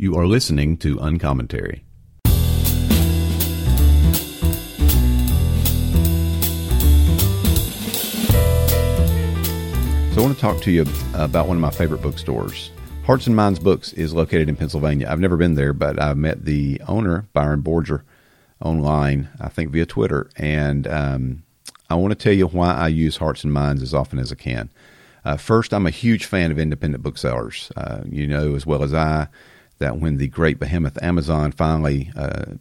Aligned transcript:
You 0.00 0.16
are 0.16 0.26
listening 0.26 0.78
to 0.78 0.98
Uncommentary. 0.98 1.84
So 2.24 2.32
I 10.16 10.20
want 10.22 10.34
to 10.34 10.40
talk 10.40 10.62
to 10.62 10.70
you 10.70 10.86
about 11.12 11.48
one 11.48 11.58
of 11.58 11.60
my 11.60 11.70
favorite 11.70 12.00
bookstores. 12.00 12.70
Hearts 13.04 13.26
and 13.26 13.36
Minds 13.36 13.58
Books 13.58 13.92
is 13.92 14.14
located 14.14 14.48
in 14.48 14.56
Pennsylvania. 14.56 15.06
I've 15.06 15.20
never 15.20 15.36
been 15.36 15.54
there, 15.54 15.74
but 15.74 16.00
I've 16.00 16.16
met 16.16 16.46
the 16.46 16.80
owner, 16.88 17.26
Byron 17.34 17.60
Borger, 17.60 18.00
online, 18.58 19.28
I 19.38 19.50
think 19.50 19.70
via 19.70 19.84
Twitter. 19.84 20.30
And 20.36 20.86
um, 20.88 21.42
I 21.90 21.96
want 21.96 22.12
to 22.12 22.14
tell 22.18 22.32
you 22.32 22.46
why 22.46 22.72
I 22.72 22.88
use 22.88 23.18
Hearts 23.18 23.44
and 23.44 23.52
Minds 23.52 23.82
as 23.82 23.92
often 23.92 24.18
as 24.18 24.32
I 24.32 24.36
can. 24.36 24.70
Uh, 25.26 25.36
first, 25.36 25.74
I'm 25.74 25.86
a 25.86 25.90
huge 25.90 26.24
fan 26.24 26.50
of 26.50 26.58
independent 26.58 27.02
booksellers. 27.02 27.70
Uh, 27.76 28.00
you 28.10 28.26
know 28.26 28.54
as 28.56 28.64
well 28.64 28.82
as 28.82 28.94
I 28.94 29.28
that 29.80 29.98
when 29.98 30.16
the 30.16 30.28
great 30.28 30.58
behemoth 30.58 31.02
Amazon 31.02 31.52
finally 31.52 32.12
uh, 32.16 32.54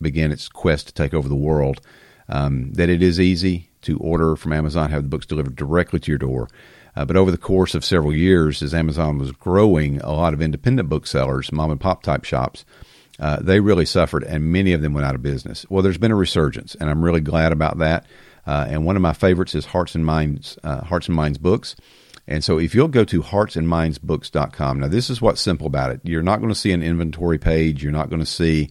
began 0.00 0.30
its 0.30 0.48
quest 0.48 0.88
to 0.88 0.94
take 0.94 1.14
over 1.14 1.28
the 1.28 1.34
world, 1.34 1.80
um, 2.28 2.72
that 2.74 2.90
it 2.90 3.02
is 3.02 3.18
easy 3.18 3.70
to 3.82 3.98
order 3.98 4.36
from 4.36 4.52
Amazon, 4.52 4.90
have 4.90 5.04
the 5.04 5.08
books 5.08 5.26
delivered 5.26 5.56
directly 5.56 5.98
to 6.00 6.10
your 6.10 6.18
door. 6.18 6.48
Uh, 6.94 7.04
but 7.04 7.16
over 7.16 7.30
the 7.30 7.38
course 7.38 7.74
of 7.74 7.84
several 7.84 8.14
years, 8.14 8.62
as 8.62 8.74
Amazon 8.74 9.18
was 9.18 9.30
growing, 9.32 10.00
a 10.00 10.12
lot 10.12 10.34
of 10.34 10.42
independent 10.42 10.88
booksellers, 10.88 11.52
mom 11.52 11.70
and 11.70 11.80
pop 11.80 12.02
type 12.02 12.24
shops, 12.24 12.64
uh, 13.20 13.38
they 13.40 13.60
really 13.60 13.86
suffered, 13.86 14.24
and 14.24 14.52
many 14.52 14.72
of 14.72 14.82
them 14.82 14.92
went 14.92 15.06
out 15.06 15.14
of 15.14 15.22
business. 15.22 15.64
Well, 15.70 15.82
there's 15.82 15.98
been 15.98 16.10
a 16.10 16.16
resurgence, 16.16 16.74
and 16.74 16.90
I'm 16.90 17.04
really 17.04 17.20
glad 17.20 17.52
about 17.52 17.78
that. 17.78 18.06
Uh, 18.46 18.66
and 18.68 18.84
one 18.84 18.96
of 18.96 19.02
my 19.02 19.12
favorites 19.12 19.54
is 19.54 19.66
Hearts 19.66 19.94
and 19.94 20.04
Minds, 20.04 20.58
uh, 20.62 20.84
Hearts 20.84 21.06
and 21.06 21.16
Minds 21.16 21.38
Books. 21.38 21.76
And 22.28 22.42
so, 22.42 22.58
if 22.58 22.74
you'll 22.74 22.88
go 22.88 23.04
to 23.04 23.22
heartsandmindsbooks.com, 23.22 24.80
now 24.80 24.88
this 24.88 25.10
is 25.10 25.22
what's 25.22 25.40
simple 25.40 25.66
about 25.66 25.92
it. 25.92 26.00
You're 26.02 26.22
not 26.22 26.38
going 26.38 26.48
to 26.48 26.58
see 26.58 26.72
an 26.72 26.82
inventory 26.82 27.38
page. 27.38 27.82
You're 27.82 27.92
not 27.92 28.10
going 28.10 28.20
to 28.20 28.26
see 28.26 28.70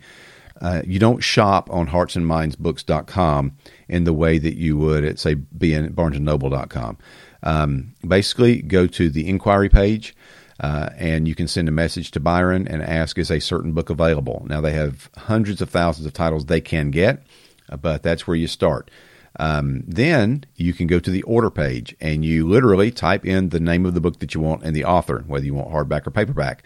uh, 0.62 0.82
you 0.86 1.00
don't 1.00 1.24
shop 1.24 1.70
on 1.72 1.88
heartsandmindsbooks.com 1.88 3.58
in 3.90 4.04
the 4.04 4.14
way 4.14 4.38
that 4.38 4.56
you 4.56 4.78
would 4.78 5.04
at 5.04 5.20
say 5.20 5.34
being 5.34 5.86
at 5.86 5.94
barnesandnoble.com. 5.94 6.98
Um, 7.44 7.94
basically, 8.06 8.62
go 8.62 8.88
to 8.88 9.10
the 9.10 9.28
inquiry 9.28 9.70
page. 9.70 10.16
Uh, 10.58 10.90
and 10.96 11.28
you 11.28 11.36
can 11.36 11.50
send 11.50 11.68
a 11.68 11.72
message 11.72 12.12
to 12.12 12.20
Byron 12.22 12.66
and 12.66 12.82
ask, 12.82 13.18
is 13.18 13.30
a 13.30 13.42
certain 13.42 13.74
book 13.74 13.90
available? 13.90 14.46
Now, 14.48 14.62
they 14.62 14.72
have 14.72 15.10
hundreds 15.18 15.62
of 15.62 15.70
thousands 15.70 16.06
of 16.08 16.14
titles 16.14 16.46
they 16.46 16.62
can 16.62 16.92
get, 16.92 17.24
uh, 17.70 17.76
but 17.76 18.04
that's 18.04 18.26
where 18.26 18.38
you 18.38 18.48
start. 18.48 18.90
Um, 19.38 19.84
then 19.88 20.46
you 20.56 20.74
can 20.74 20.88
go 20.88 21.00
to 21.00 21.12
the 21.12 21.24
order 21.24 21.50
page 21.50 21.96
and 22.00 22.24
you 22.24 22.48
literally 22.48 22.92
type 22.92 23.26
in 23.26 23.50
the 23.50 23.60
name 23.60 23.86
of 23.86 23.94
the 23.94 24.02
book 24.02 24.20
that 24.20 24.34
you 24.34 24.42
want 24.42 24.64
and 24.64 24.76
the 24.76 24.86
author, 24.86 25.24
whether 25.28 25.46
you 25.46 25.54
want 25.54 25.72
hardback 25.72 26.08
or 26.08 26.12
paperback. 26.12 26.64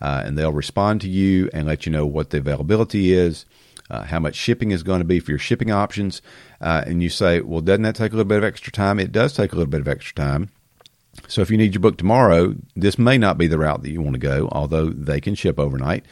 Uh, 0.00 0.22
and 0.24 0.36
they'll 0.36 0.52
respond 0.52 1.00
to 1.02 1.08
you 1.08 1.50
and 1.52 1.66
let 1.66 1.84
you 1.84 1.92
know 1.92 2.06
what 2.06 2.30
the 2.30 2.38
availability 2.38 3.12
is, 3.12 3.44
uh, 3.90 4.04
how 4.04 4.18
much 4.18 4.34
shipping 4.34 4.70
is 4.70 4.82
going 4.82 5.00
to 5.00 5.04
be 5.04 5.20
for 5.20 5.30
your 5.30 5.38
shipping 5.38 5.70
options. 5.70 6.22
Uh, 6.60 6.82
and 6.86 7.02
you 7.02 7.10
say, 7.10 7.40
well, 7.40 7.60
doesn't 7.60 7.82
that 7.82 7.96
take 7.96 8.12
a 8.12 8.16
little 8.16 8.28
bit 8.28 8.38
of 8.38 8.44
extra 8.44 8.72
time? 8.72 8.98
It 8.98 9.12
does 9.12 9.34
take 9.34 9.52
a 9.52 9.56
little 9.56 9.70
bit 9.70 9.80
of 9.80 9.88
extra 9.88 10.14
time. 10.14 10.50
So 11.28 11.42
if 11.42 11.50
you 11.50 11.58
need 11.58 11.74
your 11.74 11.80
book 11.80 11.98
tomorrow, 11.98 12.54
this 12.74 12.98
may 12.98 13.18
not 13.18 13.36
be 13.36 13.46
the 13.46 13.58
route 13.58 13.82
that 13.82 13.90
you 13.90 14.00
want 14.00 14.14
to 14.14 14.20
go, 14.20 14.48
although 14.52 14.88
they 14.88 15.20
can 15.20 15.34
ship 15.34 15.58
overnight. 15.58 16.04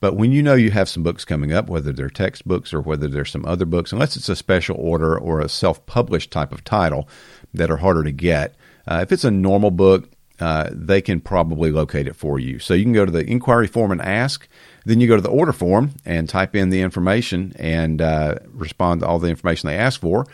But 0.00 0.16
when 0.16 0.32
you 0.32 0.42
know 0.42 0.54
you 0.54 0.70
have 0.70 0.88
some 0.88 1.02
books 1.02 1.24
coming 1.24 1.52
up, 1.52 1.68
whether 1.68 1.92
they're 1.92 2.10
textbooks 2.10 2.74
or 2.74 2.80
whether 2.80 3.08
there's 3.08 3.30
some 3.30 3.46
other 3.46 3.64
books, 3.64 3.92
unless 3.92 4.16
it's 4.16 4.28
a 4.28 4.36
special 4.36 4.76
order 4.78 5.18
or 5.18 5.40
a 5.40 5.48
self 5.48 5.84
published 5.86 6.30
type 6.30 6.52
of 6.52 6.64
title 6.64 7.08
that 7.54 7.70
are 7.70 7.78
harder 7.78 8.04
to 8.04 8.12
get, 8.12 8.54
uh, 8.86 9.00
if 9.02 9.12
it's 9.12 9.24
a 9.24 9.30
normal 9.30 9.70
book, 9.70 10.10
uh, 10.38 10.68
they 10.70 11.00
can 11.00 11.20
probably 11.20 11.70
locate 11.70 12.06
it 12.06 12.14
for 12.14 12.38
you. 12.38 12.58
So 12.58 12.74
you 12.74 12.84
can 12.84 12.92
go 12.92 13.06
to 13.06 13.12
the 13.12 13.24
inquiry 13.28 13.66
form 13.66 13.90
and 13.90 14.02
ask. 14.02 14.46
Then 14.84 15.00
you 15.00 15.08
go 15.08 15.16
to 15.16 15.22
the 15.22 15.30
order 15.30 15.52
form 15.52 15.92
and 16.04 16.28
type 16.28 16.54
in 16.54 16.70
the 16.70 16.82
information 16.82 17.54
and 17.58 18.00
uh, 18.00 18.36
respond 18.50 19.00
to 19.00 19.06
all 19.06 19.18
the 19.18 19.28
information 19.28 19.66
they 19.66 19.76
ask 19.76 20.00
for, 20.00 20.26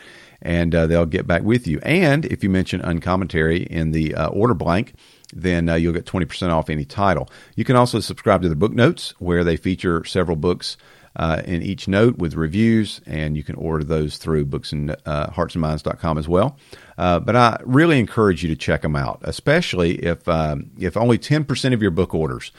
and 0.42 0.74
uh, 0.74 0.86
they'll 0.86 1.06
get 1.06 1.26
back 1.26 1.42
with 1.42 1.66
you. 1.66 1.80
And 1.82 2.26
if 2.26 2.42
you 2.42 2.50
mention 2.50 2.80
uncommentary 2.82 3.62
in 3.62 3.92
the 3.92 4.14
uh, 4.14 4.28
order 4.28 4.54
blank, 4.54 4.94
then 5.32 5.68
uh, 5.68 5.74
you'll 5.74 5.92
get 5.92 6.04
20% 6.04 6.50
off 6.50 6.70
any 6.70 6.84
title. 6.84 7.28
You 7.56 7.64
can 7.64 7.76
also 7.76 8.00
subscribe 8.00 8.42
to 8.42 8.48
the 8.48 8.56
book 8.56 8.72
notes 8.72 9.14
where 9.18 9.44
they 9.44 9.56
feature 9.56 10.04
several 10.04 10.36
books 10.36 10.76
uh, 11.16 11.42
in 11.44 11.62
each 11.62 11.88
note 11.88 12.16
with 12.18 12.34
reviews, 12.34 13.00
and 13.06 13.36
you 13.36 13.42
can 13.42 13.54
order 13.56 13.84
those 13.84 14.16
through 14.16 14.46
books 14.46 14.72
and 14.72 14.96
uh, 15.04 15.26
heartsandminds.com 15.28 16.18
as 16.18 16.28
well. 16.28 16.56
Uh, 16.96 17.20
but 17.20 17.36
I 17.36 17.60
really 17.64 17.98
encourage 17.98 18.42
you 18.42 18.48
to 18.48 18.56
check 18.56 18.82
them 18.82 18.96
out, 18.96 19.20
especially 19.22 19.96
if 20.04 20.26
um, 20.28 20.70
if 20.78 20.96
only 20.96 21.18
10% 21.18 21.74
of 21.74 21.82
your 21.82 21.90
book 21.90 22.14
orders 22.14 22.52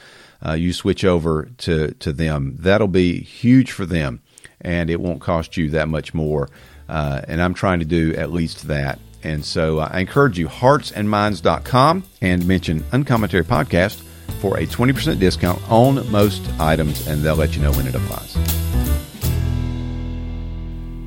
uh, 0.44 0.52
you 0.52 0.72
switch 0.72 1.04
over 1.04 1.48
to, 1.58 1.92
to 1.94 2.12
them. 2.12 2.56
That'll 2.58 2.88
be 2.88 3.20
huge 3.20 3.72
for 3.72 3.86
them, 3.86 4.22
and 4.60 4.90
it 4.90 5.00
won't 5.00 5.20
cost 5.20 5.56
you 5.56 5.70
that 5.70 5.88
much 5.88 6.14
more. 6.14 6.48
Uh, 6.88 7.22
and 7.26 7.40
I'm 7.40 7.54
trying 7.54 7.78
to 7.78 7.84
do 7.84 8.14
at 8.14 8.30
least 8.30 8.68
that. 8.68 8.98
And 9.24 9.44
so 9.44 9.78
uh, 9.80 9.88
I 9.90 10.00
encourage 10.00 10.38
you, 10.38 10.48
heartsandminds.com, 10.48 12.04
and 12.20 12.46
mention 12.46 12.84
Uncommentary 12.92 13.44
Podcast 13.44 14.02
for 14.40 14.58
a 14.58 14.66
20% 14.66 15.18
discount 15.18 15.60
on 15.70 16.10
most 16.12 16.42
items, 16.60 17.06
and 17.06 17.22
they'll 17.22 17.34
let 17.34 17.56
you 17.56 17.62
know 17.62 17.72
when 17.72 17.86
it 17.86 17.94
applies. 17.94 18.32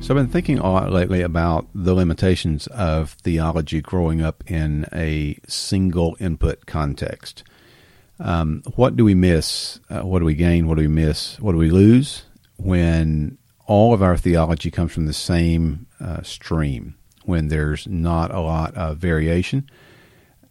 So 0.04 0.14
I've 0.14 0.22
been 0.22 0.28
thinking 0.28 0.58
a 0.58 0.70
lot 0.70 0.90
lately 0.90 1.22
about 1.22 1.68
the 1.74 1.94
limitations 1.94 2.66
of 2.68 3.10
theology 3.10 3.80
growing 3.80 4.22
up 4.22 4.42
in 4.50 4.86
a 4.92 5.38
single 5.46 6.16
input 6.18 6.66
context. 6.66 7.44
Um, 8.18 8.62
what 8.74 8.96
do 8.96 9.04
we 9.04 9.14
miss? 9.14 9.78
Uh, 9.88 10.00
what 10.00 10.18
do 10.18 10.24
we 10.24 10.34
gain? 10.34 10.66
What 10.66 10.76
do 10.76 10.82
we 10.82 10.88
miss? 10.88 11.38
What 11.38 11.52
do 11.52 11.58
we 11.58 11.70
lose 11.70 12.22
when 12.56 13.38
all 13.66 13.92
of 13.94 14.02
our 14.02 14.16
theology 14.16 14.70
comes 14.70 14.92
from 14.92 15.06
the 15.06 15.12
same 15.12 15.86
uh, 16.00 16.22
stream? 16.22 16.97
When 17.28 17.48
there's 17.48 17.86
not 17.86 18.34
a 18.34 18.40
lot 18.40 18.74
of 18.74 18.96
variation, 18.96 19.68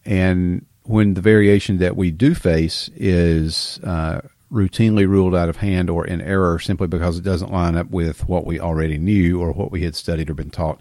and 0.05 0.63
when 0.83 1.15
the 1.15 1.21
variation 1.21 1.79
that 1.79 1.95
we 1.95 2.11
do 2.11 2.35
face 2.35 2.87
is 2.95 3.79
uh, 3.83 4.21
routinely 4.51 5.07
ruled 5.07 5.33
out 5.33 5.49
of 5.49 5.57
hand 5.57 5.89
or 5.89 6.05
in 6.05 6.21
error 6.21 6.59
simply 6.59 6.85
because 6.85 7.17
it 7.17 7.23
doesn't 7.23 7.51
line 7.51 7.75
up 7.75 7.89
with 7.89 8.29
what 8.29 8.45
we 8.45 8.59
already 8.59 8.99
knew 8.99 9.41
or 9.41 9.51
what 9.53 9.71
we 9.71 9.81
had 9.81 9.95
studied 9.95 10.29
or 10.29 10.35
been 10.35 10.51
taught 10.51 10.79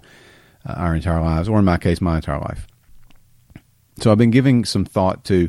uh, 0.68 0.74
our 0.74 0.94
entire 0.94 1.22
lives, 1.22 1.48
or 1.48 1.58
in 1.60 1.64
my 1.64 1.78
case, 1.78 2.02
my 2.02 2.16
entire 2.16 2.40
life. 2.40 2.66
So 4.00 4.12
I've 4.12 4.18
been 4.18 4.30
giving 4.30 4.66
some 4.66 4.84
thought 4.84 5.24
to 5.24 5.48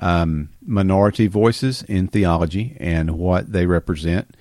um, 0.00 0.48
minority 0.60 1.28
voices 1.28 1.84
in 1.84 2.08
theology 2.08 2.76
and 2.80 3.12
what 3.12 3.52
they 3.52 3.66
represent, 3.66 4.36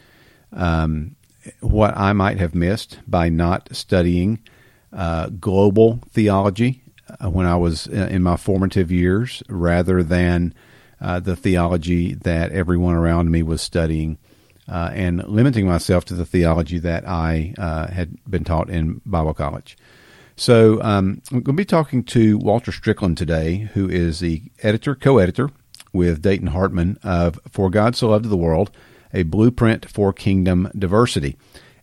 um, 0.51 1.15
what 1.59 1.95
I 1.95 2.11
might 2.13 2.39
have 2.39 2.55
missed 2.55 3.01
by 3.07 3.29
not 3.29 3.69
studying 3.71 4.39
uh, 4.93 5.29
global 5.39 5.99
theology 6.09 6.81
uh, 7.09 7.29
when 7.29 7.45
I 7.45 7.55
was 7.55 7.87
uh, 7.87 8.07
in 8.11 8.23
my 8.23 8.37
formative 8.37 8.91
years 8.91 9.43
rather 9.49 10.03
than 10.03 10.53
the 10.99 11.35
theology 11.35 12.13
that 12.13 12.51
everyone 12.53 12.95
around 12.95 13.29
me 13.29 13.43
was 13.43 13.61
studying. 13.61 14.17
And 14.65 15.27
limiting 15.27 15.67
myself 15.67 16.05
to 16.05 16.13
the 16.13 16.25
theology 16.25 16.79
that 16.79 17.05
I 17.05 17.53
had 17.91 18.17
been 18.29 18.45
taught 18.45 18.69
in 18.69 19.01
Bible 19.05 19.33
college. 19.33 19.77
So 20.35 20.81
um, 20.81 21.21
I'm 21.31 21.41
going 21.41 21.55
to 21.57 21.61
be 21.61 21.65
talking 21.65 22.03
to 22.05 22.37
Walter 22.37 22.71
Strickland 22.71 23.17
today, 23.17 23.69
who 23.73 23.87
is 23.89 24.19
the 24.19 24.43
editor, 24.63 24.95
co-editor 24.95 25.49
with 25.91 26.21
Dayton 26.21 26.47
Hartman 26.47 26.97
of 27.03 27.39
For 27.51 27.69
God 27.69 27.95
So 27.95 28.09
Loved 28.09 28.29
the 28.29 28.37
World, 28.37 28.71
a 29.13 29.23
blueprint 29.23 29.87
for 29.87 30.11
kingdom 30.11 30.71
diversity. 30.77 31.37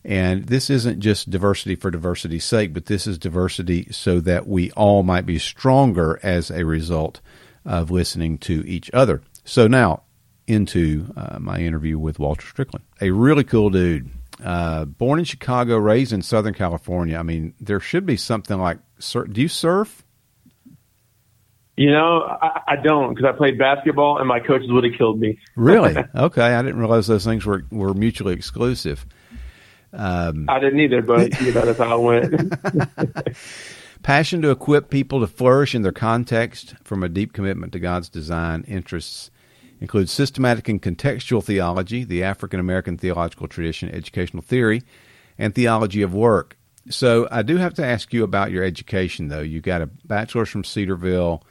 And 0.04 0.46
this 0.46 0.70
isn't 0.70 1.00
just 1.00 1.28
diversity 1.28 1.74
for 1.74 1.90
diversity's 1.90 2.44
sake, 2.44 2.72
but 2.72 2.86
this 2.86 3.06
is 3.06 3.18
diversity 3.18 3.88
so 3.90 4.20
that 4.20 4.46
we 4.46 4.70
all 4.72 5.02
might 5.02 5.26
be 5.26 5.38
stronger 5.38 6.18
as 6.22 6.50
a 6.50 6.64
result 6.64 7.20
of 7.66 7.90
listening 7.90 8.38
to 8.38 8.66
each 8.66 8.90
other. 8.94 9.20
So 9.44 9.66
now, 9.66 10.04
into 10.50 11.12
uh, 11.16 11.38
my 11.38 11.58
interview 11.60 11.98
with 11.98 12.18
Walter 12.18 12.46
Strickland. 12.46 12.84
A 13.00 13.10
really 13.10 13.44
cool 13.44 13.70
dude. 13.70 14.10
Uh, 14.42 14.84
born 14.84 15.18
in 15.18 15.24
Chicago, 15.24 15.76
raised 15.76 16.12
in 16.12 16.22
Southern 16.22 16.54
California. 16.54 17.16
I 17.16 17.22
mean, 17.22 17.54
there 17.60 17.80
should 17.80 18.06
be 18.06 18.16
something 18.16 18.58
like. 18.58 18.78
Do 19.12 19.40
you 19.40 19.48
surf? 19.48 20.04
You 21.76 21.92
know, 21.92 22.22
I, 22.22 22.60
I 22.68 22.76
don't 22.76 23.14
because 23.14 23.32
I 23.32 23.36
played 23.36 23.58
basketball 23.58 24.18
and 24.18 24.28
my 24.28 24.40
coaches 24.40 24.70
would 24.70 24.84
have 24.84 24.94
killed 24.98 25.20
me. 25.20 25.38
really? 25.56 25.96
Okay, 26.14 26.42
I 26.42 26.62
didn't 26.62 26.78
realize 26.78 27.06
those 27.06 27.24
things 27.24 27.46
were 27.46 27.64
were 27.70 27.94
mutually 27.94 28.34
exclusive. 28.34 29.06
Um, 29.92 30.46
I 30.48 30.58
didn't 30.60 30.80
either, 30.80 31.02
but 31.02 31.40
you 31.40 31.52
know, 31.52 31.62
that's 31.62 31.78
how 31.78 31.98
it 31.98 32.02
went. 32.02 33.36
Passion 34.02 34.40
to 34.42 34.50
equip 34.50 34.88
people 34.88 35.20
to 35.20 35.26
flourish 35.26 35.74
in 35.74 35.82
their 35.82 35.92
context 35.92 36.74
from 36.84 37.02
a 37.02 37.08
deep 37.08 37.32
commitment 37.32 37.72
to 37.72 37.78
God's 37.80 38.08
design 38.08 38.64
interests 38.66 39.30
includes 39.80 40.12
systematic 40.12 40.68
and 40.68 40.80
contextual 40.80 41.42
theology, 41.42 42.04
the 42.04 42.22
African 42.22 42.60
American 42.60 42.96
theological 42.98 43.48
tradition, 43.48 43.90
educational 43.90 44.42
theory, 44.42 44.82
and 45.38 45.54
theology 45.54 46.02
of 46.02 46.14
work. 46.14 46.56
So 46.88 47.28
I 47.30 47.42
do 47.42 47.56
have 47.56 47.74
to 47.74 47.84
ask 47.84 48.12
you 48.12 48.24
about 48.24 48.50
your 48.50 48.64
education, 48.64 49.28
though. 49.28 49.40
You 49.40 49.60
got 49.60 49.82
a 49.82 49.86
bachelor's 49.86 50.48
from 50.48 50.64
Cedarville. 50.64 51.42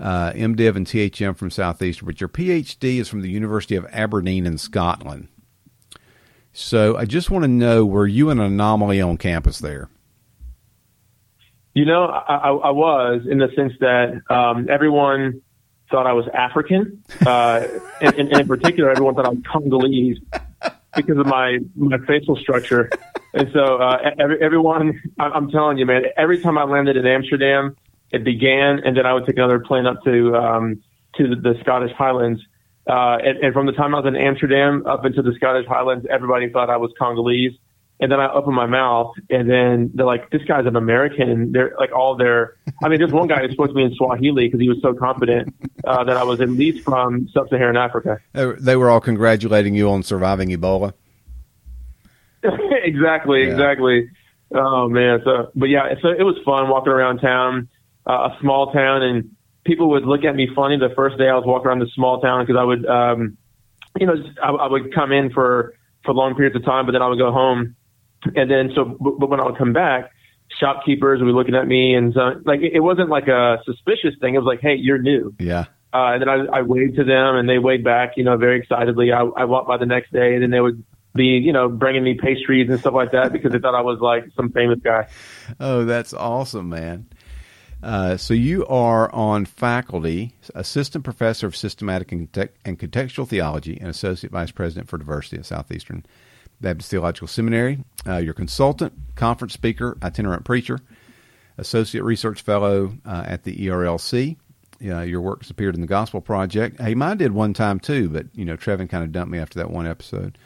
uh, 0.00 0.32
MDiv 0.32 0.76
and 0.76 0.86
THM 0.86 1.36
from 1.36 1.50
Southeastern, 1.50 2.06
but 2.06 2.20
your 2.20 2.28
PhD 2.28 2.98
is 2.98 3.08
from 3.08 3.20
the 3.20 3.30
University 3.30 3.76
of 3.76 3.86
Aberdeen 3.92 4.44
in 4.46 4.58
Scotland. 4.58 5.28
So 6.56 6.96
I 6.96 7.04
just 7.04 7.30
want 7.32 7.42
to 7.42 7.48
know, 7.48 7.84
were 7.84 8.06
you 8.06 8.30
an 8.30 8.38
anomaly 8.38 9.00
on 9.00 9.18
campus 9.18 9.58
there? 9.58 9.90
You 11.74 11.84
know, 11.84 12.04
I, 12.04 12.34
I, 12.36 12.50
I 12.50 12.70
was 12.70 13.22
in 13.28 13.38
the 13.38 13.48
sense 13.56 13.72
that 13.80 14.22
um, 14.30 14.68
everyone 14.70 15.42
thought 15.90 16.06
I 16.06 16.12
was 16.12 16.26
African, 16.32 17.02
uh, 17.26 17.66
and, 18.00 18.14
and, 18.14 18.32
in 18.32 18.46
particular, 18.46 18.88
everyone 18.88 19.16
thought 19.16 19.26
I 19.26 19.30
was 19.30 19.42
Congolese 19.50 20.18
because 20.94 21.18
of 21.18 21.26
my 21.26 21.58
my 21.74 21.98
facial 22.06 22.36
structure. 22.36 22.88
And 23.32 23.50
so, 23.52 23.78
uh, 23.78 24.10
every, 24.20 24.40
everyone, 24.40 25.02
I'm 25.18 25.50
telling 25.50 25.76
you, 25.78 25.86
man, 25.86 26.04
every 26.16 26.40
time 26.40 26.56
I 26.56 26.62
landed 26.62 26.96
in 26.96 27.04
Amsterdam, 27.04 27.76
it 28.12 28.22
began, 28.22 28.78
and 28.84 28.96
then 28.96 29.06
I 29.06 29.12
would 29.12 29.26
take 29.26 29.36
another 29.36 29.58
plane 29.58 29.86
up 29.86 30.04
to 30.04 30.36
um, 30.36 30.80
to 31.16 31.34
the 31.34 31.58
Scottish 31.62 31.90
Highlands. 31.96 32.40
Uh, 32.86 33.16
and, 33.24 33.38
and 33.38 33.54
from 33.54 33.66
the 33.66 33.72
time 33.72 33.94
I 33.94 34.00
was 34.00 34.06
in 34.06 34.16
Amsterdam 34.16 34.86
up 34.86 35.04
into 35.04 35.22
the 35.22 35.32
Scottish 35.34 35.66
Highlands, 35.66 36.06
everybody 36.10 36.50
thought 36.50 36.70
I 36.70 36.76
was 36.76 36.92
Congolese. 36.98 37.52
And 38.00 38.10
then 38.10 38.18
I 38.18 38.30
open 38.32 38.52
my 38.54 38.66
mouth, 38.66 39.14
and 39.30 39.48
then 39.48 39.92
they're 39.94 40.04
like, 40.04 40.28
"This 40.30 40.42
guy's 40.42 40.66
an 40.66 40.74
American." 40.74 41.52
They're 41.52 41.74
like, 41.78 41.92
all 41.92 42.16
their. 42.16 42.56
I 42.82 42.88
mean, 42.88 42.98
there's 42.98 43.12
one 43.12 43.28
guy 43.28 43.46
who 43.46 43.52
spoke 43.52 43.68
to 43.68 43.72
me 43.72 43.84
in 43.84 43.94
Swahili 43.94 44.48
because 44.48 44.60
he 44.60 44.68
was 44.68 44.78
so 44.82 44.94
confident 44.94 45.54
uh, 45.84 46.02
that 46.02 46.16
I 46.16 46.24
was 46.24 46.40
at 46.40 46.50
least 46.50 46.84
from 46.84 47.28
sub-Saharan 47.28 47.76
Africa. 47.76 48.18
They 48.32 48.74
were 48.74 48.90
all 48.90 49.00
congratulating 49.00 49.76
you 49.76 49.88
on 49.90 50.02
surviving 50.02 50.48
Ebola. 50.48 50.92
exactly, 52.42 53.44
yeah. 53.44 53.52
exactly. 53.52 54.10
Oh 54.52 54.88
man, 54.88 55.20
so 55.24 55.50
but 55.54 55.68
yeah, 55.68 55.94
so 56.02 56.08
it 56.08 56.22
was 56.22 56.36
fun 56.44 56.68
walking 56.68 56.92
around 56.92 57.18
town, 57.18 57.68
uh, 58.06 58.30
a 58.30 58.38
small 58.40 58.72
town, 58.72 59.02
and 59.02 59.33
people 59.64 59.90
would 59.90 60.04
look 60.04 60.24
at 60.24 60.34
me 60.34 60.48
funny 60.54 60.78
the 60.78 60.94
first 60.94 61.18
day 61.18 61.28
I 61.28 61.34
was 61.34 61.44
walking 61.46 61.68
around 61.68 61.80
the 61.80 61.90
small 61.94 62.20
town 62.20 62.44
because 62.44 62.58
I 62.58 62.64
would, 62.64 62.86
um, 62.86 63.36
you 63.98 64.06
know, 64.06 64.14
I, 64.42 64.50
I 64.50 64.68
would 64.68 64.94
come 64.94 65.12
in 65.12 65.30
for 65.32 65.74
for 66.04 66.12
long 66.12 66.34
periods 66.34 66.54
of 66.56 66.64
time, 66.64 66.86
but 66.86 66.92
then 66.92 67.02
I 67.02 67.08
would 67.08 67.18
go 67.18 67.32
home 67.32 67.76
and 68.34 68.50
then 68.50 68.70
so, 68.74 68.84
but, 68.84 69.18
but 69.18 69.30
when 69.30 69.40
I 69.40 69.44
would 69.44 69.58
come 69.58 69.72
back, 69.72 70.10
shopkeepers 70.58 71.20
would 71.20 71.26
be 71.26 71.32
looking 71.32 71.54
at 71.54 71.66
me, 71.66 71.94
and 71.94 72.14
so, 72.14 72.40
like 72.44 72.60
it, 72.60 72.72
it 72.74 72.80
wasn't 72.80 73.10
like 73.10 73.28
a 73.28 73.58
suspicious 73.64 74.14
thing. 74.20 74.34
It 74.34 74.38
was 74.38 74.46
like, 74.46 74.60
hey, 74.60 74.74
you're 74.74 74.98
new. 74.98 75.34
Yeah. 75.38 75.66
Uh, 75.92 76.14
and 76.14 76.22
then 76.22 76.28
I, 76.28 76.58
I 76.58 76.62
waved 76.62 76.96
to 76.96 77.04
them, 77.04 77.36
and 77.36 77.48
they 77.48 77.58
waved 77.58 77.84
back, 77.84 78.14
you 78.16 78.24
know, 78.24 78.36
very 78.36 78.58
excitedly. 78.58 79.12
I, 79.12 79.20
I 79.20 79.44
walked 79.44 79.68
by 79.68 79.76
the 79.76 79.86
next 79.86 80.12
day, 80.12 80.34
and 80.34 80.42
then 80.42 80.50
they 80.50 80.60
would 80.60 80.82
be, 81.14 81.24
you 81.24 81.52
know, 81.52 81.68
bringing 81.68 82.02
me 82.02 82.14
pastries 82.20 82.68
and 82.68 82.80
stuff 82.80 82.94
like 82.94 83.12
that 83.12 83.32
because 83.32 83.52
they 83.52 83.58
thought 83.58 83.76
I 83.76 83.82
was 83.82 84.00
like 84.00 84.24
some 84.34 84.50
famous 84.50 84.80
guy. 84.82 85.06
Oh, 85.60 85.84
that's 85.84 86.12
awesome, 86.12 86.68
man. 86.68 87.06
Uh, 87.84 88.16
so 88.16 88.32
you 88.32 88.66
are 88.66 89.12
on 89.14 89.44
faculty, 89.44 90.34
assistant 90.54 91.04
professor 91.04 91.46
of 91.46 91.54
systematic 91.54 92.12
and, 92.12 92.32
contextual 92.32 93.28
theology, 93.28 93.76
and 93.78 93.90
associate 93.90 94.32
vice 94.32 94.50
president 94.50 94.88
for 94.88 94.96
diversity 94.96 95.36
at 95.36 95.44
Southeastern 95.44 96.04
Baptist 96.62 96.90
Theological 96.90 97.28
Seminary. 97.28 97.84
Uh, 98.08 98.16
your 98.16 98.32
consultant, 98.32 98.94
conference 99.16 99.52
speaker, 99.52 99.98
itinerant 100.02 100.46
preacher, 100.46 100.80
associate 101.58 102.04
research 102.04 102.40
fellow 102.40 102.94
uh, 103.04 103.24
at 103.26 103.44
the 103.44 103.54
ERLC. 103.54 104.38
Uh, 104.82 105.00
your 105.00 105.20
work 105.20 105.42
has 105.42 105.50
appeared 105.50 105.74
in 105.74 105.82
the 105.82 105.86
Gospel 105.86 106.22
Project. 106.22 106.80
Hey, 106.80 106.94
mine 106.94 107.18
did 107.18 107.32
one 107.32 107.52
time 107.52 107.78
too, 107.78 108.08
but 108.08 108.26
you 108.34 108.46
know, 108.46 108.56
Trevin 108.56 108.88
kind 108.88 109.04
of 109.04 109.12
dumped 109.12 109.30
me 109.30 109.38
after 109.38 109.58
that 109.58 109.70
one 109.70 109.86
episode. 109.86 110.38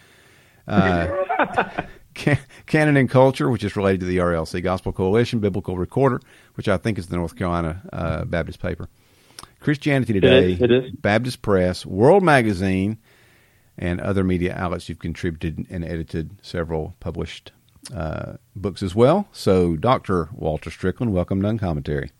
Uh, 2.26 2.37
Canon 2.67 2.97
and 2.97 3.09
Culture, 3.09 3.50
which 3.50 3.65
is 3.65 3.76
related 3.76 4.00
to 4.00 4.06
the 4.06 4.19
ERLC 4.19 4.62
Gospel 4.62 4.93
Coalition, 4.93 5.41
Biblical 5.41 5.76
Recorder, 5.76 6.20
which 6.55 6.69
I 6.69 6.76
think 6.76 6.99
is 6.99 7.09
the 7.09 7.17
North 7.17 7.37
Carolina 7.37 7.82
uh, 7.93 8.25
Baptist 8.25 8.61
paper. 8.61 8.88
Christianity 9.61 10.15
Today, 10.15 10.53
it 10.53 10.55
is, 10.55 10.61
it 10.61 10.70
is. 10.70 10.93
Baptist 10.93 11.43
Press, 11.43 11.85
World 11.85 12.23
Magazine, 12.23 12.99
and 13.76 14.00
other 14.00 14.25
media 14.25 14.55
outlets. 14.56 14.88
You've 14.88 14.99
contributed 14.99 15.67
and 15.70 15.85
edited 15.85 16.38
several 16.43 16.94
published 17.00 17.53
uh, 17.94 18.35
books 18.55 18.82
as 18.82 18.94
well. 18.94 19.29
So, 19.32 19.76
Dr. 19.76 20.29
Walter 20.32 20.71
Strickland, 20.71 21.12
welcome 21.12 21.41
to 21.43 21.49
Uncommentary. 21.49 22.11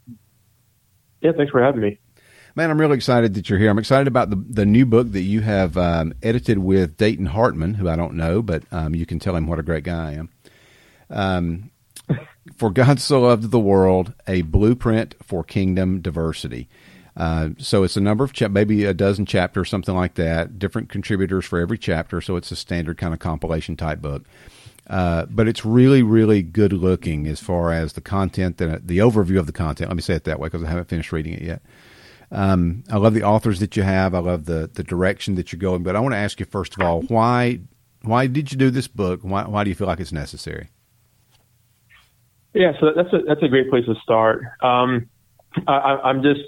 Yeah, 1.21 1.33
thanks 1.37 1.51
for 1.51 1.63
having 1.63 1.81
me. 1.81 1.99
Man, 2.59 2.73
I'm 2.73 2.81
really 2.81 2.97
excited 2.97 3.35
that 3.35 3.49
you're 3.49 3.59
here. 3.61 3.71
I'm 3.71 3.79
excited 3.79 4.09
about 4.09 4.31
the 4.31 4.45
the 4.51 4.67
new 4.67 4.85
book 4.85 5.13
that 5.13 5.21
you 5.21 5.43
have 5.43 5.77
um, 5.77 6.13
edited 6.25 6.59
with 6.59 6.97
Dayton 6.97 7.27
Hartman, 7.27 7.75
who 7.75 7.89
I 7.89 7.95
don't 7.95 8.15
know, 8.15 8.43
but 8.43 8.65
um, 8.73 8.97
you 8.97 9.07
can 9.07 9.21
tell 9.21 9.37
him 9.37 9.47
what 9.47 9.61
a 9.61 9.63
great 9.63 9.85
guy 9.85 10.09
I 10.09 10.13
am. 10.15 10.29
Um, 11.09 11.71
for 12.57 12.71
God 12.71 12.99
so 12.99 13.21
loved 13.21 13.53
the 13.53 13.61
world, 13.61 14.13
a 14.27 14.43
blueprint 14.43 15.15
for 15.23 15.45
kingdom 15.45 16.01
diversity. 16.01 16.69
Uh, 17.17 17.51
so 17.59 17.85
it's 17.85 17.97
a 17.97 18.01
number 18.01 18.25
of 18.25 18.33
cha- 18.33 18.49
maybe 18.49 18.85
a 18.85 18.93
dozen 18.93 19.25
chapters, 19.25 19.71
something 19.71 19.95
like 19.95 20.15
that. 20.15 20.59
Different 20.59 20.89
contributors 20.89 21.45
for 21.45 21.61
every 21.61 21.79
chapter, 21.79 22.21
so 22.21 22.35
it's 22.35 22.51
a 22.51 22.57
standard 22.57 22.99
kind 22.99 23.15
of 23.15 23.21
compilation 23.21 23.77
type 23.77 24.03
book. 24.03 24.25
Uh, 24.91 25.27
but 25.27 25.47
it's 25.47 25.65
really, 25.65 26.03
really 26.03 26.43
good 26.43 26.73
looking 26.73 27.29
as 27.29 27.39
far 27.39 27.71
as 27.71 27.93
the 27.93 28.01
content, 28.01 28.57
the, 28.57 28.83
the 28.85 28.99
overview 28.99 29.39
of 29.39 29.47
the 29.47 29.53
content. 29.53 29.91
Let 29.91 29.97
me 29.97 30.03
say 30.03 30.15
it 30.15 30.25
that 30.25 30.41
way 30.41 30.49
because 30.49 30.65
I 30.65 30.69
haven't 30.71 30.89
finished 30.89 31.13
reading 31.13 31.35
it 31.35 31.43
yet. 31.43 31.63
Um, 32.31 32.85
I 32.91 32.97
love 32.97 33.15
the 33.15 33.23
authors 33.23 33.61
that 33.61 33.77
you 33.77 33.83
have. 33.83 34.15
I 34.15 34.19
love 34.19 34.45
the 34.45 34.71
the 34.73 34.83
direction 34.83 35.35
that 35.37 35.53
you're 35.53 35.61
going. 35.61 35.83
But 35.83 35.97
I 35.97 36.01
want 36.01 36.13
to 36.13 36.19
ask 36.19 36.39
you 36.41 36.47
first 36.47 36.77
of 36.77 36.83
all, 36.83 37.03
why 37.03 37.61
why 38.03 38.27
did 38.27 38.53
you 38.53 38.59
do 38.59 38.71
this 38.71 38.89
book? 38.89 39.21
Why 39.23 39.45
why 39.45 39.65
do 39.65 39.71
you 39.71 39.77
feel 39.77 39.87
like 39.87 40.01
it's 40.01 40.13
necessary? 40.13 40.69
Yeah, 42.55 42.73
so 42.81 42.93
that's 42.95 43.13
a 43.13 43.19
that's 43.27 43.43
a 43.43 43.49
great 43.49 43.71
place 43.71 43.87
to 43.87 43.95
start. 44.03 44.43
Um, 44.61 45.09
I, 45.67 45.99
I'm 46.05 46.23
just 46.23 46.41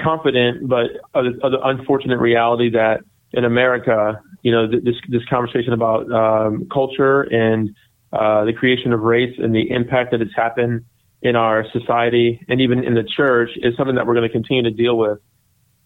confident, 0.00 0.68
but 0.68 0.86
of 1.14 1.24
the, 1.24 1.44
of 1.44 1.52
the 1.52 1.60
unfortunate 1.62 2.18
reality 2.18 2.70
that 2.70 3.00
in 3.32 3.44
America, 3.44 4.20
you 4.42 4.52
know, 4.52 4.66
this 4.66 4.96
this 5.08 5.24
conversation 5.28 5.72
about 5.72 6.10
um, 6.12 6.68
culture 6.72 7.22
and 7.22 7.74
uh, 8.12 8.44
the 8.44 8.52
creation 8.52 8.92
of 8.92 9.00
race 9.00 9.34
and 9.38 9.54
the 9.54 9.70
impact 9.70 10.10
that 10.12 10.20
it's 10.20 10.34
happened 10.34 10.84
in 11.22 11.36
our 11.36 11.64
society 11.72 12.44
and 12.48 12.60
even 12.60 12.84
in 12.84 12.94
the 12.94 13.04
church 13.04 13.50
is 13.56 13.76
something 13.76 13.94
that 13.94 14.06
we're 14.06 14.14
going 14.14 14.28
to 14.28 14.32
continue 14.32 14.62
to 14.64 14.70
deal 14.70 14.98
with. 14.98 15.18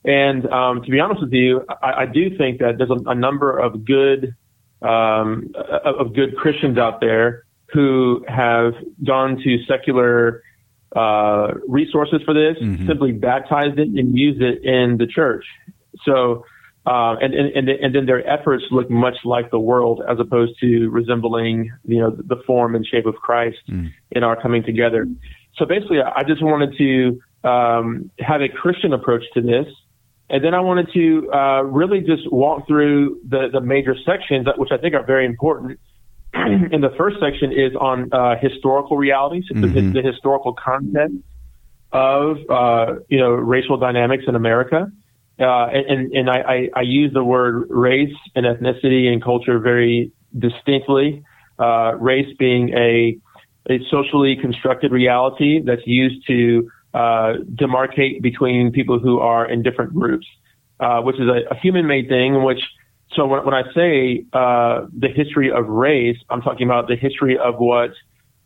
And 0.05 0.47
um, 0.47 0.83
to 0.83 0.91
be 0.91 1.01
honest 1.01 1.21
with 1.21 1.33
you, 1.33 1.65
I, 1.83 2.03
I 2.03 2.07
do 2.07 2.37
think 2.37 2.61
that 2.61 2.79
there's 2.79 2.91
a, 2.91 3.11
a 3.11 3.15
number 3.15 3.59
of 3.59 3.85
good 3.85 4.35
um, 4.83 5.53
of 5.85 6.15
good 6.15 6.37
Christians 6.37 6.79
out 6.79 7.01
there 7.01 7.45
who 7.73 8.25
have 8.29 8.75
gone 9.05 9.37
to 9.43 9.65
secular 9.67 10.43
uh, 10.95 11.49
resources 11.67 12.21
for 12.25 12.35
this, 12.35 12.57
mm-hmm. 12.63 12.87
simply 12.87 13.13
baptized 13.13 13.79
it 13.79 13.89
and 13.89 14.17
used 14.17 14.41
it 14.41 14.65
in 14.65 14.97
the 14.99 15.07
church. 15.07 15.45
So, 16.05 16.45
uh, 16.87 17.17
and, 17.21 17.35
and, 17.35 17.69
and 17.69 17.95
then 17.95 18.07
their 18.07 18.27
efforts 18.29 18.65
look 18.71 18.89
much 18.91 19.17
like 19.25 19.51
the 19.51 19.59
world 19.59 20.03
as 20.09 20.19
opposed 20.21 20.59
to 20.61 20.89
resembling, 20.89 21.73
you 21.85 21.99
know, 21.99 22.11
the 22.11 22.37
form 22.47 22.75
and 22.75 22.87
shape 22.87 23.07
of 23.07 23.17
Christ 23.17 23.59
mm. 23.69 23.91
in 24.13 24.23
our 24.23 24.41
coming 24.41 24.63
together. 24.63 25.07
So 25.57 25.65
basically, 25.65 25.99
I 26.01 26.23
just 26.23 26.43
wanted 26.43 26.77
to 26.79 27.49
um, 27.49 28.11
have 28.21 28.41
a 28.41 28.49
Christian 28.49 28.93
approach 28.93 29.25
to 29.35 29.41
this. 29.41 29.67
And 30.29 30.45
then 30.45 30.55
I 30.55 30.61
wanted 30.61 30.89
to 30.93 31.31
uh, 31.33 31.63
really 31.63 32.01
just 32.01 32.31
walk 32.33 32.67
through 32.67 33.21
the, 33.29 33.49
the 33.53 33.61
major 33.61 33.95
sections, 34.05 34.47
which 34.57 34.71
I 34.73 34.77
think 34.77 34.95
are 34.95 35.05
very 35.05 35.25
important 35.25 35.79
and 36.73 36.83
the 36.83 36.93
first 36.99 37.17
section 37.21 37.53
is 37.53 37.75
on 37.81 38.13
uh, 38.13 38.35
historical 38.41 38.97
realities, 38.97 39.45
mm-hmm. 39.51 39.93
the, 39.93 40.03
the, 40.03 40.07
historical 40.07 40.53
context 40.53 41.17
of 41.93 42.37
uh, 42.51 42.95
you 43.09 43.19
know 43.19 43.31
racial 43.31 43.77
dynamics 43.79 44.25
in 44.27 44.35
America. 44.35 44.91
Uh, 45.39 45.67
and 45.67 46.13
and 46.13 46.31
I, 46.31 46.39
I, 46.39 46.69
I, 46.77 46.81
use 46.81 47.13
the 47.13 47.23
word 47.23 47.67
race 47.69 48.15
and 48.35 48.47
ethnicity 48.47 49.07
and 49.07 49.23
culture 49.23 49.59
very 49.59 50.11
distinctly. 50.39 51.23
Uh, 51.59 51.95
race 51.97 52.35
being 52.39 52.71
a 52.71 53.19
a 53.69 53.79
socially 53.91 54.37
constructed 54.41 54.93
reality 54.93 55.61
that's 55.63 55.87
used 55.87 56.27
to 56.27 56.71
uh, 56.95 57.35
demarcate 57.55 58.23
between 58.23 58.73
people 58.73 58.99
who 58.99 59.19
are 59.19 59.45
in 59.51 59.63
different 59.63 59.93
groups, 59.93 60.27
uh, 60.81 61.03
which 61.03 61.17
is 61.17 61.29
a, 61.29 61.55
a 61.55 61.59
human-made 61.59 62.09
thing, 62.09 62.43
which 62.43 62.63
so 63.15 63.27
when, 63.27 63.45
when 63.45 63.55
I 63.55 63.63
say 63.75 64.25
uh, 64.33 64.87
the 64.97 65.09
history 65.15 65.51
of 65.51 65.67
race, 65.69 66.17
I'm 66.31 66.41
talking 66.41 66.67
about 66.67 66.89
the 66.89 66.97
history 66.97 67.37
of 67.37 67.57
what 67.59 67.91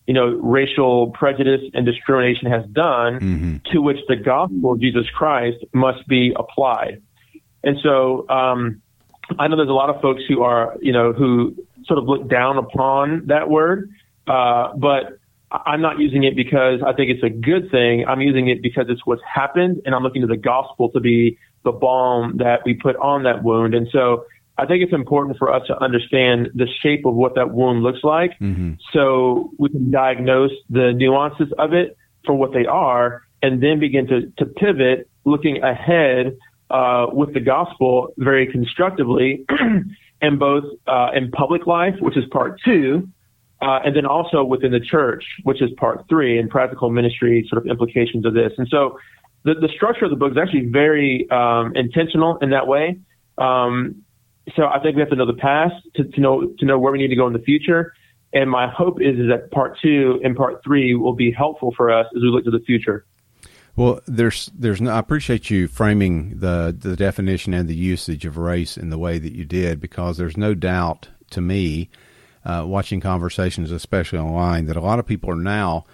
you 0.06 0.14
know 0.14 0.26
racial 0.26 1.10
prejudice 1.10 1.62
and 1.74 1.86
discrimination 1.86 2.50
has 2.50 2.64
done, 2.72 3.20
mm-hmm. 3.20 3.56
to 3.72 3.80
which 3.80 3.98
the 4.08 4.16
gospel 4.16 4.72
of 4.72 4.80
Jesus 4.80 5.06
Christ 5.14 5.58
must 5.72 6.06
be 6.08 6.32
applied. 6.36 7.02
And 7.62 7.78
so 7.82 8.28
um, 8.28 8.82
I 9.38 9.48
know 9.48 9.56
there's 9.56 9.68
a 9.68 9.72
lot 9.72 9.90
of 9.90 10.00
folks 10.00 10.22
who 10.28 10.42
are 10.42 10.76
you 10.80 10.92
know 10.92 11.12
who 11.12 11.54
sort 11.84 11.98
of 11.98 12.06
look 12.06 12.28
down 12.28 12.58
upon 12.58 13.26
that 13.26 13.48
word, 13.48 13.90
uh, 14.26 14.74
but 14.76 15.18
I'm 15.50 15.80
not 15.80 15.98
using 15.98 16.24
it 16.24 16.36
because 16.36 16.80
I 16.86 16.92
think 16.92 17.10
it's 17.10 17.24
a 17.24 17.30
good 17.30 17.70
thing. 17.70 18.04
I'm 18.06 18.20
using 18.20 18.48
it 18.48 18.62
because 18.62 18.86
it's 18.88 19.04
what's 19.04 19.22
happened, 19.22 19.82
and 19.84 19.94
I'm 19.94 20.02
looking 20.02 20.22
to 20.22 20.28
the 20.28 20.36
gospel 20.36 20.90
to 20.90 21.00
be 21.00 21.38
the 21.64 21.72
balm 21.72 22.38
that 22.38 22.60
we 22.64 22.74
put 22.74 22.96
on 22.96 23.24
that 23.24 23.42
wound. 23.42 23.74
And 23.74 23.88
so 23.92 24.24
I 24.60 24.66
think 24.66 24.82
it's 24.82 24.92
important 24.92 25.38
for 25.38 25.52
us 25.52 25.66
to 25.68 25.82
understand 25.82 26.50
the 26.54 26.66
shape 26.82 27.06
of 27.06 27.14
what 27.14 27.34
that 27.36 27.50
wound 27.50 27.82
looks 27.82 28.04
like 28.04 28.32
mm-hmm. 28.38 28.72
so 28.92 29.50
we 29.58 29.70
can 29.70 29.90
diagnose 29.90 30.50
the 30.68 30.92
nuances 30.94 31.48
of 31.58 31.72
it 31.72 31.96
for 32.26 32.34
what 32.34 32.52
they 32.52 32.66
are 32.66 33.22
and 33.42 33.62
then 33.62 33.80
begin 33.80 34.06
to, 34.08 34.30
to 34.36 34.44
pivot 34.44 35.08
looking 35.24 35.62
ahead 35.62 36.36
uh, 36.70 37.06
with 37.10 37.32
the 37.34 37.40
gospel 37.40 38.12
very 38.18 38.46
constructively, 38.46 39.44
and 40.22 40.38
both 40.38 40.64
uh, 40.86 41.08
in 41.14 41.30
public 41.30 41.66
life, 41.66 41.94
which 42.00 42.16
is 42.16 42.24
part 42.30 42.60
two, 42.64 43.08
uh, 43.62 43.80
and 43.84 43.96
then 43.96 44.06
also 44.06 44.44
within 44.44 44.72
the 44.72 44.80
church, 44.80 45.24
which 45.44 45.60
is 45.60 45.70
part 45.78 46.04
three, 46.08 46.38
and 46.38 46.48
practical 46.50 46.90
ministry 46.90 47.46
sort 47.48 47.64
of 47.64 47.70
implications 47.70 48.24
of 48.24 48.34
this. 48.34 48.52
And 48.56 48.68
so, 48.70 48.98
the, 49.42 49.54
the 49.54 49.70
structure 49.74 50.04
of 50.04 50.10
the 50.10 50.18
book 50.18 50.32
is 50.32 50.36
actually 50.36 50.66
very 50.66 51.26
um, 51.30 51.74
intentional 51.74 52.36
in 52.42 52.50
that 52.50 52.66
way. 52.66 52.98
Um, 53.38 54.02
so 54.56 54.66
I 54.66 54.80
think 54.80 54.96
we 54.96 55.00
have 55.00 55.10
to 55.10 55.16
know 55.16 55.26
the 55.26 55.34
past 55.34 55.74
to, 55.96 56.04
to 56.04 56.20
know 56.20 56.52
to 56.58 56.64
know 56.64 56.78
where 56.78 56.92
we 56.92 56.98
need 56.98 57.08
to 57.08 57.16
go 57.16 57.26
in 57.26 57.32
the 57.32 57.40
future. 57.40 57.94
And 58.32 58.48
my 58.48 58.68
hope 58.68 59.00
is, 59.00 59.18
is 59.18 59.28
that 59.28 59.50
part 59.50 59.78
two 59.80 60.20
and 60.22 60.36
part 60.36 60.62
three 60.62 60.94
will 60.94 61.14
be 61.14 61.32
helpful 61.32 61.74
for 61.76 61.90
us 61.90 62.06
as 62.14 62.22
we 62.22 62.28
look 62.28 62.44
to 62.44 62.50
the 62.50 62.60
future. 62.60 63.04
Well, 63.76 64.00
there's 64.06 64.50
there's 64.54 64.80
no, 64.80 64.90
I 64.90 64.98
appreciate 64.98 65.50
you 65.50 65.68
framing 65.68 66.38
the 66.38 66.76
the 66.76 66.96
definition 66.96 67.54
and 67.54 67.68
the 67.68 67.74
usage 67.74 68.24
of 68.24 68.36
race 68.36 68.76
in 68.76 68.90
the 68.90 68.98
way 68.98 69.18
that 69.18 69.32
you 69.32 69.44
did 69.44 69.80
because 69.80 70.16
there's 70.16 70.36
no 70.36 70.54
doubt 70.54 71.08
to 71.30 71.40
me, 71.40 71.88
uh, 72.44 72.64
watching 72.66 73.00
conversations, 73.00 73.70
especially 73.70 74.18
online, 74.18 74.66
that 74.66 74.76
a 74.76 74.80
lot 74.80 74.98
of 74.98 75.06
people 75.06 75.30
are 75.30 75.36
now 75.36 75.84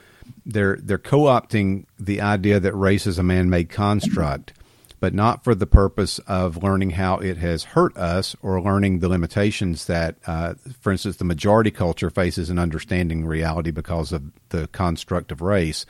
they're 0.44 0.76
they're 0.82 0.98
co-opting 0.98 1.86
the 1.98 2.20
idea 2.20 2.58
that 2.58 2.74
race 2.74 3.06
is 3.06 3.18
a 3.18 3.22
man-made 3.22 3.68
construct 3.68 4.52
but 5.00 5.14
not 5.14 5.44
for 5.44 5.54
the 5.54 5.66
purpose 5.66 6.18
of 6.20 6.62
learning 6.62 6.90
how 6.90 7.16
it 7.18 7.36
has 7.36 7.64
hurt 7.64 7.96
us 7.96 8.34
or 8.42 8.60
learning 8.60 9.00
the 9.00 9.08
limitations 9.08 9.86
that, 9.86 10.16
uh, 10.26 10.54
for 10.80 10.92
instance, 10.92 11.16
the 11.16 11.24
majority 11.24 11.70
culture 11.70 12.10
faces 12.10 12.50
in 12.50 12.58
understanding 12.58 13.26
reality 13.26 13.70
because 13.70 14.12
of 14.12 14.22
the 14.48 14.66
construct 14.68 15.30
of 15.30 15.40
race, 15.40 15.84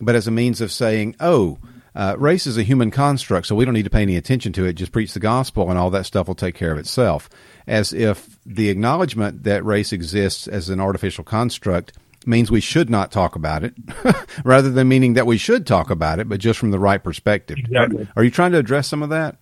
but 0.00 0.14
as 0.14 0.26
a 0.26 0.30
means 0.30 0.60
of 0.60 0.72
saying, 0.72 1.14
oh, 1.20 1.58
uh, 1.94 2.14
race 2.16 2.46
is 2.46 2.56
a 2.56 2.62
human 2.62 2.90
construct, 2.90 3.46
so 3.46 3.56
we 3.56 3.64
don't 3.64 3.74
need 3.74 3.82
to 3.82 3.90
pay 3.90 4.02
any 4.02 4.16
attention 4.16 4.52
to 4.52 4.64
it. 4.64 4.74
Just 4.74 4.92
preach 4.92 5.14
the 5.14 5.20
gospel, 5.20 5.68
and 5.68 5.78
all 5.78 5.90
that 5.90 6.06
stuff 6.06 6.28
will 6.28 6.34
take 6.36 6.54
care 6.54 6.70
of 6.70 6.78
itself. 6.78 7.28
As 7.66 7.92
if 7.92 8.38
the 8.46 8.68
acknowledgement 8.68 9.42
that 9.42 9.64
race 9.64 9.92
exists 9.92 10.46
as 10.46 10.68
an 10.68 10.80
artificial 10.80 11.24
construct 11.24 11.92
means 12.28 12.50
we 12.50 12.60
should 12.60 12.90
not 12.90 13.10
talk 13.10 13.34
about 13.34 13.64
it, 13.64 13.74
rather 14.44 14.70
than 14.70 14.88
meaning 14.88 15.14
that 15.14 15.26
we 15.26 15.38
should 15.38 15.66
talk 15.66 15.90
about 15.90 16.18
it, 16.18 16.28
but 16.28 16.38
just 16.38 16.58
from 16.58 16.70
the 16.70 16.78
right 16.78 17.02
perspective. 17.02 17.58
Exactly. 17.58 18.04
Are, 18.04 18.12
are 18.16 18.24
you 18.24 18.30
trying 18.30 18.52
to 18.52 18.58
address 18.58 18.86
some 18.86 19.02
of 19.02 19.08
that? 19.10 19.36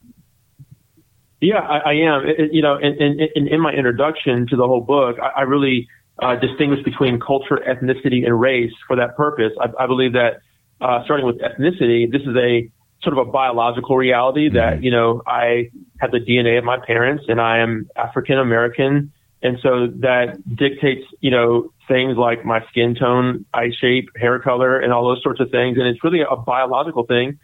Yeah, 1.41 1.59
I, 1.59 1.79
I 1.79 1.93
am. 1.93 2.27
It, 2.27 2.53
you 2.53 2.63
know, 2.63 2.79
in, 2.79 2.95
in, 3.35 3.49
in, 3.49 3.61
my 3.61 3.73
introduction 3.73 4.47
to 4.49 4.57
the 4.57 4.67
whole 4.67 4.81
book, 4.81 5.17
I, 5.21 5.41
I 5.41 5.43
really 5.43 5.87
uh, 6.23 6.37
distinguish 6.37 6.83
between 6.83 7.21
culture, 7.21 7.59
ethnicity, 7.69 8.25
and 8.25 8.41
race 8.41 8.73
for 8.87 8.97
that 8.97 9.17
purpose. 9.17 9.53
I, 9.61 9.85
I 9.85 9.87
believe 9.87 10.15
that 10.15 10.41
uh, 10.81 11.05
starting 11.05 11.27
with 11.27 11.39
ethnicity, 11.41 12.11
this 12.11 12.23
is 12.23 12.37
a 12.37 12.71
sort 13.03 13.19
of 13.19 13.29
a 13.29 13.31
biological 13.31 13.97
reality 13.97 14.49
that 14.49 14.75
mm-hmm. 14.75 14.85
you 14.85 14.91
know 14.91 15.23
I 15.27 15.71
have 16.01 16.11
the 16.11 16.21
DNA 16.21 16.59
of 16.59 16.65
my 16.65 16.79
parents, 16.85 17.25
and 17.29 17.41
I 17.41 17.59
am 17.59 17.89
African 17.97 18.39
American, 18.39 19.13
and 19.43 19.59
so 19.63 19.89
that 20.01 20.39
dictates 20.57 21.07
you 21.21 21.31
know 21.31 21.73
things 21.89 22.17
like 22.17 22.45
my 22.45 22.65
skin 22.69 22.95
tone, 22.95 23.45
eye 23.55 23.71
shape, 23.79 24.11
hair 24.17 24.39
color, 24.39 24.79
and 24.79 24.93
all 24.93 25.07
those 25.07 25.23
sorts 25.23 25.41
of 25.41 25.51
things. 25.51 25.79
And 25.79 25.87
it's 25.87 26.03
really 26.03 26.21
a 26.21 26.37
biological 26.37 27.05
thing. 27.05 27.39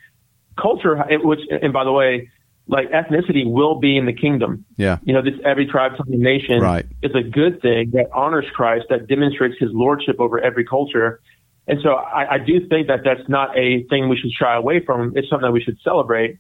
Culture, 0.61 1.02
which, 1.22 1.40
and 1.50 1.72
by 1.72 1.84
the 1.84 1.92
way, 1.92 2.28
like 2.66 2.90
ethnicity 2.90 3.50
will 3.50 3.78
be 3.78 3.96
in 3.96 4.06
the 4.06 4.12
kingdom. 4.12 4.64
Yeah. 4.76 4.99
You 5.04 5.14
know, 5.14 5.22
this 5.22 5.34
every 5.44 5.66
tribe, 5.66 5.92
tongue, 5.96 6.06
nation 6.08 6.61
right. 6.61 6.87
is 7.02 7.12
a 7.14 7.22
good 7.22 7.61
thing 7.61 7.90
that 7.92 8.11
honors 8.12 8.46
Christ, 8.54 8.87
that 8.90 9.06
demonstrates 9.06 9.56
his 9.58 9.70
lordship 9.72 10.16
over 10.18 10.40
every 10.40 10.64
culture. 10.64 11.20
And 11.66 11.78
so 11.82 11.90
I, 11.90 12.34
I 12.34 12.38
do 12.38 12.66
think 12.68 12.88
that 12.88 13.00
that's 13.04 13.28
not 13.28 13.56
a 13.56 13.84
thing 13.84 14.08
we 14.08 14.16
should 14.16 14.32
shy 14.32 14.56
away 14.56 14.84
from. 14.84 15.16
It's 15.16 15.28
something 15.28 15.46
that 15.46 15.52
we 15.52 15.62
should 15.62 15.78
celebrate. 15.82 16.38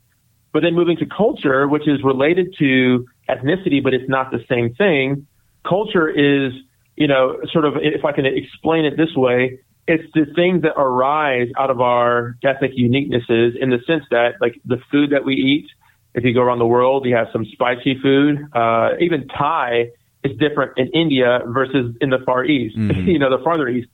But 0.52 0.62
then 0.62 0.74
moving 0.74 0.96
to 0.98 1.06
culture, 1.06 1.66
which 1.66 1.88
is 1.88 2.02
related 2.04 2.54
to 2.58 3.06
ethnicity, 3.28 3.82
but 3.82 3.94
it's 3.94 4.08
not 4.08 4.30
the 4.30 4.44
same 4.48 4.74
thing. 4.74 5.26
Culture 5.64 6.08
is 6.08 6.52
you 6.96 7.06
know, 7.06 7.38
sort 7.52 7.64
of, 7.64 7.74
if 7.80 8.04
I 8.04 8.12
can 8.12 8.26
explain 8.26 8.84
it 8.84 8.96
this 8.96 9.14
way, 9.16 9.58
it's 9.88 10.04
the 10.14 10.26
things 10.36 10.62
that 10.62 10.74
arise 10.76 11.48
out 11.58 11.70
of 11.70 11.80
our 11.80 12.36
ethnic 12.44 12.72
uniquenesses 12.72 13.60
in 13.60 13.70
the 13.70 13.78
sense 13.86 14.04
that, 14.10 14.34
like, 14.40 14.60
the 14.64 14.78
food 14.90 15.10
that 15.10 15.24
we 15.24 15.34
eat, 15.34 15.66
if 16.14 16.24
you 16.24 16.34
go 16.34 16.42
around 16.42 16.58
the 16.58 16.66
world, 16.66 17.06
you 17.06 17.16
have 17.16 17.28
some 17.32 17.44
spicy 17.46 17.98
food. 18.00 18.46
Uh, 18.52 18.90
even 19.00 19.26
Thai 19.28 19.90
is 20.22 20.36
different 20.38 20.72
in 20.76 20.88
India 20.88 21.40
versus 21.46 21.96
in 22.00 22.10
the 22.10 22.18
Far 22.24 22.44
East, 22.44 22.76
mm-hmm. 22.76 23.08
you 23.08 23.18
know, 23.18 23.36
the 23.36 23.42
farther 23.42 23.68
east. 23.68 23.88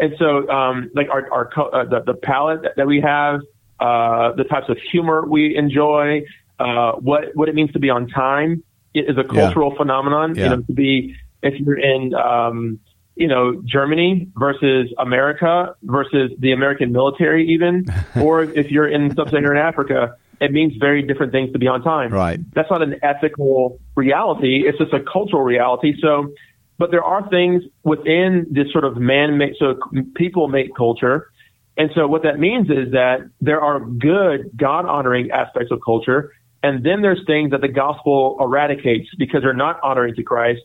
And 0.00 0.14
so, 0.18 0.48
um, 0.48 0.90
like 0.94 1.08
our, 1.10 1.30
our, 1.30 1.50
uh, 1.74 1.84
the, 1.84 2.00
the 2.00 2.14
palate 2.14 2.62
that 2.76 2.86
we 2.86 3.00
have, 3.00 3.40
uh, 3.78 4.32
the 4.32 4.44
types 4.44 4.68
of 4.68 4.78
humor 4.90 5.24
we 5.26 5.56
enjoy, 5.56 6.22
uh, 6.58 6.92
what, 6.92 7.24
what 7.34 7.48
it 7.48 7.54
means 7.54 7.72
to 7.72 7.78
be 7.78 7.90
on 7.90 8.08
time 8.08 8.64
is 8.94 9.16
a 9.18 9.24
cultural 9.24 9.70
yeah. 9.72 9.78
phenomenon, 9.78 10.34
yeah. 10.34 10.44
you 10.44 10.50
know, 10.50 10.62
to 10.62 10.72
be, 10.72 11.16
if 11.42 11.58
you're 11.60 11.78
in, 11.78 12.14
um, 12.14 12.80
you 13.16 13.26
know, 13.26 13.60
Germany 13.64 14.28
versus 14.36 14.92
America 14.98 15.74
versus 15.82 16.30
the 16.38 16.52
American 16.52 16.92
military, 16.92 17.48
even, 17.48 17.86
or 18.20 18.42
if 18.42 18.70
you're 18.70 18.88
in 18.88 19.14
sub-Saharan 19.14 19.58
Africa, 19.58 20.16
it 20.40 20.52
means 20.52 20.74
very 20.78 21.02
different 21.02 21.32
things 21.32 21.52
to 21.52 21.58
be 21.58 21.66
on 21.66 21.82
time. 21.82 22.12
Right. 22.12 22.38
That's 22.54 22.70
not 22.70 22.82
an 22.82 22.96
ethical 23.02 23.80
reality. 23.96 24.64
It's 24.66 24.78
just 24.78 24.92
a 24.92 25.00
cultural 25.00 25.42
reality. 25.42 25.94
So, 26.00 26.32
but 26.78 26.92
there 26.92 27.02
are 27.02 27.28
things 27.28 27.64
within 27.82 28.46
this 28.50 28.70
sort 28.70 28.84
of 28.84 28.96
man-made, 28.96 29.54
so 29.58 29.80
people-made 30.14 30.76
culture. 30.76 31.30
And 31.76 31.90
so 31.94 32.06
what 32.06 32.22
that 32.22 32.38
means 32.38 32.70
is 32.70 32.92
that 32.92 33.28
there 33.40 33.60
are 33.60 33.80
good 33.80 34.50
God-honoring 34.56 35.30
aspects 35.32 35.72
of 35.72 35.80
culture. 35.84 36.32
And 36.62 36.84
then 36.84 37.02
there's 37.02 37.20
things 37.26 37.52
that 37.52 37.60
the 37.60 37.68
gospel 37.68 38.36
eradicates 38.40 39.08
because 39.16 39.42
they're 39.42 39.52
not 39.54 39.78
honoring 39.82 40.14
to 40.16 40.22
Christ 40.22 40.62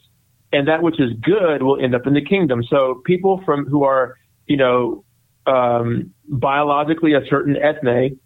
and 0.53 0.67
that 0.67 0.83
which 0.83 0.99
is 0.99 1.11
good 1.21 1.63
will 1.63 1.83
end 1.83 1.95
up 1.95 2.05
in 2.07 2.13
the 2.13 2.23
kingdom. 2.23 2.63
So 2.69 3.01
people 3.05 3.41
from 3.43 3.65
who 3.65 3.83
are, 3.83 4.15
you 4.45 4.55
know, 4.55 5.03
um, 5.47 6.13
biologically 6.27 7.13
a 7.13 7.21
certain 7.27 7.57
ethne, 7.57 8.19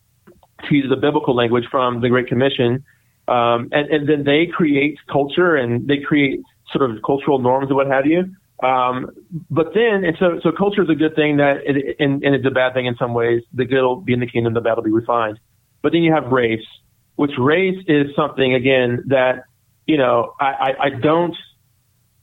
to 0.67 0.75
use 0.75 0.89
the 0.89 0.95
biblical 0.95 1.35
language 1.35 1.65
from 1.71 2.01
the 2.01 2.09
Great 2.09 2.27
Commission, 2.27 2.83
um, 3.27 3.69
and, 3.71 3.89
and 3.89 4.09
then 4.09 4.23
they 4.23 4.47
create 4.47 4.97
culture 5.11 5.55
and 5.55 5.87
they 5.87 5.99
create 5.99 6.41
sort 6.71 6.89
of 6.89 6.97
cultural 7.05 7.39
norms 7.39 7.67
and 7.67 7.75
what 7.75 7.87
have 7.87 8.05
you. 8.05 8.23
Um, 8.67 9.11
but 9.51 9.67
then, 9.75 10.03
and 10.03 10.17
so, 10.19 10.39
so 10.41 10.51
culture 10.51 10.81
is 10.81 10.89
a 10.89 10.95
good 10.95 11.15
thing 11.15 11.37
that, 11.37 11.57
it, 11.63 11.95
and, 11.99 12.23
and 12.23 12.33
it's 12.33 12.45
a 12.45 12.51
bad 12.51 12.73
thing 12.73 12.87
in 12.87 12.95
some 12.97 13.13
ways. 13.13 13.43
The 13.53 13.65
good 13.65 13.83
will 13.83 14.01
be 14.01 14.13
in 14.13 14.19
the 14.19 14.25
kingdom, 14.27 14.53
the 14.53 14.61
bad 14.61 14.75
will 14.75 14.83
be 14.83 14.91
refined. 14.91 15.39
But 15.83 15.91
then 15.91 16.01
you 16.01 16.11
have 16.11 16.31
race, 16.31 16.65
which 17.17 17.35
race 17.37 17.83
is 17.87 18.15
something 18.15 18.53
again 18.53 19.03
that, 19.07 19.43
you 19.85 19.97
know, 19.97 20.33
I, 20.39 20.45
I, 20.45 20.69
I 20.85 20.89
don't, 20.91 21.35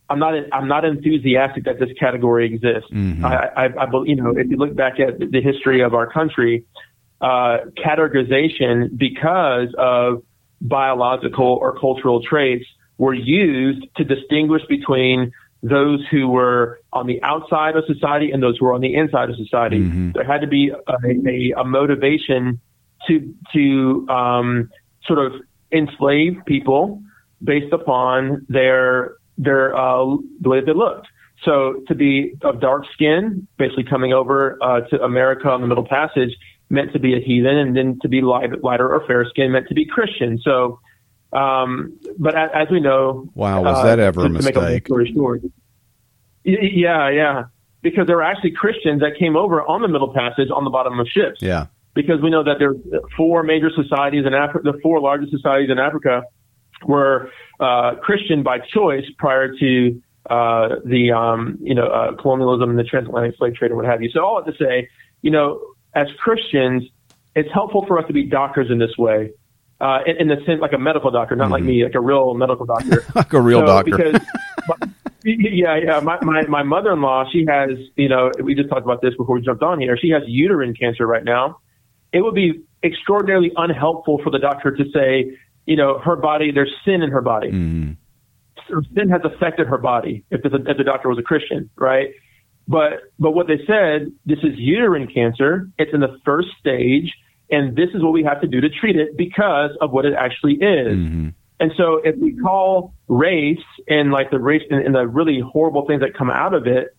I'm 0.09 0.19
not 0.19 0.35
I'm 0.53 0.69
not 0.69 0.85
enthusiastic 0.85 1.65
that 1.65 1.79
this 1.81 1.89
category 1.99 2.45
exists. 2.47 2.91
Mm-hmm. 2.93 3.25
I, 3.25 3.35
I, 3.57 3.65
I, 3.67 3.87
you 4.05 4.17
know, 4.17 4.31
if 4.37 4.47
you 4.51 4.57
look 4.57 4.75
back 4.77 5.01
at 5.01 5.19
the 5.19 5.41
history 5.41 5.81
of 5.83 5.95
our 5.95 6.07
country, 6.19 6.65
uh, 7.21 7.59
categorization 7.85 8.97
because 8.97 9.75
of 9.79 10.23
biological 10.61 11.59
or 11.61 11.79
cultural 11.79 12.23
traits 12.23 12.67
were 12.99 13.15
used 13.15 13.85
to 13.97 14.05
distinguish 14.05 14.63
between 14.69 15.33
those 15.63 16.01
who 16.11 16.29
were 16.29 16.81
on 16.93 17.07
the 17.07 17.21
outside 17.23 17.75
of 17.75 17.85
society 17.87 18.31
and 18.31 18.43
those 18.43 18.59
who 18.59 18.67
were 18.67 18.75
on 18.75 18.83
the 18.83 18.95
inside 18.95 19.31
of 19.31 19.37
society. 19.37 19.81
Mm-hmm. 19.81 20.11
There 20.13 20.25
had 20.25 20.43
to 20.43 20.47
be 20.47 20.71
a, 20.71 21.57
a, 21.57 21.63
a 21.63 21.65
motivation 21.65 22.61
to 23.09 23.35
to 23.55 24.07
um, 24.09 24.71
sort 25.07 25.19
of 25.19 25.33
enslave 25.73 26.41
people 26.47 27.03
based 27.43 27.73
upon 27.73 28.47
their 28.49 29.15
their 29.37 29.77
uh, 29.77 30.17
the 30.41 30.49
way 30.49 30.61
they 30.61 30.73
looked. 30.73 31.09
So 31.45 31.83
to 31.89 31.95
be 31.95 32.35
of 32.43 32.61
dark 32.61 32.85
skin, 32.93 33.47
basically 33.59 33.85
coming 33.85 34.13
over 34.13 34.59
uh, 34.63 34.81
to 34.83 35.03
America 35.03 35.49
on 35.49 35.61
the 35.61 35.67
Middle 35.67 35.87
Passage, 35.87 36.31
meant 36.71 36.93
to 36.93 36.99
be 36.99 37.15
a 37.15 37.21
heathen, 37.21 37.57
and 37.57 37.77
then 37.77 37.99
to 38.03 38.09
be 38.09 38.23
light, 38.23 38.63
lighter 38.63 38.89
or 38.89 39.07
fair 39.07 39.27
skin 39.29 39.53
meant 39.53 39.69
to 39.69 39.75
be 39.75 39.85
Christian. 39.85 40.39
So, 40.43 40.81
um, 41.33 41.99
but 42.19 42.37
as, 42.37 42.51
as, 42.55 42.69
we 42.71 42.81
know, 42.81 43.29
wow, 43.35 43.63
was 43.63 43.83
that 43.85 43.99
ever 43.99 44.23
uh, 44.23 44.27
a 44.27 44.29
mistake? 44.29 44.89
A 44.89 45.13
short, 45.13 45.43
yeah, 46.45 47.11
yeah, 47.11 47.45
because 47.83 48.07
there 48.07 48.17
were 48.17 48.23
actually 48.23 48.53
Christians 48.53 49.01
that 49.01 49.19
came 49.19 49.37
over 49.37 49.63
on 49.63 49.83
the 49.83 49.89
Middle 49.89 50.15
Passage 50.15 50.49
on 50.55 50.65
the 50.65 50.71
bottom 50.71 50.99
of 50.99 51.09
ships. 51.09 51.43
Yeah, 51.43 51.67
because 51.95 52.21
we 52.21 52.31
know 52.31 52.43
that 52.43 52.57
there 52.59 52.71
are 52.71 53.09
four 53.17 53.43
major 53.43 53.71
societies 53.75 54.27
in 54.27 54.35
Africa, 54.35 54.73
the 54.73 54.79
four 54.83 55.01
largest 55.01 55.31
societies 55.33 55.71
in 55.71 55.79
Africa 55.79 56.23
were 56.87 57.31
uh, 57.61 57.95
Christian 58.03 58.43
by 58.43 58.59
choice 58.59 59.05
prior 59.19 59.55
to 59.57 60.03
uh, 60.29 60.77
the 60.85 61.13
um, 61.13 61.59
you 61.61 61.75
know 61.75 61.87
uh, 61.87 62.17
colonialism 62.17 62.71
and 62.71 62.79
the 62.79 62.85
transatlantic 62.85 63.37
slave 63.37 63.55
trade 63.55 63.71
and 63.71 63.77
what 63.77 63.87
have 63.87 64.03
you. 64.03 64.11
So 64.11 64.25
all 64.25 64.41
I 64.43 64.45
have 64.45 64.57
to 64.57 64.65
say, 64.65 64.89
you 65.23 65.31
know, 65.31 65.61
as 65.95 66.09
Christians, 66.19 66.85
it's 67.35 67.53
helpful 67.53 67.85
for 67.87 67.99
us 67.99 68.07
to 68.07 68.13
be 68.13 68.25
doctors 68.25 68.71
in 68.71 68.79
this 68.79 68.97
way, 68.99 69.31
uh, 69.81 70.01
in, 70.07 70.17
in 70.17 70.29
the 70.29 70.37
sense 70.47 70.61
like 70.61 70.73
a 70.73 70.79
medical 70.79 71.11
doctor, 71.11 71.37
not 71.37 71.45
mm-hmm. 71.45 71.53
like 71.53 71.63
me, 71.63 71.85
like 71.85 71.95
a 71.95 72.01
real 72.01 72.35
medical 72.35 72.67
doctor, 72.67 73.05
like 73.15 73.33
a 73.33 73.41
real 73.41 73.61
so, 73.61 73.67
doctor. 73.67 73.97
Because, 73.97 74.21
yeah, 75.25 75.77
yeah. 75.77 76.01
My, 76.01 76.19
my 76.23 76.47
my 76.47 76.63
mother-in-law, 76.63 77.31
she 77.31 77.45
has, 77.49 77.71
you 77.97 78.09
know, 78.09 78.31
we 78.43 78.55
just 78.55 78.69
talked 78.69 78.85
about 78.85 79.03
this 79.03 79.15
before 79.17 79.37
we 79.37 79.43
jumped 79.43 79.63
on 79.63 79.81
here. 79.81 79.97
She 79.97 80.11
has 80.11 80.23
uterine 80.27 80.75
cancer 80.75 81.07
right 81.07 81.25
now, 81.25 81.61
it 82.15 82.23
would 82.23 82.35
be 82.35 82.63
extraordinarily 82.83 83.53
unhelpful 83.57 84.21
for 84.23 84.31
the 84.31 84.39
doctor 84.39 84.71
to 84.71 84.85
say, 84.95 85.37
you 85.67 85.77
know, 85.77 85.99
her 85.99 86.17
body, 86.17 86.51
there's 86.53 86.73
sin 86.85 87.03
in 87.03 87.11
her 87.11 87.21
body. 87.21 87.51
Mm-hmm. 87.51 88.85
Sin 88.97 89.11
has 89.11 89.21
affected 89.25 89.67
her 89.67 89.79
body 89.79 90.25
if 90.31 90.43
the, 90.43 90.55
if 90.67 90.79
the 90.79 90.85
doctor 90.85 91.09
was 91.09 91.19
a 91.19 91.23
Christian, 91.23 91.69
right? 91.77 92.11
But, 92.67 93.13
but 93.19 93.33
what 93.33 93.47
they 93.47 93.59
said, 93.67 94.11
this 94.25 94.39
is 94.39 94.53
uterine 94.57 95.09
cancer. 95.13 95.69
It's 95.77 95.93
in 95.93 96.01
the 96.01 96.19
first 96.25 96.49
stage 96.59 97.13
and 97.51 97.77
this 97.77 97.91
is 97.95 98.03
what 98.03 98.13
we 98.13 98.25
have 98.25 98.41
to 98.41 98.47
do 98.47 98.61
to 98.61 98.69
treat 98.71 98.97
it 98.97 99.17
because 99.17 99.71
of 99.81 99.91
what 99.93 100.07
it 100.07 100.15
actually 100.15 100.55
is. 100.55 100.97
Mm-hmm. 100.97 101.29
And 101.61 101.73
so 101.77 102.01
if 102.03 102.17
we 102.17 102.37
call 102.37 102.95
race 103.09 103.59
and 103.89 104.11
like 104.11 104.31
the 104.31 104.39
race 104.39 104.63
and, 104.71 104.85
and 104.85 104.95
the 104.95 105.07
really 105.07 105.41
horrible 105.41 105.87
things 105.87 106.01
that 106.01 106.15
come 106.17 106.31
out 106.31 106.55
of 106.55 106.67
it, 106.67 106.97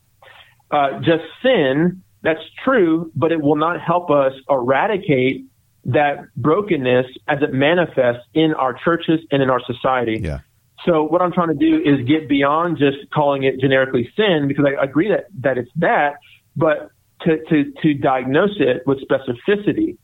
uh, 0.72 1.00
just 1.00 1.24
sin, 1.42 2.04
that's 2.25 2.41
true, 2.63 3.12
but 3.15 3.32
it 3.32 3.41
will 3.41 3.55
not 3.55 3.79
help 3.82 4.10
us 4.10 4.34
eradicate 4.50 5.46
that 5.86 6.34
brokenness 6.36 7.05
as 7.27 7.39
it 7.41 7.53
manifests 7.53 8.24
in 8.34 8.53
our 8.55 8.74
churches 8.74 9.20
and 9.32 9.44
in 9.44 9.50
our 9.50 9.62
society. 9.65 10.20
Yeah. 10.24 10.39
So 10.86 11.03
what 11.03 11.22
I'm 11.22 11.32
trying 11.32 11.50
to 11.50 11.53
do 11.55 11.82
is 11.84 12.05
get 12.08 12.27
beyond 12.27 12.77
just 12.77 12.98
calling 13.13 13.44
it 13.44 13.60
generically 13.60 14.10
sin 14.15 14.48
because 14.48 14.65
I 14.65 14.84
agree 14.84 15.10
that, 15.10 15.25
that 15.41 15.58
it's 15.58 15.72
that, 15.77 16.15
but 16.55 16.89
to, 17.22 17.38
to, 17.50 17.72
to 17.82 17.94
diagnose 17.94 18.55
it 18.60 18.84
with 18.86 19.00
specificity 19.08 19.98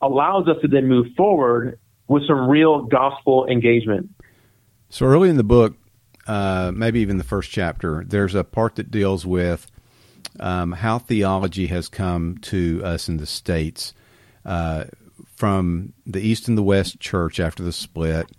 allows 0.00 0.48
us 0.48 0.56
to 0.62 0.68
then 0.68 0.86
move 0.86 1.06
forward 1.16 1.78
with 2.08 2.26
some 2.26 2.48
real 2.48 2.82
gospel 2.82 3.46
engagement. 3.46 4.08
So 4.88 5.06
early 5.06 5.28
in 5.28 5.36
the 5.36 5.44
book, 5.44 5.74
uh, 6.26 6.72
maybe 6.74 7.00
even 7.00 7.18
the 7.18 7.24
first 7.24 7.50
chapter, 7.50 8.04
there's 8.06 8.34
a 8.34 8.44
part 8.44 8.76
that 8.76 8.90
deals 8.90 9.26
with 9.26 9.70
um, 10.40 10.72
how 10.72 10.98
theology 10.98 11.66
has 11.66 11.88
come 11.88 12.38
to 12.38 12.80
us 12.84 13.08
in 13.08 13.18
the 13.18 13.26
states 13.26 13.94
uh, 14.44 14.84
from 15.36 15.92
the 16.06 16.20
East 16.20 16.48
and 16.48 16.56
the 16.56 16.62
West 16.62 17.00
Church 17.00 17.40
after 17.40 17.62
the 17.62 17.72
split, 17.72 18.30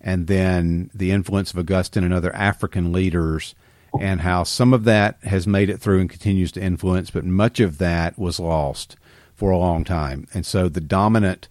and 0.00 0.26
then 0.26 0.90
the 0.94 1.10
influence 1.10 1.52
of 1.52 1.58
Augustine 1.58 2.04
and 2.04 2.14
other 2.14 2.34
African 2.34 2.92
leaders, 2.92 3.54
and 3.98 4.20
how 4.20 4.44
some 4.44 4.72
of 4.72 4.84
that 4.84 5.18
has 5.24 5.46
made 5.46 5.68
it 5.68 5.80
through 5.80 6.00
and 6.00 6.10
continues 6.10 6.52
to 6.52 6.62
influence, 6.62 7.10
but 7.10 7.24
much 7.24 7.60
of 7.60 7.78
that 7.78 8.18
was 8.18 8.38
lost 8.38 8.96
for 9.34 9.50
a 9.50 9.58
long 9.58 9.84
time. 9.84 10.28
And 10.32 10.46
so 10.46 10.68
the 10.68 10.80
dominant, 10.80 11.48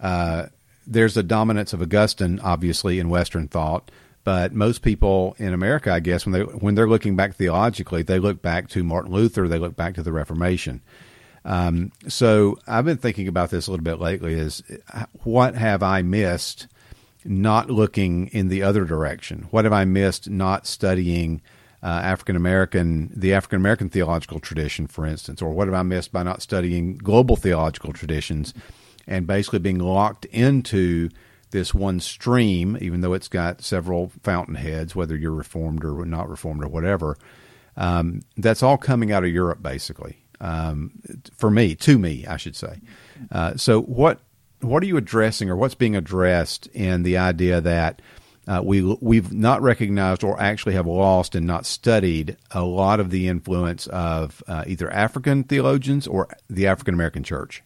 uh, 0.00 0.46
there's 0.86 1.16
a 1.16 1.22
dominance 1.22 1.72
of 1.72 1.82
Augustine, 1.82 2.40
obviously, 2.40 2.98
in 2.98 3.08
Western 3.08 3.48
thought. 3.48 3.90
But 4.24 4.54
most 4.54 4.80
people 4.80 5.36
in 5.38 5.52
America, 5.52 5.92
I 5.92 6.00
guess, 6.00 6.24
when 6.24 6.32
they 6.32 6.40
when 6.40 6.74
they're 6.74 6.88
looking 6.88 7.14
back 7.14 7.34
theologically, 7.34 8.02
they 8.02 8.18
look 8.18 8.40
back 8.40 8.68
to 8.70 8.82
Martin 8.82 9.12
Luther, 9.12 9.46
they 9.46 9.58
look 9.58 9.76
back 9.76 9.94
to 9.94 10.02
the 10.02 10.12
Reformation. 10.12 10.80
Um, 11.44 11.92
so 12.08 12.58
I've 12.66 12.86
been 12.86 12.96
thinking 12.96 13.28
about 13.28 13.50
this 13.50 13.66
a 13.66 13.70
little 13.70 13.84
bit 13.84 14.00
lately: 14.00 14.32
is 14.32 14.62
what 15.22 15.54
have 15.54 15.82
I 15.82 16.00
missed 16.00 16.68
not 17.24 17.70
looking 17.70 18.28
in 18.28 18.48
the 18.48 18.62
other 18.62 18.84
direction? 18.84 19.46
What 19.50 19.64
have 19.64 19.72
I 19.72 19.84
missed 19.84 20.28
not 20.30 20.66
studying 20.66 21.42
uh, 21.82 22.00
African 22.02 22.34
American, 22.34 23.12
the 23.14 23.34
African 23.34 23.56
American 23.56 23.90
theological 23.90 24.40
tradition, 24.40 24.86
for 24.86 25.04
instance, 25.04 25.42
or 25.42 25.50
what 25.50 25.68
have 25.68 25.74
I 25.74 25.82
missed 25.82 26.12
by 26.12 26.22
not 26.22 26.40
studying 26.40 26.96
global 26.96 27.36
theological 27.36 27.92
traditions 27.92 28.54
and 29.06 29.26
basically 29.26 29.58
being 29.58 29.78
locked 29.78 30.24
into 30.26 31.10
this 31.54 31.72
one 31.72 32.00
stream, 32.00 32.76
even 32.80 33.00
though 33.00 33.14
it's 33.14 33.28
got 33.28 33.62
several 33.62 34.10
fountainheads, 34.22 34.94
whether 34.94 35.16
you're 35.16 35.30
reformed 35.30 35.84
or 35.84 36.04
not 36.04 36.28
reformed 36.28 36.64
or 36.64 36.68
whatever. 36.68 37.16
Um, 37.76 38.22
that's 38.36 38.62
all 38.62 38.76
coming 38.76 39.12
out 39.12 39.22
of 39.22 39.30
Europe, 39.30 39.62
basically. 39.62 40.18
Um, 40.40 40.90
for 41.32 41.52
me, 41.52 41.76
to 41.76 41.96
me, 41.96 42.26
I 42.26 42.36
should 42.38 42.56
say. 42.56 42.80
Uh, 43.30 43.56
so, 43.56 43.80
what 43.82 44.18
what 44.60 44.82
are 44.82 44.86
you 44.86 44.96
addressing, 44.96 45.48
or 45.48 45.56
what's 45.56 45.76
being 45.76 45.94
addressed 45.94 46.66
in 46.68 47.04
the 47.04 47.18
idea 47.18 47.60
that 47.60 48.02
uh, 48.48 48.60
we 48.64 48.82
we've 49.00 49.32
not 49.32 49.62
recognized 49.62 50.24
or 50.24 50.40
actually 50.40 50.74
have 50.74 50.88
lost 50.88 51.36
and 51.36 51.46
not 51.46 51.66
studied 51.66 52.36
a 52.50 52.64
lot 52.64 52.98
of 52.98 53.10
the 53.10 53.28
influence 53.28 53.86
of 53.86 54.42
uh, 54.48 54.64
either 54.66 54.90
African 54.90 55.44
theologians 55.44 56.08
or 56.08 56.28
the 56.50 56.66
African 56.66 56.94
American 56.94 57.22
church? 57.22 57.62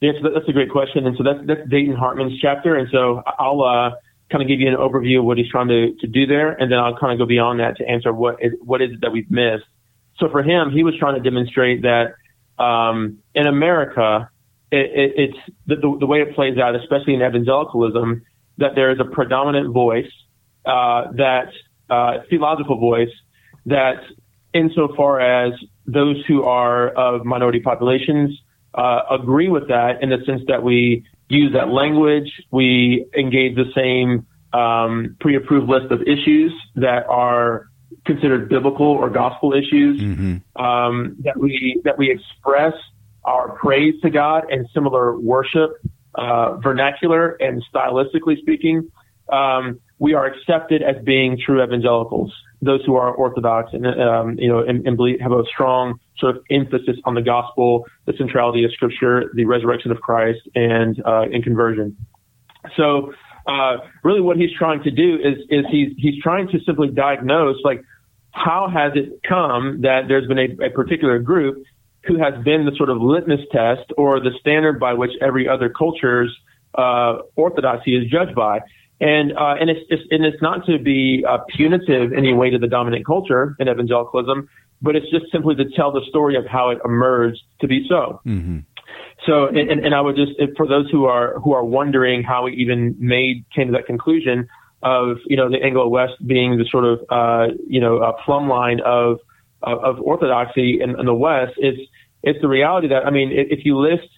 Yeah, 0.00 0.12
so 0.20 0.30
that's 0.32 0.48
a 0.48 0.52
great 0.52 0.70
question, 0.70 1.06
and 1.06 1.16
so 1.16 1.22
that's 1.22 1.46
that's 1.46 1.68
Dayton 1.68 1.94
Hartman's 1.94 2.40
chapter, 2.40 2.74
and 2.74 2.88
so 2.90 3.22
I'll 3.38 3.62
uh, 3.62 3.90
kind 4.30 4.42
of 4.42 4.48
give 4.48 4.58
you 4.58 4.68
an 4.68 4.76
overview 4.76 5.18
of 5.18 5.24
what 5.26 5.36
he's 5.36 5.50
trying 5.50 5.68
to, 5.68 5.94
to 6.00 6.06
do 6.06 6.26
there, 6.26 6.52
and 6.52 6.72
then 6.72 6.78
I'll 6.78 6.96
kind 6.96 7.12
of 7.12 7.18
go 7.18 7.26
beyond 7.26 7.60
that 7.60 7.76
to 7.78 7.86
answer 7.86 8.12
what 8.12 8.42
is, 8.42 8.52
what 8.62 8.80
is 8.80 8.92
it 8.92 9.00
that 9.02 9.12
we've 9.12 9.30
missed. 9.30 9.64
So 10.18 10.30
for 10.30 10.42
him, 10.42 10.70
he 10.70 10.84
was 10.84 10.94
trying 10.98 11.16
to 11.16 11.20
demonstrate 11.20 11.82
that 11.82 12.14
um, 12.62 13.18
in 13.34 13.46
America, 13.46 14.30
it, 14.70 14.90
it, 14.94 15.12
it's 15.16 15.38
the, 15.66 15.76
the, 15.76 15.96
the 16.00 16.06
way 16.06 16.22
it 16.22 16.34
plays 16.34 16.56
out, 16.58 16.74
especially 16.76 17.14
in 17.14 17.22
evangelicalism, 17.22 18.22
that 18.58 18.74
there 18.74 18.90
is 18.90 19.00
a 19.00 19.04
predominant 19.04 19.72
voice, 19.72 20.10
uh, 20.64 21.12
that 21.12 21.48
uh, 21.90 22.18
theological 22.28 22.78
voice, 22.78 23.10
that 23.66 24.00
insofar 24.54 25.20
as 25.20 25.52
those 25.86 26.22
who 26.26 26.44
are 26.44 26.88
of 26.88 27.24
minority 27.24 27.60
populations 27.60 28.38
uh, 28.74 29.00
agree 29.10 29.48
with 29.48 29.68
that 29.68 30.02
in 30.02 30.10
the 30.10 30.18
sense 30.24 30.42
that 30.48 30.62
we 30.62 31.04
use 31.28 31.52
that 31.52 31.68
language, 31.68 32.42
we 32.50 33.06
engage 33.16 33.56
the 33.56 33.70
same 33.74 34.26
um, 34.52 35.16
pre-approved 35.20 35.68
list 35.68 35.92
of 35.92 36.02
issues 36.02 36.52
that 36.76 37.06
are 37.06 37.68
considered 38.04 38.48
biblical 38.48 38.86
or 38.86 39.10
gospel 39.10 39.52
issues, 39.52 40.00
mm-hmm. 40.00 40.62
um, 40.62 41.16
that 41.20 41.38
we 41.38 41.80
that 41.84 41.98
we 41.98 42.10
express 42.10 42.74
our 43.24 43.50
praise 43.56 43.94
to 44.02 44.10
God 44.10 44.50
and 44.50 44.68
similar 44.72 45.18
worship 45.18 45.80
uh, 46.14 46.56
vernacular 46.56 47.36
and 47.40 47.62
stylistically 47.72 48.38
speaking, 48.40 48.90
um, 49.32 49.80
we 49.98 50.14
are 50.14 50.26
accepted 50.26 50.82
as 50.82 50.96
being 51.04 51.38
true 51.38 51.62
evangelicals, 51.62 52.32
those 52.62 52.84
who 52.84 52.96
are 52.96 53.12
orthodox 53.14 53.72
and 53.72 53.86
um, 53.86 54.38
you 54.38 54.48
know 54.48 54.60
and, 54.60 54.86
and 54.86 54.96
believe, 54.96 55.20
have 55.20 55.32
a 55.32 55.44
strong 55.46 56.00
sort 56.20 56.36
of 56.36 56.42
emphasis 56.50 56.96
on 57.04 57.14
the 57.14 57.22
gospel, 57.22 57.86
the 58.06 58.12
centrality 58.16 58.64
of 58.64 58.72
Scripture, 58.72 59.30
the 59.34 59.44
resurrection 59.44 59.90
of 59.90 60.00
Christ, 60.00 60.40
and 60.54 61.00
uh, 61.04 61.22
in 61.30 61.42
conversion. 61.42 61.96
So, 62.76 63.12
uh, 63.46 63.78
really, 64.04 64.20
what 64.20 64.36
he's 64.36 64.52
trying 64.56 64.82
to 64.82 64.90
do 64.90 65.16
is 65.16 65.38
is 65.48 65.64
he's 65.70 65.92
he's 65.96 66.22
trying 66.22 66.48
to 66.48 66.60
simply 66.66 66.88
diagnose 66.88 67.56
like 67.64 67.82
how 68.32 68.68
has 68.72 68.92
it 68.94 69.20
come 69.28 69.80
that 69.82 70.02
there's 70.08 70.28
been 70.28 70.38
a, 70.38 70.66
a 70.66 70.70
particular 70.70 71.18
group 71.18 71.64
who 72.04 72.18
has 72.18 72.32
been 72.44 72.64
the 72.64 72.72
sort 72.76 72.88
of 72.88 72.98
litmus 72.98 73.40
test 73.52 73.92
or 73.96 74.20
the 74.20 74.30
standard 74.40 74.80
by 74.80 74.94
which 74.94 75.10
every 75.20 75.48
other 75.48 75.68
culture's 75.68 76.34
uh, 76.74 77.18
orthodoxy 77.36 77.96
is 77.96 78.10
judged 78.10 78.34
by. 78.34 78.60
And 79.00 79.32
uh, 79.32 79.54
and 79.58 79.70
it's, 79.70 79.80
it's 79.88 80.02
and 80.10 80.24
it's 80.24 80.40
not 80.42 80.66
to 80.66 80.78
be 80.78 81.24
uh, 81.26 81.38
punitive 81.56 82.12
in 82.12 82.18
any 82.18 82.34
way 82.34 82.50
to 82.50 82.58
the 82.58 82.66
dominant 82.66 83.06
culture 83.06 83.56
in 83.58 83.68
evangelicalism, 83.68 84.48
but 84.82 84.96
it's 84.96 85.10
just 85.10 85.30
simply 85.32 85.54
to 85.56 85.64
tell 85.76 85.92
the 85.92 86.02
story 86.08 86.36
of 86.36 86.46
how 86.46 86.70
it 86.70 86.78
emerged 86.84 87.40
to 87.60 87.68
be 87.68 87.86
so. 87.88 88.20
Mm-hmm. 88.26 88.58
So, 89.26 89.46
and, 89.48 89.68
and 89.70 89.94
I 89.94 90.00
would 90.00 90.16
just 90.16 90.32
for 90.56 90.66
those 90.66 90.90
who 90.90 91.04
are 91.04 91.38
who 91.40 91.52
are 91.52 91.64
wondering 91.64 92.22
how 92.22 92.44
we 92.44 92.54
even 92.54 92.96
made 92.98 93.44
came 93.54 93.66
to 93.66 93.72
that 93.72 93.86
conclusion 93.86 94.48
of 94.82 95.18
you 95.26 95.36
know 95.36 95.50
the 95.50 95.62
Anglo 95.62 95.86
West 95.88 96.14
being 96.26 96.56
the 96.56 96.64
sort 96.70 96.84
of 96.84 97.00
uh, 97.10 97.54
you 97.68 97.80
know 97.80 97.98
a 97.98 98.14
plumb 98.24 98.48
line 98.48 98.80
of 98.80 99.18
of, 99.62 99.78
of 99.84 100.00
orthodoxy 100.00 100.80
in, 100.80 100.98
in, 100.98 101.06
the 101.06 101.14
West, 101.14 101.52
it's 101.58 101.80
it's 102.22 102.40
the 102.40 102.48
reality 102.48 102.88
that 102.88 103.06
I 103.06 103.10
mean, 103.10 103.30
if, 103.32 103.58
if 103.58 103.64
you 103.64 103.78
list, 103.78 104.08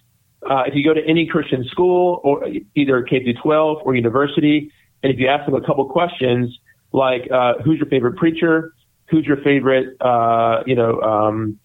uh, 0.49 0.63
if 0.67 0.75
you 0.75 0.83
go 0.83 0.93
to 0.93 1.05
any 1.07 1.27
Christian 1.27 1.63
school 1.65 2.21
or 2.23 2.47
either 2.75 3.01
K 3.03 3.23
through 3.23 3.41
12 3.41 3.77
or 3.83 3.95
university, 3.95 4.71
and 5.01 5.13
if 5.13 5.19
you 5.19 5.27
ask 5.27 5.45
them 5.45 5.55
a 5.55 5.65
couple 5.65 5.87
questions 5.89 6.57
like, 6.91 7.29
uh, 7.31 7.55
who's 7.63 7.79
your 7.79 7.87
favorite 7.87 8.17
preacher? 8.17 8.73
Who's 9.09 9.25
your 9.25 9.37
favorite, 9.37 9.97
uh, 10.01 10.63
you 10.65 10.75
know, 10.75 10.99
um, 11.01 11.59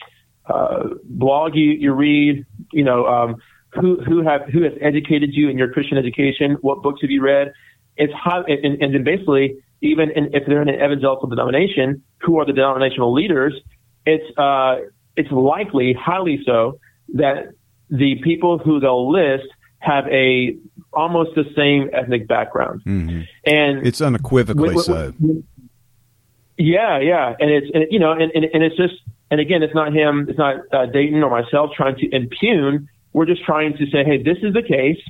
uh, 0.46 0.88
blog 1.04 1.54
you, 1.54 1.70
you 1.72 1.92
read? 1.92 2.44
You 2.72 2.84
know, 2.84 3.06
um, 3.06 3.36
who 3.70 4.02
who 4.02 4.22
have 4.22 4.42
who 4.52 4.62
has 4.62 4.72
educated 4.80 5.30
you 5.32 5.48
in 5.48 5.58
your 5.58 5.72
Christian 5.72 5.98
education? 5.98 6.56
What 6.60 6.82
books 6.82 7.00
have 7.02 7.10
you 7.10 7.22
read? 7.22 7.52
It's 7.96 8.12
high, 8.12 8.42
and, 8.46 8.82
and 8.82 8.94
then 8.94 9.04
basically 9.04 9.56
even 9.80 10.10
in, 10.10 10.34
if 10.34 10.44
they're 10.46 10.62
in 10.62 10.68
an 10.68 10.74
evangelical 10.74 11.28
denomination, 11.28 12.02
who 12.20 12.38
are 12.38 12.44
the 12.44 12.52
denominational 12.52 13.12
leaders, 13.12 13.54
it's 14.04 14.38
uh, 14.38 14.76
it's 15.16 15.30
likely, 15.30 15.94
highly 15.98 16.40
so, 16.44 16.78
that 17.14 17.52
the 17.90 18.16
people 18.22 18.58
who 18.58 18.80
they'll 18.80 19.10
list 19.10 19.46
have 19.78 20.06
a 20.08 20.56
almost 20.92 21.30
the 21.34 21.44
same 21.56 21.90
ethnic 21.92 22.26
background, 22.26 22.82
mm-hmm. 22.84 23.22
and 23.46 23.86
it's 23.86 24.00
unequivocally 24.00 24.76
so. 24.78 25.12
Yeah, 26.58 26.98
yeah, 27.00 27.34
and 27.38 27.50
it's 27.50 27.66
and, 27.72 27.84
you 27.90 27.98
know, 27.98 28.12
and, 28.12 28.30
and 28.34 28.44
and 28.52 28.62
it's 28.62 28.76
just, 28.76 28.94
and 29.30 29.40
again, 29.40 29.62
it's 29.62 29.74
not 29.74 29.92
him, 29.92 30.26
it's 30.28 30.38
not 30.38 30.56
uh, 30.72 30.86
Dayton 30.86 31.22
or 31.22 31.30
myself 31.30 31.70
trying 31.76 31.96
to 31.96 32.08
impugn. 32.14 32.88
We're 33.12 33.26
just 33.26 33.44
trying 33.44 33.76
to 33.78 33.86
say, 33.86 34.04
hey, 34.04 34.22
this 34.22 34.38
is 34.42 34.52
the 34.52 34.62
case, 34.62 35.00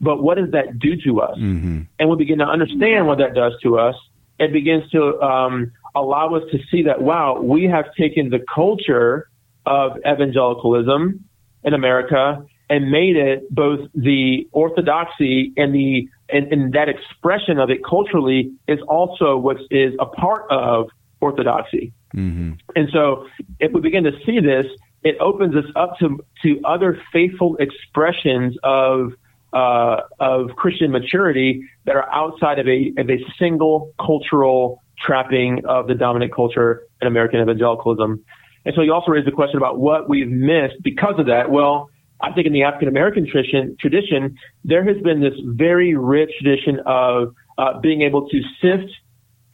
but 0.00 0.22
what 0.22 0.38
does 0.38 0.52
that 0.52 0.78
do 0.78 0.96
to 1.04 1.20
us? 1.20 1.36
Mm-hmm. 1.38 1.82
And 1.98 2.08
we 2.08 2.16
begin 2.16 2.38
to 2.38 2.46
understand 2.46 3.06
what 3.06 3.18
that 3.18 3.34
does 3.34 3.52
to 3.62 3.78
us 3.78 3.96
it 4.38 4.52
begins 4.52 4.88
to 4.90 5.20
um, 5.20 5.72
allow 5.94 6.34
us 6.34 6.42
to 6.52 6.58
see 6.70 6.82
that, 6.84 7.02
wow, 7.02 7.40
we 7.40 7.64
have 7.64 7.86
taken 7.94 8.30
the 8.30 8.40
culture 8.54 9.28
of 9.66 9.96
evangelicalism 10.06 11.24
in 11.64 11.74
America 11.74 12.44
and 12.70 12.90
made 12.90 13.16
it 13.16 13.50
both 13.50 13.80
the 13.94 14.46
orthodoxy 14.52 15.52
and 15.56 15.74
the 15.74 16.08
and, 16.30 16.52
and 16.52 16.72
that 16.74 16.90
expression 16.90 17.58
of 17.58 17.70
it 17.70 17.78
culturally 17.82 18.52
is 18.68 18.78
also 18.86 19.38
what 19.38 19.56
is 19.70 19.94
a 19.98 20.04
part 20.04 20.44
of 20.50 20.88
orthodoxy. 21.20 21.92
Mm-hmm. 22.14 22.52
And 22.76 22.88
so, 22.92 23.26
if 23.60 23.72
we 23.72 23.80
begin 23.80 24.04
to 24.04 24.12
see 24.24 24.40
this, 24.40 24.66
it 25.02 25.16
opens 25.20 25.54
us 25.54 25.64
up 25.76 25.98
to 25.98 26.18
to 26.42 26.60
other 26.64 27.00
faithful 27.12 27.56
expressions 27.56 28.56
of 28.62 29.12
uh, 29.52 30.00
of 30.20 30.50
Christian 30.56 30.90
maturity 30.90 31.68
that 31.84 31.96
are 31.96 32.10
outside 32.12 32.58
of 32.58 32.66
a 32.66 32.92
of 32.98 33.10
a 33.10 33.18
single 33.38 33.92
cultural 34.04 34.82
trapping 35.04 35.62
of 35.66 35.86
the 35.86 35.94
dominant 35.94 36.34
culture 36.34 36.82
in 37.00 37.08
American 37.08 37.40
evangelicalism. 37.40 38.24
And 38.64 38.74
so, 38.74 38.82
you 38.82 38.92
also 38.92 39.12
raised 39.12 39.26
the 39.26 39.32
question 39.32 39.58
about 39.58 39.78
what 39.78 40.08
we've 40.08 40.28
missed 40.28 40.82
because 40.82 41.14
of 41.18 41.26
that. 41.26 41.50
Well, 41.50 41.90
I 42.20 42.32
think 42.32 42.46
in 42.46 42.52
the 42.52 42.64
African 42.64 42.88
American 42.88 43.26
tradition, 43.26 43.76
tradition, 43.78 44.36
there 44.64 44.84
has 44.84 45.00
been 45.02 45.20
this 45.20 45.34
very 45.44 45.94
rich 45.94 46.30
tradition 46.40 46.80
of 46.86 47.34
uh, 47.58 47.78
being 47.80 48.02
able 48.02 48.28
to 48.28 48.40
sift 48.60 48.90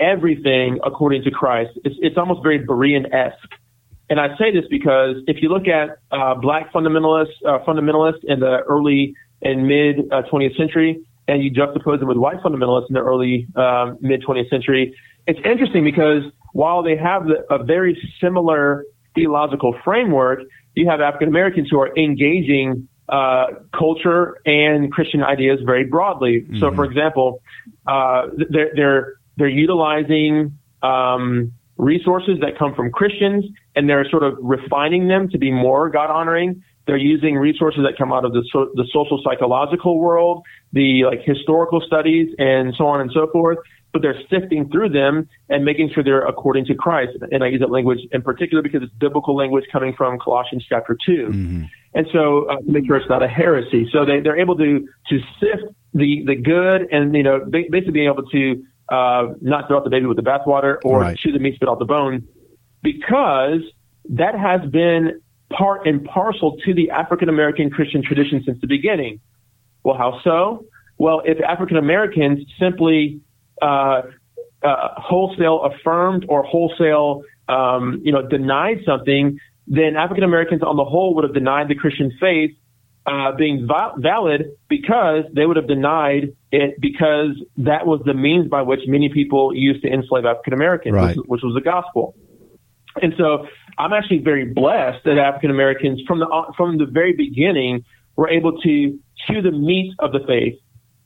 everything 0.01 0.79
according 0.85 1.23
to 1.25 1.31
Christ. 1.31 1.71
It's, 1.85 1.97
it's 2.01 2.17
almost 2.17 2.43
very 2.43 2.65
Berean 2.65 3.13
esque. 3.13 3.53
And 4.11 4.21
I 4.21 4.37
say 4.37 4.53
this 4.53 4.65
because 4.69 5.17
if 5.27 5.43
you 5.43 5.49
look 5.49 5.67
at 5.67 5.99
uh, 6.11 6.35
black 6.35 6.73
fundamentalists, 6.73 7.35
uh, 7.47 7.59
fundamentalists 7.67 8.23
in 8.25 8.41
the 8.41 8.61
early 8.69 9.15
and 9.43 9.67
mid 9.67 10.09
20th 10.11 10.55
uh, 10.55 10.57
century, 10.57 11.01
and 11.27 11.43
you 11.43 11.51
juxtapose 11.51 12.01
them 12.01 12.09
with 12.09 12.19
white 12.19 12.39
fundamentalists 12.43 12.89
in 12.89 12.95
the 12.95 13.01
early 13.01 13.47
um, 13.57 13.97
mid 14.01 14.23
20th 14.23 14.51
century, 14.51 14.95
it's 15.27 15.41
interesting 15.45 15.85
because 15.85 16.23
while 16.53 16.83
they 16.83 16.97
have 16.97 17.25
the, 17.25 17.45
a 17.51 17.63
very 17.63 17.97
similar 18.21 18.85
theological 19.15 19.75
framework, 19.85 20.41
you 20.75 20.89
have 20.89 21.01
African 21.01 21.29
Americans 21.29 21.69
who 21.71 21.81
are 21.81 21.97
engaging 21.97 22.89
uh, 23.09 23.47
culture 23.77 24.41
and 24.45 24.93
Christian 24.93 25.23
ideas 25.23 25.61
very 25.65 25.85
broadly. 25.85 26.43
Mm-hmm. 26.43 26.61
So, 26.61 26.75
for 26.75 26.85
example, 26.85 27.43
uh, 27.87 28.27
they're, 28.51 28.71
they're 28.75 29.15
they're 29.37 29.49
utilizing 29.49 30.59
um, 30.83 31.53
resources 31.77 32.39
that 32.41 32.59
come 32.59 32.75
from 32.75 32.91
Christians 32.91 33.45
and 33.75 33.89
they're 33.89 34.09
sort 34.09 34.23
of 34.23 34.39
refining 34.41 35.09
them 35.09 35.29
to 35.31 35.39
be 35.39 35.51
more 35.51 35.91
God 35.91 36.11
honoring. 36.11 36.63
They're 36.87 36.97
using 36.97 37.37
resources 37.37 37.83
that 37.85 37.97
come 37.97 38.13
out 38.13 38.25
of 38.25 38.33
the, 38.33 38.47
so, 38.53 38.71
the 38.75 38.87
social 38.93 39.21
psychological 39.25 39.99
world, 39.99 40.45
the 40.73 41.05
like 41.05 41.21
historical 41.25 41.81
studies 41.81 42.29
and 42.39 42.75
so 42.77 42.87
on 42.87 43.01
and 43.01 43.11
so 43.13 43.29
forth. 43.33 43.59
But 43.93 44.03
they're 44.03 44.21
sifting 44.29 44.69
through 44.71 44.91
them 44.91 45.29
and 45.49 45.65
making 45.65 45.91
sure 45.95 46.03
they're 46.03 46.27
according 46.27 46.67
to 46.67 46.75
Christ. 46.75 47.13
And 47.31 47.45
I 47.45 47.47
use 47.49 47.61
that 47.61 47.71
language 47.71 48.01
in 48.11 48.23
particular 48.23 48.63
because 48.63 48.83
it's 48.83 48.93
biblical 48.95 49.37
language 49.37 49.65
coming 49.73 49.95
from 49.97 50.19
Colossians 50.19 50.65
chapter 50.69 50.99
2. 51.07 51.13
Mm-hmm. 51.13 51.65
And 51.95 52.07
so 52.13 52.47
uh, 52.51 52.57
to 52.57 52.71
make 52.71 52.87
sure 52.87 52.97
it's 52.97 53.09
not 53.09 53.23
a 53.23 53.29
heresy. 53.29 53.89
So 53.93 54.05
they, 54.05 54.19
they're 54.19 54.39
able 54.39 54.57
to, 54.57 54.87
to 55.11 55.19
sift 55.39 55.73
the, 55.95 56.25
the 56.27 56.35
good 56.35 56.93
and, 56.93 57.15
you 57.15 57.23
know, 57.23 57.47
basically 57.49 57.93
being 57.93 58.11
able 58.11 58.29
to 58.31 58.65
uh, 58.89 59.29
not 59.41 59.69
throw 59.69 59.79
out 59.79 59.85
the 59.85 59.91
baby 59.91 60.07
with 60.07 60.17
the 60.17 60.23
bathwater 60.23 60.79
or 60.85 61.01
right. 61.01 61.17
chew 61.17 61.33
the 61.33 61.39
meat, 61.39 61.55
spit 61.57 61.69
out 61.69 61.79
the 61.79 61.85
bone, 61.85 62.27
because 62.83 63.61
that 64.11 64.35
has 64.39 64.69
been 64.71 65.21
part 65.51 65.87
and 65.87 66.05
parcel 66.05 66.57
to 66.65 66.75
the 66.75 66.91
African 66.91 67.29
American 67.29 67.71
Christian 67.71 68.03
tradition 68.03 68.43
since 68.45 68.61
the 68.61 68.67
beginning. 68.67 69.21
Well, 69.83 69.97
how 69.97 70.21
so? 70.23 70.67
Well, 70.99 71.23
if 71.25 71.41
African 71.43 71.77
Americans 71.77 72.41
simply 72.59 73.21
uh, 73.61 74.03
uh, 74.63 74.89
wholesale 74.97 75.63
affirmed 75.63 76.27
or 76.29 76.43
wholesale, 76.43 77.23
um, 77.49 78.01
you 78.05 78.13
know, 78.13 78.27
denied 78.27 78.79
something, 78.87 79.39
then 79.67 79.97
African 79.97 80.25
Americans 80.25 80.63
on 80.63 80.77
the 80.77 80.85
whole 80.85 81.15
would 81.15 81.25
have 81.25 81.35
denied 81.35 81.69
the 81.69 81.75
Christian 81.75 82.13
faith 82.21 82.53
uh, 83.07 83.33
being 83.37 83.67
va- 83.67 83.93
valid 83.99 84.47
because 84.69 85.25
they 85.35 85.45
would 85.45 85.57
have 85.57 85.69
denied 85.69 86.35
it 86.51 86.81
because 86.81 87.31
that 87.59 87.87
was 87.87 88.01
the 88.07 88.15
means 88.15 88.49
by 88.49 88.63
which 88.63 88.81
many 88.87 89.09
people 89.09 89.55
used 89.55 89.83
to 89.83 89.93
enslave 89.93 90.25
African 90.25 90.53
Americans, 90.53 90.95
right. 90.95 91.17
which, 91.17 91.27
which, 91.27 91.41
was 91.43 91.55
the 91.55 91.61
gospel. 91.61 92.15
And 93.03 93.13
so 93.19 93.47
I'm 93.77 93.93
actually 93.93 94.19
very 94.19 94.47
blessed 94.47 95.05
that 95.05 95.19
African 95.19 95.51
Americans 95.51 96.01
from 96.07 96.21
the 96.21 96.53
from 96.57 96.79
the 96.79 96.87
very 96.87 97.13
beginning 97.13 97.85
were 98.17 98.29
able 98.29 98.61
to 98.63 98.99
chew 99.27 99.43
the 99.43 99.51
meat 99.51 99.95
of 99.99 100.13
the 100.13 100.21
faith 100.27 100.59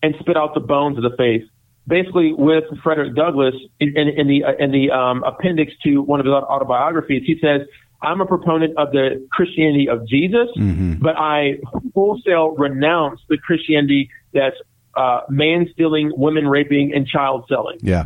and 0.03 0.15
spit 0.21 0.37
out 0.37 0.55
the 0.55 0.61
bones 0.61 0.99
of 0.99 1.03
the 1.03 1.17
faith. 1.17 1.43
Basically, 1.87 2.35
with 2.35 2.65
Frederick 2.83 3.17
Douglass 3.17 3.55
in, 3.81 3.97
in, 3.97 4.09
in 4.09 4.29
the 4.29 4.43
in 4.59 4.71
the 4.71 4.91
um, 4.91 5.25
appendix 5.25 5.73
to 5.85 6.03
one 6.03 6.21
of 6.21 6.27
his 6.27 6.33
autobiographies, 6.33 7.23
he 7.25 7.39
says 7.41 7.63
I'm 8.01 8.21
a 8.21 8.27
proponent 8.27 8.79
of 8.79 8.93
the 8.93 9.27
Christianity 9.33 9.89
of 9.89 10.07
Jesus, 10.07 10.49
mm-hmm. 10.57 10.95
but 11.01 11.17
I 11.17 11.59
wholesale 11.95 12.51
renounce 12.51 13.21
the 13.29 13.39
Christianity 13.39 14.11
that's 14.33 14.57
uh, 14.97 15.21
man 15.29 15.69
stealing, 15.73 16.13
women 16.17 16.47
raping, 16.47 16.93
and 16.95 17.07
child 17.07 17.47
selling. 17.49 17.79
Yeah. 17.83 18.05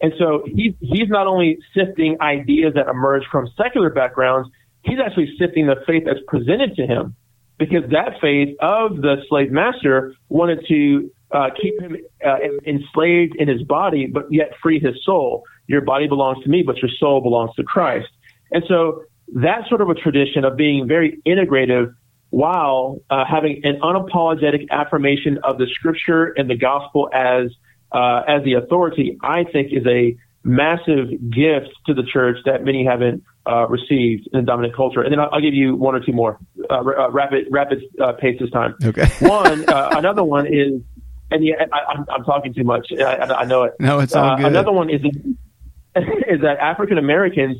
And 0.00 0.12
so 0.18 0.42
he's 0.46 0.74
he's 0.80 1.08
not 1.08 1.26
only 1.26 1.58
sifting 1.74 2.16
ideas 2.20 2.74
that 2.74 2.88
emerge 2.88 3.24
from 3.30 3.48
secular 3.56 3.90
backgrounds, 3.90 4.48
he's 4.82 4.98
actually 5.04 5.34
sifting 5.38 5.66
the 5.66 5.76
faith 5.86 6.04
that's 6.06 6.20
presented 6.28 6.76
to 6.76 6.86
him, 6.86 7.14
because 7.58 7.90
that 7.90 8.20
faith 8.20 8.56
of 8.60 8.96
the 8.96 9.16
slave 9.28 9.50
master 9.50 10.14
wanted 10.28 10.64
to 10.68 11.10
uh, 11.30 11.48
keep 11.60 11.80
him 11.80 11.96
uh, 12.24 12.36
enslaved 12.66 13.34
in 13.36 13.48
his 13.48 13.62
body, 13.62 14.06
but 14.06 14.30
yet 14.30 14.52
free 14.62 14.78
his 14.78 15.02
soul. 15.02 15.44
Your 15.66 15.80
body 15.80 16.06
belongs 16.06 16.42
to 16.44 16.48
me, 16.50 16.62
but 16.62 16.76
your 16.78 16.90
soul 16.98 17.20
belongs 17.20 17.54
to 17.56 17.64
Christ. 17.64 18.08
And 18.52 18.62
so 18.68 19.02
that 19.34 19.68
sort 19.68 19.80
of 19.80 19.88
a 19.88 19.94
tradition 19.94 20.44
of 20.44 20.56
being 20.56 20.86
very 20.86 21.20
integrative 21.26 21.94
while 22.30 23.00
uh, 23.10 23.24
having 23.28 23.60
an 23.64 23.80
unapologetic 23.80 24.68
affirmation 24.70 25.38
of 25.42 25.58
the 25.58 25.66
scripture 25.72 26.34
and 26.36 26.50
the 26.50 26.56
gospel 26.56 27.08
as 27.12 27.50
uh, 27.92 28.22
as 28.26 28.42
the 28.44 28.54
authority, 28.54 29.16
I 29.22 29.44
think 29.44 29.72
is 29.72 29.86
a 29.86 30.16
massive 30.42 31.08
gift 31.30 31.70
to 31.86 31.94
the 31.94 32.02
church 32.02 32.36
that 32.44 32.64
many 32.64 32.84
haven't 32.84 33.22
uh, 33.46 33.66
received 33.68 34.28
in 34.32 34.40
the 34.40 34.42
dominant 34.42 34.74
culture. 34.74 35.02
And 35.02 35.12
then 35.12 35.20
I'll, 35.20 35.30
I'll 35.32 35.40
give 35.40 35.54
you 35.54 35.76
one 35.76 35.94
or 35.94 36.00
two 36.00 36.12
more 36.12 36.38
uh, 36.68 36.78
uh, 36.78 37.10
rapid 37.10 37.46
rapid 37.50 37.82
uh, 38.00 38.12
pace 38.12 38.38
this 38.40 38.50
time. 38.50 38.74
Okay. 38.84 39.06
one, 39.20 39.64
another 39.68 40.24
one 40.24 40.46
is, 40.46 40.82
and 41.30 41.44
yeah, 41.44 41.64
I, 41.72 41.94
am 42.14 42.24
talking 42.24 42.54
too 42.54 42.64
much. 42.64 42.88
I, 42.98 43.16
I, 43.16 43.44
know 43.44 43.64
it. 43.64 43.74
No, 43.80 44.00
it's 44.00 44.14
all 44.14 44.36
good. 44.36 44.46
Another 44.46 44.72
one 44.72 44.90
is 44.90 45.00
is 45.96 46.40
that 46.42 46.58
African 46.60 46.98
Americans 46.98 47.56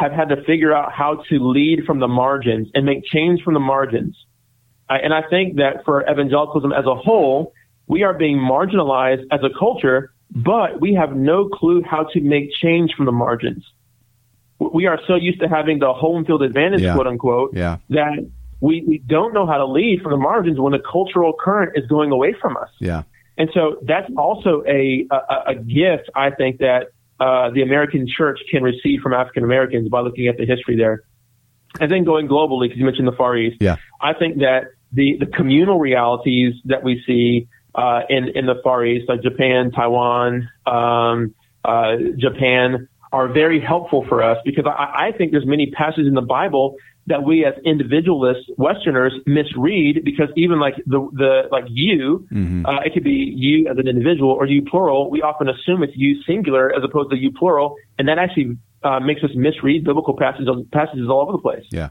have 0.00 0.12
had 0.12 0.30
to 0.30 0.42
figure 0.44 0.74
out 0.74 0.92
how 0.92 1.22
to 1.28 1.38
lead 1.38 1.84
from 1.86 2.00
the 2.00 2.08
margins 2.08 2.68
and 2.74 2.84
make 2.86 3.04
change 3.04 3.42
from 3.42 3.54
the 3.54 3.60
margins. 3.60 4.16
and 4.88 5.14
I 5.14 5.22
think 5.28 5.56
that 5.56 5.84
for 5.84 6.02
evangelicalism 6.10 6.72
as 6.72 6.86
a 6.86 6.94
whole, 6.94 7.52
we 7.86 8.02
are 8.02 8.14
being 8.14 8.38
marginalized 8.38 9.24
as 9.30 9.40
a 9.42 9.50
culture, 9.56 10.12
but 10.30 10.80
we 10.80 10.94
have 10.94 11.14
no 11.14 11.48
clue 11.48 11.82
how 11.82 12.04
to 12.12 12.20
make 12.20 12.50
change 12.52 12.92
from 12.96 13.06
the 13.06 13.12
margins. 13.12 13.64
We 14.58 14.86
are 14.86 14.98
so 15.06 15.14
used 15.14 15.40
to 15.40 15.48
having 15.48 15.78
the 15.78 15.92
home 15.92 16.24
field 16.24 16.42
advantage, 16.42 16.82
yeah. 16.82 16.94
quote 16.94 17.06
unquote, 17.06 17.50
yeah. 17.54 17.78
that 17.90 18.28
we, 18.60 18.84
we 18.86 18.98
don't 18.98 19.32
know 19.32 19.46
how 19.46 19.56
to 19.56 19.66
lead 19.66 20.02
from 20.02 20.12
the 20.12 20.18
margins 20.18 20.58
when 20.60 20.72
the 20.72 20.78
cultural 20.78 21.32
current 21.32 21.72
is 21.76 21.86
going 21.86 22.10
away 22.10 22.34
from 22.40 22.56
us. 22.56 22.68
Yeah. 22.78 23.02
And 23.38 23.48
so 23.54 23.78
that's 23.82 24.10
also 24.16 24.62
a, 24.68 25.06
a, 25.10 25.50
a 25.52 25.54
gift, 25.54 26.10
I 26.14 26.30
think, 26.30 26.58
that 26.58 26.92
uh, 27.20 27.50
the 27.50 27.62
American 27.62 28.06
church 28.08 28.40
can 28.50 28.62
receive 28.62 29.00
from 29.00 29.12
African 29.12 29.44
Americans 29.44 29.88
by 29.88 30.00
looking 30.00 30.26
at 30.26 30.38
the 30.38 30.46
history 30.46 30.76
there. 30.76 31.04
And 31.78 31.90
then 31.90 32.04
going 32.04 32.26
globally, 32.26 32.64
because 32.64 32.78
you 32.78 32.84
mentioned 32.84 33.06
the 33.06 33.12
Far 33.12 33.36
East, 33.36 33.58
yeah. 33.60 33.76
I 34.00 34.14
think 34.14 34.38
that 34.38 34.72
the, 34.92 35.16
the 35.20 35.26
communal 35.26 35.78
realities 35.78 36.54
that 36.64 36.82
we 36.82 37.02
see 37.06 37.46
uh, 37.74 38.00
in, 38.08 38.30
in 38.34 38.46
the 38.46 38.56
Far 38.64 38.84
East, 38.84 39.08
like 39.08 39.22
Japan, 39.22 39.70
Taiwan, 39.70 40.48
um, 40.66 41.34
uh, 41.64 41.96
Japan, 42.16 42.88
are 43.12 43.28
very 43.28 43.60
helpful 43.60 44.04
for 44.08 44.22
us 44.22 44.38
because 44.44 44.64
I, 44.66 45.08
I 45.08 45.12
think 45.12 45.32
there's 45.32 45.46
many 45.46 45.70
passages 45.70 46.06
in 46.06 46.14
the 46.14 46.22
Bible 46.22 46.76
that 47.06 47.24
we 47.24 47.44
as 47.44 47.54
individualists, 47.64 48.44
Westerners, 48.56 49.12
misread 49.26 50.04
because 50.04 50.28
even 50.36 50.60
like 50.60 50.76
the 50.86 51.08
the 51.12 51.42
like 51.50 51.64
you, 51.68 52.26
mm-hmm. 52.32 52.66
uh, 52.66 52.80
it 52.80 52.94
could 52.94 53.04
be 53.04 53.32
you 53.36 53.68
as 53.68 53.78
an 53.78 53.88
individual 53.88 54.30
or 54.30 54.46
you 54.46 54.62
plural. 54.62 55.10
We 55.10 55.22
often 55.22 55.48
assume 55.48 55.82
it's 55.82 55.96
you 55.96 56.22
singular 56.26 56.72
as 56.74 56.82
opposed 56.84 57.10
to 57.10 57.16
you 57.16 57.32
plural, 57.32 57.76
and 57.98 58.08
that 58.08 58.18
actually 58.18 58.58
uh, 58.82 59.00
makes 59.00 59.22
us 59.24 59.30
misread 59.34 59.84
biblical 59.84 60.16
passages 60.16 60.48
passages 60.72 61.08
all 61.08 61.22
over 61.22 61.32
the 61.32 61.38
place. 61.38 61.64
Yeah. 61.70 61.90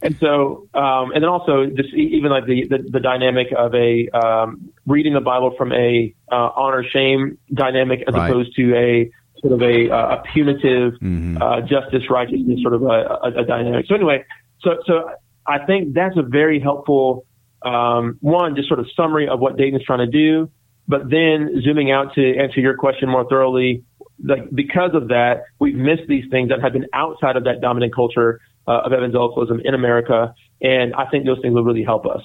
And 0.00 0.16
so, 0.18 0.68
um, 0.74 1.10
and 1.12 1.24
then 1.24 1.28
also 1.28 1.66
just 1.66 1.92
even 1.92 2.30
like 2.30 2.46
the, 2.46 2.68
the, 2.68 2.78
the 2.88 3.00
dynamic 3.00 3.48
of 3.56 3.74
a 3.74 4.08
um, 4.10 4.70
reading 4.86 5.14
the 5.14 5.20
Bible 5.20 5.54
from 5.58 5.72
a 5.72 6.14
uh, 6.30 6.50
honor 6.56 6.84
shame 6.84 7.38
dynamic 7.52 8.04
as 8.06 8.14
right. 8.14 8.30
opposed 8.30 8.54
to 8.56 8.76
a 8.76 9.10
sort 9.40 9.52
of 9.52 9.62
a, 9.62 9.88
a 9.88 10.22
punitive 10.32 10.94
mm-hmm. 10.94 11.40
uh, 11.40 11.60
justice 11.62 12.10
righteousness 12.10 12.60
sort 12.62 12.74
of 12.74 12.82
a, 12.82 12.86
a, 12.86 13.42
a, 13.42 13.44
dynamic. 13.44 13.86
So 13.88 13.94
anyway, 13.94 14.24
so 14.60 14.78
so 14.86 15.10
I 15.46 15.64
think 15.64 15.94
that's 15.94 16.16
a 16.16 16.22
very 16.22 16.60
helpful 16.60 17.26
um, 17.62 18.18
one, 18.20 18.54
just 18.56 18.68
sort 18.68 18.80
of 18.80 18.86
summary 18.96 19.28
of 19.28 19.40
what 19.40 19.56
Dayton's 19.56 19.84
trying 19.84 19.98
to 20.00 20.06
do. 20.06 20.50
But 20.86 21.10
then 21.10 21.60
zooming 21.62 21.90
out 21.90 22.14
to 22.14 22.36
answer 22.38 22.60
your 22.60 22.76
question 22.76 23.08
more 23.10 23.28
thoroughly, 23.28 23.84
like 24.24 24.50
because 24.54 24.92
of 24.94 25.08
that, 25.08 25.42
we've 25.58 25.76
missed 25.76 26.08
these 26.08 26.24
things 26.30 26.48
that 26.48 26.60
have 26.62 26.72
been 26.72 26.86
outside 26.94 27.36
of 27.36 27.44
that 27.44 27.60
dominant 27.60 27.94
culture 27.94 28.40
uh, 28.66 28.82
of 28.84 28.92
evangelicalism 28.92 29.60
in 29.64 29.74
America. 29.74 30.34
And 30.62 30.94
I 30.94 31.06
think 31.10 31.26
those 31.26 31.40
things 31.42 31.54
will 31.54 31.64
really 31.64 31.84
help 31.84 32.06
us. 32.06 32.22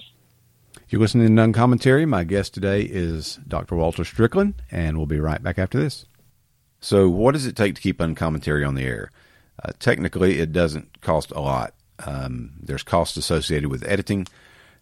You're 0.89 1.01
listening 1.01 1.35
to 1.35 1.41
Uncommentary. 1.41 2.05
My 2.05 2.23
guest 2.23 2.53
today 2.53 2.81
is 2.83 3.39
Dr. 3.47 3.75
Walter 3.75 4.03
Strickland, 4.03 4.55
and 4.71 4.97
we'll 4.97 5.07
be 5.07 5.19
right 5.19 5.41
back 5.41 5.57
after 5.57 5.79
this. 5.79 6.05
So, 6.83 7.07
what 7.07 7.31
does 7.31 7.45
it 7.45 7.55
take 7.55 7.75
to 7.75 7.81
keep 7.81 8.01
Uncommentary 8.01 8.65
on 8.65 8.75
the 8.75 8.83
air? 8.83 9.09
Uh, 9.63 9.71
technically, 9.79 10.39
it 10.39 10.51
doesn't 10.51 10.99
cost 10.99 11.31
a 11.31 11.39
lot. 11.39 11.73
Um, 12.05 12.51
there's 12.61 12.83
costs 12.83 13.15
associated 13.15 13.69
with 13.69 13.87
editing, 13.87 14.27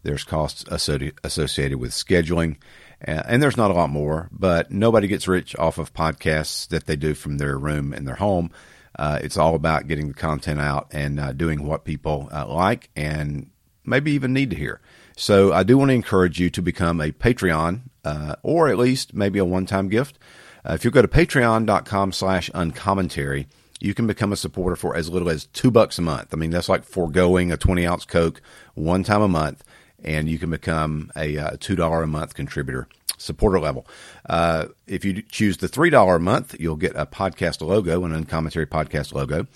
there's 0.02 0.24
costs 0.24 0.66
associated 0.68 1.76
with 1.76 1.92
scheduling, 1.92 2.58
and 3.02 3.44
there's 3.44 3.56
not 3.56 3.70
a 3.70 3.76
lot 3.76 3.92
more, 3.92 4.30
but 4.32 4.72
nobody 4.72 5.08
gets 5.08 5.28
rich 5.28 5.56
off 5.58 5.78
of 5.78 5.94
podcasts 5.94 6.68
that 6.70 6.88
they 6.88 6.96
do 6.96 7.14
from 7.14 7.38
their 7.38 7.56
room 7.56 7.94
in 7.94 8.06
their 8.06 8.16
home. 8.16 8.50
Uh, 8.98 9.20
it's 9.22 9.38
all 9.38 9.54
about 9.54 9.88
getting 9.88 10.08
the 10.08 10.16
content 10.16 10.60
out 10.60 10.88
and 10.92 11.20
uh, 11.20 11.34
doing 11.34 11.64
what 11.68 11.86
people 11.86 12.30
uh, 12.32 12.48
like 12.48 12.90
and 12.96 13.52
maybe 13.86 14.12
even 14.14 14.34
need 14.34 14.50
to 14.50 14.56
hear. 14.56 14.82
So 15.16 15.54
I 15.54 15.62
do 15.62 15.78
want 15.78 15.90
to 15.90 15.96
encourage 15.96 16.40
you 16.40 16.50
to 16.50 16.64
become 16.64 17.00
a 17.00 17.12
Patreon, 17.12 17.82
uh, 18.04 18.38
or 18.42 18.70
at 18.70 18.80
least 18.80 19.14
maybe 19.14 19.38
a 19.38 19.46
one-time 19.46 19.88
gift. 19.88 20.18
Uh, 20.68 20.74
if 20.74 20.86
you 20.86 20.92
go 20.92 21.02
to 21.02 21.08
patreon.com 21.08 22.12
slash 22.12 22.50
uncommentary, 22.54 23.48
you 23.80 23.94
can 23.94 24.06
become 24.08 24.32
a 24.32 24.38
supporter 24.38 24.76
for 24.76 24.96
as 24.96 25.10
little 25.10 25.30
as 25.30 25.46
two 25.48 25.72
bucks 25.72 25.98
a 25.98 26.02
month. 26.02 26.34
I 26.34 26.38
mean, 26.38 26.52
that's 26.52 26.70
like 26.70 26.84
foregoing 26.84 27.52
a 27.52 27.58
20 27.58 27.86
ounce 27.86 28.06
Coke 28.06 28.42
one 28.76 29.04
time 29.04 29.22
a 29.22 29.28
month, 29.28 29.64
and 30.04 30.30
you 30.30 30.38
can 30.38 30.52
become 30.52 31.12
a 31.16 31.38
uh, 31.38 31.52
$2 31.52 32.04
a 32.04 32.08
month 32.08 32.36
contributor 32.36 32.88
supporter 33.18 33.60
level. 33.60 33.88
Uh, 34.28 34.68
if 34.88 35.06
you 35.06 35.22
choose 35.22 35.58
the 35.58 35.68
$3 35.68 36.16
a 36.16 36.20
month, 36.20 36.56
you'll 36.60 36.76
get 36.76 36.96
a 36.96 37.06
podcast 37.06 37.62
logo, 37.62 38.04
an 38.04 38.14
uncommentary 38.14 38.66
podcast 38.66 39.14
logo. 39.14 39.48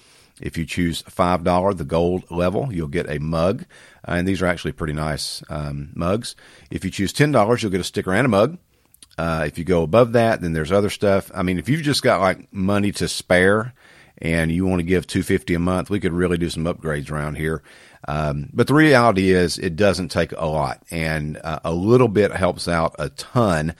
If 0.41 0.57
you 0.57 0.65
choose 0.65 1.01
$5, 1.03 1.77
the 1.77 1.85
gold 1.85 2.29
level, 2.29 2.71
you'll 2.71 2.87
get 2.87 3.09
a 3.09 3.19
mug. 3.19 3.65
And 4.03 4.27
these 4.27 4.41
are 4.41 4.47
actually 4.47 4.73
pretty 4.73 4.93
nice 4.93 5.41
um, 5.49 5.91
mugs. 5.95 6.35
If 6.69 6.83
you 6.83 6.91
choose 6.91 7.13
$10, 7.13 7.61
you'll 7.61 7.71
get 7.71 7.81
a 7.81 7.85
sticker 7.85 8.13
and 8.13 8.25
a 8.25 8.29
mug. 8.29 8.57
Uh, 9.17 9.45
if 9.47 9.57
you 9.57 9.63
go 9.63 9.83
above 9.83 10.13
that, 10.13 10.41
then 10.41 10.53
there's 10.53 10.71
other 10.71 10.89
stuff. 10.89 11.31
I 11.33 11.43
mean, 11.43 11.57
if 11.59 11.69
you've 11.69 11.81
just 11.81 12.03
got 12.03 12.21
like 12.21 12.51
money 12.53 12.91
to 12.93 13.07
spare 13.07 13.73
and 14.17 14.51
you 14.51 14.65
want 14.65 14.79
to 14.79 14.85
give 14.85 15.07
250 15.07 15.53
a 15.53 15.59
month, 15.59 15.89
we 15.89 15.99
could 15.99 16.13
really 16.13 16.37
do 16.37 16.49
some 16.49 16.65
upgrades 16.65 17.11
around 17.11 17.35
here. 17.35 17.63
Um, 18.07 18.49
but 18.53 18.67
the 18.67 18.73
reality 18.73 19.31
is 19.31 19.57
it 19.57 19.75
doesn't 19.75 20.09
take 20.09 20.31
a 20.33 20.45
lot 20.45 20.83
and 20.91 21.37
uh, 21.37 21.59
a 21.63 21.73
little 21.73 22.07
bit 22.07 22.31
helps 22.31 22.67
out 22.67 22.95
a 22.99 23.09
ton 23.09 23.73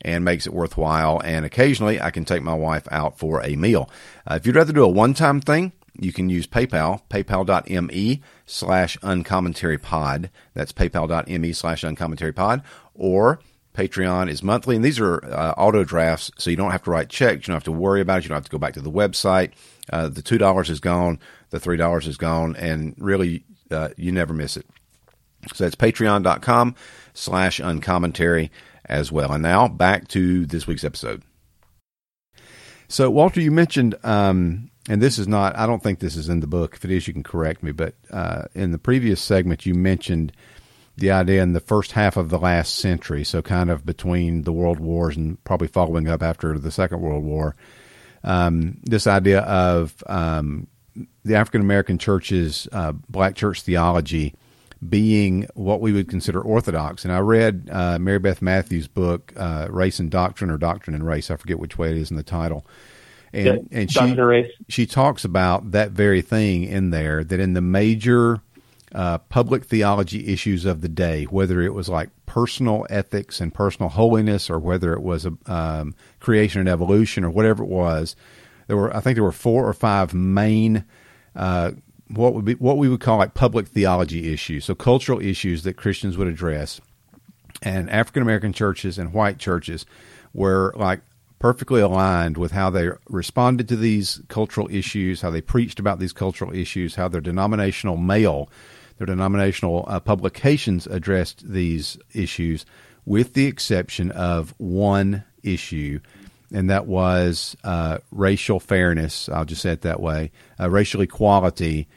and 0.00 0.24
makes 0.24 0.46
it 0.46 0.52
worthwhile. 0.52 1.20
And 1.24 1.44
occasionally 1.44 2.00
I 2.00 2.10
can 2.10 2.24
take 2.24 2.42
my 2.42 2.54
wife 2.54 2.88
out 2.90 3.18
for 3.18 3.42
a 3.42 3.56
meal. 3.56 3.90
Uh, 4.26 4.34
if 4.34 4.46
you'd 4.46 4.56
rather 4.56 4.72
do 4.72 4.84
a 4.84 4.88
one 4.88 5.14
time 5.14 5.40
thing, 5.40 5.72
you 6.00 6.12
can 6.12 6.30
use 6.30 6.46
PayPal, 6.46 7.02
paypal.me 7.10 8.22
slash 8.46 8.96
uncommentary 9.02 9.78
pod. 9.78 10.30
That's 10.54 10.72
paypal.me 10.72 11.52
slash 11.52 11.82
uncommentary 11.82 12.32
pod. 12.32 12.62
Or 12.94 13.40
Patreon 13.78 14.28
is 14.28 14.42
monthly, 14.42 14.74
and 14.74 14.84
these 14.84 14.98
are 14.98 15.24
uh, 15.24 15.54
auto 15.56 15.84
drafts, 15.84 16.32
so 16.36 16.50
you 16.50 16.56
don't 16.56 16.72
have 16.72 16.82
to 16.82 16.90
write 16.90 17.08
checks. 17.08 17.46
You 17.46 17.52
don't 17.52 17.56
have 17.56 17.64
to 17.64 17.72
worry 17.72 18.00
about 18.00 18.18
it. 18.18 18.24
You 18.24 18.30
don't 18.30 18.36
have 18.36 18.44
to 18.44 18.50
go 18.50 18.58
back 18.58 18.74
to 18.74 18.80
the 18.80 18.90
website. 18.90 19.52
Uh, 19.92 20.08
the 20.08 20.20
two 20.20 20.36
dollars 20.36 20.68
is 20.68 20.80
gone. 20.80 21.20
The 21.50 21.60
three 21.60 21.76
dollars 21.76 22.08
is 22.08 22.16
gone, 22.16 22.56
and 22.56 22.96
really, 22.98 23.44
uh, 23.70 23.90
you 23.96 24.10
never 24.10 24.34
miss 24.34 24.56
it. 24.56 24.66
So 25.54 25.62
that's 25.62 25.76
patreon.com 25.76 26.74
slash 27.14 27.60
uncommentary 27.60 28.50
as 28.86 29.12
well. 29.12 29.32
And 29.32 29.44
now 29.44 29.68
back 29.68 30.08
to 30.08 30.44
this 30.44 30.66
week's 30.66 30.82
episode. 30.82 31.22
So, 32.88 33.10
Walter, 33.10 33.40
you 33.40 33.52
mentioned 33.52 33.94
um, 34.02 34.70
and 34.88 35.02
this 35.02 35.18
is 35.18 35.28
not, 35.28 35.56
I 35.56 35.66
don't 35.66 35.82
think 35.82 35.98
this 35.98 36.16
is 36.16 36.28
in 36.28 36.40
the 36.40 36.46
book. 36.46 36.74
If 36.74 36.84
it 36.84 36.90
is, 36.90 37.06
you 37.06 37.12
can 37.12 37.22
correct 37.22 37.62
me. 37.62 37.72
But 37.72 37.94
uh, 38.10 38.44
in 38.54 38.72
the 38.72 38.78
previous 38.78 39.20
segment, 39.20 39.66
you 39.66 39.74
mentioned 39.74 40.32
the 40.98 41.10
idea 41.12 41.42
in 41.42 41.52
the 41.52 41.60
first 41.60 41.92
half 41.92 42.16
of 42.16 42.28
the 42.28 42.38
last 42.38 42.76
century, 42.76 43.24
so 43.24 43.40
kind 43.40 43.70
of 43.70 43.86
between 43.86 44.42
the 44.42 44.52
world 44.52 44.80
wars 44.80 45.16
and 45.16 45.42
probably 45.44 45.68
following 45.68 46.08
up 46.08 46.22
after 46.22 46.58
the 46.58 46.70
Second 46.70 47.00
World 47.00 47.24
War, 47.24 47.54
um, 48.24 48.78
this 48.82 49.06
idea 49.06 49.40
of 49.40 50.02
um, 50.06 50.66
the 51.24 51.36
African 51.36 51.60
American 51.60 51.98
church's 51.98 52.68
uh, 52.72 52.92
black 53.08 53.36
church 53.36 53.62
theology 53.62 54.34
being 54.88 55.46
what 55.54 55.80
we 55.80 55.92
would 55.92 56.08
consider 56.08 56.40
orthodox. 56.40 57.04
And 57.04 57.12
I 57.12 57.18
read 57.18 57.68
uh, 57.70 57.98
Mary 57.98 58.18
Beth 58.18 58.42
Mathews' 58.42 58.88
book, 58.88 59.32
uh, 59.36 59.68
Race 59.70 59.98
and 59.98 60.10
Doctrine, 60.10 60.50
or 60.50 60.58
Doctrine 60.58 60.94
and 60.94 61.06
Race. 61.06 61.30
I 61.30 61.36
forget 61.36 61.58
which 61.58 61.78
way 61.78 61.90
it 61.90 61.96
is 61.96 62.10
in 62.10 62.16
the 62.16 62.22
title 62.22 62.66
and 63.32 63.68
and 63.70 63.92
she 63.92 63.98
she 64.68 64.86
talks 64.86 65.24
about 65.24 65.72
that 65.72 65.90
very 65.90 66.22
thing 66.22 66.64
in 66.64 66.90
there 66.90 67.22
that 67.24 67.40
in 67.40 67.52
the 67.52 67.60
major 67.60 68.40
uh, 68.94 69.18
public 69.18 69.64
theology 69.64 70.32
issues 70.32 70.64
of 70.64 70.80
the 70.80 70.88
day, 70.88 71.24
whether 71.24 71.60
it 71.60 71.74
was 71.74 71.88
like 71.88 72.10
personal 72.26 72.86
ethics 72.90 73.40
and 73.40 73.52
personal 73.52 73.88
holiness, 73.88 74.48
or 74.48 74.58
whether 74.58 74.92
it 74.94 75.02
was 75.02 75.26
a, 75.26 75.32
um, 75.46 75.94
creation 76.20 76.60
and 76.60 76.68
evolution, 76.68 77.24
or 77.24 77.30
whatever 77.30 77.62
it 77.62 77.68
was, 77.68 78.16
there 78.66 78.76
were 78.76 78.94
I 78.94 79.00
think 79.00 79.16
there 79.16 79.24
were 79.24 79.32
four 79.32 79.66
or 79.66 79.72
five 79.72 80.14
main 80.14 80.84
uh, 81.34 81.72
what 82.08 82.34
would 82.34 82.44
be 82.44 82.54
what 82.54 82.78
we 82.78 82.88
would 82.88 83.00
call 83.00 83.18
like 83.18 83.34
public 83.34 83.68
theology 83.68 84.32
issues, 84.32 84.64
so 84.64 84.74
cultural 84.74 85.20
issues 85.20 85.62
that 85.64 85.76
Christians 85.76 86.16
would 86.16 86.28
address, 86.28 86.80
and 87.62 87.90
African 87.90 88.22
American 88.22 88.52
churches 88.52 88.98
and 88.98 89.12
white 89.12 89.38
churches 89.38 89.84
were 90.32 90.72
like 90.76 91.00
perfectly 91.38 91.80
aligned 91.80 92.36
with 92.36 92.52
how 92.52 92.70
they 92.70 92.90
responded 93.08 93.68
to 93.68 93.76
these 93.76 94.20
cultural 94.28 94.68
issues, 94.70 95.20
how 95.20 95.30
they 95.30 95.40
preached 95.40 95.78
about 95.78 95.98
these 95.98 96.12
cultural 96.12 96.54
issues, 96.54 96.96
how 96.96 97.08
their 97.08 97.20
denominational 97.20 97.96
mail, 97.96 98.48
their 98.98 99.06
denominational 99.06 99.84
uh, 99.88 100.00
publications 100.00 100.86
addressed 100.86 101.48
these 101.48 101.98
issues, 102.12 102.66
with 103.04 103.34
the 103.34 103.46
exception 103.46 104.10
of 104.10 104.54
one 104.58 105.24
issue, 105.42 106.00
and 106.52 106.68
that 106.68 106.86
was 106.86 107.56
uh, 107.64 107.98
racial 108.10 108.60
fairness. 108.60 109.28
I'll 109.28 109.44
just 109.44 109.62
say 109.62 109.70
it 109.70 109.82
that 109.82 110.00
way 110.00 110.32
uh, 110.60 110.68
racial 110.68 111.00
equality 111.00 111.88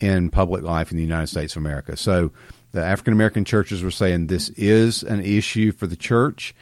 in 0.00 0.30
public 0.30 0.62
life 0.62 0.90
in 0.90 0.96
the 0.96 1.02
United 1.02 1.28
States 1.28 1.56
of 1.56 1.62
America. 1.62 1.96
So 1.96 2.32
the 2.72 2.84
African 2.84 3.12
American 3.12 3.44
churches 3.44 3.82
were 3.82 3.90
saying 3.90 4.26
this 4.26 4.50
is 4.50 5.02
an 5.02 5.20
issue 5.20 5.72
for 5.72 5.86
the 5.86 5.96
church 5.96 6.54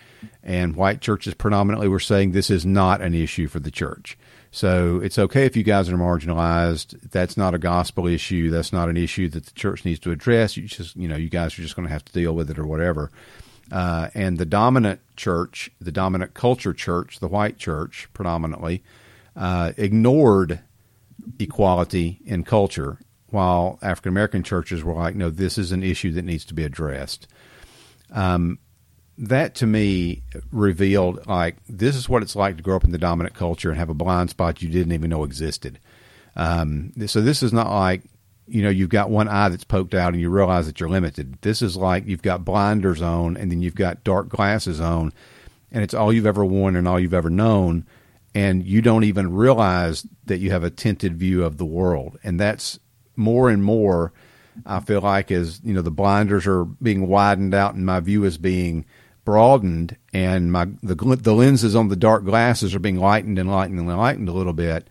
and 0.43 0.77
white 0.77 1.01
churches 1.01 1.35
predominantly 1.35 1.89
were 1.89 2.01
saying 2.01 2.33
this 2.33 2.51
is 2.51 2.65
not 2.65 3.01
an 3.01 3.15
issue 3.15 3.49
for 3.49 3.61
the 3.61 3.71
church. 3.71 4.17
So 4.51 5.01
it's 5.01 5.19
okay 5.19 5.45
if 5.45 5.57
you 5.57 5.63
guys 5.63 5.89
are 5.89 5.97
marginalized. 5.97 7.11
That's 7.11 7.37
not 7.37 7.55
a 7.55 7.59
gospel 7.59 8.07
issue. 8.07 8.51
That's 8.51 8.73
not 8.73 8.89
an 8.89 8.97
issue 8.97 9.29
that 9.29 9.45
the 9.45 9.53
church 9.53 9.85
needs 9.85 10.01
to 10.01 10.13
address. 10.13 10.57
You 10.57 10.67
just, 10.67 10.97
you 10.97 11.09
know, 11.09 11.17
you 11.17 11.29
guys 11.29 11.59
are 11.59 11.63
just 11.63 11.77
going 11.77 11.87
to 11.87 11.93
have 11.93 12.05
to 12.07 12.13
deal 12.13 12.35
with 12.35 12.51
it 12.51 12.59
or 12.59 12.67
whatever. 12.67 13.11
Uh, 13.71 14.09
and 14.15 14.39
the 14.39 14.47
dominant 14.47 15.01
church, 15.17 15.71
the 15.81 15.93
dominant 15.93 16.35
culture 16.35 16.73
church, 16.73 17.19
the 17.19 17.29
white 17.29 17.59
church 17.59 18.09
predominantly, 18.13 18.83
uh, 19.35 19.73
ignored 19.77 20.61
equality 21.39 22.21
in 22.25 22.45
culture, 22.45 22.99
while 23.29 23.79
African 23.83 24.11
American 24.11 24.43
churches 24.43 24.85
were 24.85 24.95
like, 24.95 25.17
no, 25.17 25.31
this 25.31 25.59
is 25.59 25.73
an 25.73 25.83
issue 25.83 26.13
that 26.13 26.25
needs 26.25 26.45
to 26.47 26.55
be 26.55 26.65
addressed. 26.65 27.27
Um, 28.13 28.59
that 29.19 29.55
to 29.57 29.67
me 29.67 30.23
revealed 30.51 31.27
like 31.27 31.57
this 31.69 31.97
is 31.97 32.09
what 32.09 32.23
it's 32.23 32.37
like 32.37 32.57
to 32.57 32.63
grow 32.63 32.77
up 32.77 32.85
in 32.85 32.93
the 32.93 32.99
dominant 32.99 33.35
culture 33.35 33.71
and 33.71 33.79
have 33.79 33.89
a 33.89 33.95
blind 33.95 34.31
spot 34.31 34.63
you 34.63 34.69
didn't 34.69 34.93
even 34.93 35.11
know 35.11 35.25
existed. 35.25 35.79
Um, 36.35 36.93
so 37.07 37.21
this 37.21 37.43
is 37.43 37.53
not 37.53 37.71
like 37.71 38.03
you 38.47 38.63
know 38.63 38.69
you've 38.69 38.91
got 38.91 39.11
one 39.11 39.29
eye 39.29 39.49
that's 39.49 39.65
poked 39.65 39.95
out 39.95 40.13
and 40.13 40.21
you 40.21 40.29
realize 40.29 40.67
that 40.67 40.81
you're 40.81 40.89
limited. 40.89 41.39
This 41.41 41.63
is 41.63 41.77
like 41.77 42.07
you've 42.07 42.23
got 42.23 42.45
blinders 42.45 43.01
on 43.01 43.37
and 43.37 43.51
then 43.51 43.63
you've 43.63 43.75
got 43.75 44.05
dark 44.05 44.29
glasses 44.29 44.81
on, 44.81 45.13
and 45.73 45.83
it's 45.83 45.95
all 45.95 46.13
you've 46.13 46.27
ever 46.27 46.45
worn 46.45 46.77
and 46.77 46.87
all 46.87 47.01
you've 47.01 47.15
ever 47.15 47.31
known, 47.31 47.87
and 48.35 48.65
you 48.65 48.83
don't 48.83 49.05
even 49.05 49.33
realize 49.33 50.07
that 50.27 50.39
you 50.39 50.51
have 50.51 50.65
a 50.65 50.71
tinted 50.71 51.17
view 51.17 51.43
of 51.43 51.57
the 51.57 51.65
world, 51.65 52.19
and 52.23 52.39
that's 52.39 52.79
more 53.17 53.49
and 53.49 53.65
more. 53.65 54.13
I 54.65 54.81
feel 54.81 55.01
like 55.01 55.31
as 55.31 55.61
you 55.65 55.73
know 55.73 55.83
the 55.83 55.91
blinders 55.91 56.47
are 56.47 56.65
being 56.65 57.09
widened 57.09 57.55
out 57.55 57.75
and 57.75 57.85
my 57.85 58.01
view 58.01 58.25
is 58.25 58.37
being 58.39 58.85
broadened 59.27 59.97
and 60.15 60.51
my 60.51 60.67
the 60.83 60.95
the 60.95 61.35
lenses 61.35 61.77
on 61.77 61.89
the 61.89 61.97
dark 61.97 62.25
glasses 62.25 62.75
are 62.75 62.79
being 62.79 62.97
lightened 62.97 63.39
and 63.39 63.51
lightened 63.51 63.79
and 63.79 63.89
lightened 63.89 64.31
a 64.31 64.33
little 64.33 64.55
bit. 64.55 64.89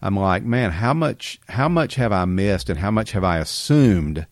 I'm 0.00 0.16
like, 0.16 0.44
man, 0.44 0.70
how 0.70 0.94
much 0.94 1.38
how 1.48 1.68
much 1.68 1.96
have 1.96 2.12
I 2.12 2.24
missed 2.24 2.70
and 2.70 2.78
how 2.78 2.90
much 2.90 3.12
have 3.12 3.24
I 3.24 3.38
assumed 3.38 4.26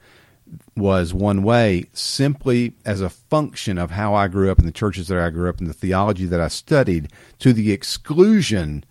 was 0.77 1.13
one 1.13 1.43
way 1.43 1.87
simply 1.93 2.75
as 2.85 3.01
a 3.01 3.11
function 3.11 3.79
of 3.79 3.91
how 3.91 4.15
I 4.15 4.29
grew 4.29 4.51
up 4.51 4.59
in 4.59 4.67
the 4.67 4.73
churches 4.73 5.09
that 5.09 5.19
I 5.19 5.31
grew 5.31 5.49
up 5.49 5.61
in, 5.61 5.67
the 5.67 5.73
theology 5.75 6.27
that 6.27 6.41
I 6.41 6.49
studied, 6.49 7.11
to 7.41 7.53
the 7.53 7.73
exclusion 7.73 8.85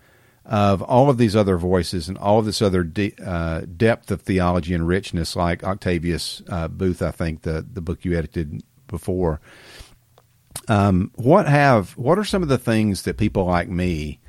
of 0.44 0.82
all 0.82 1.08
of 1.08 1.18
these 1.18 1.36
other 1.36 1.56
voices 1.56 2.08
and 2.08 2.18
all 2.18 2.40
of 2.40 2.46
this 2.46 2.60
other 2.60 2.82
de- 2.82 3.14
uh, 3.24 3.62
depth 3.76 4.10
of 4.10 4.22
theology 4.22 4.74
and 4.74 4.88
richness, 4.88 5.36
like 5.36 5.62
Octavius 5.64 6.42
uh, 6.48 6.68
Booth, 6.68 7.00
I 7.00 7.10
think 7.10 7.42
the 7.42 7.64
the 7.72 7.80
book 7.80 8.04
you 8.04 8.18
edited 8.18 8.62
before. 8.88 9.40
Um, 10.68 11.10
what 11.16 11.46
have 11.46 11.96
what 11.96 12.18
are 12.18 12.24
some 12.24 12.42
of 12.42 12.48
the 12.48 12.58
things 12.58 13.02
that 13.02 13.16
people 13.16 13.44
like 13.44 13.68
me 13.68 14.20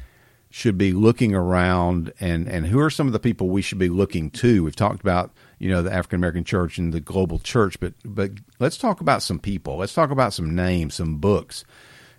should 0.49 0.77
be 0.77 0.93
looking 0.93 1.33
around 1.33 2.13
and, 2.19 2.47
and 2.47 2.67
who 2.67 2.79
are 2.79 2.91
some 2.91 3.07
of 3.07 3.13
the 3.13 3.19
people 3.19 3.49
we 3.49 3.63
should 3.63 3.79
be 3.79 3.89
looking 3.89 4.29
to? 4.29 4.63
We've 4.63 4.75
talked 4.75 5.01
about, 5.01 5.31
you 5.57 5.67
know, 5.67 5.81
the 5.81 5.91
African 5.91 6.17
American 6.17 6.43
church 6.43 6.77
and 6.77 6.93
the 6.93 6.99
global 6.99 7.39
church, 7.39 7.79
but, 7.79 7.93
but 8.05 8.33
let's 8.59 8.77
talk 8.77 9.01
about 9.01 9.23
some 9.23 9.39
people. 9.39 9.77
Let's 9.77 9.95
talk 9.95 10.11
about 10.11 10.31
some 10.31 10.53
names, 10.53 10.93
some 10.93 11.17
books, 11.17 11.65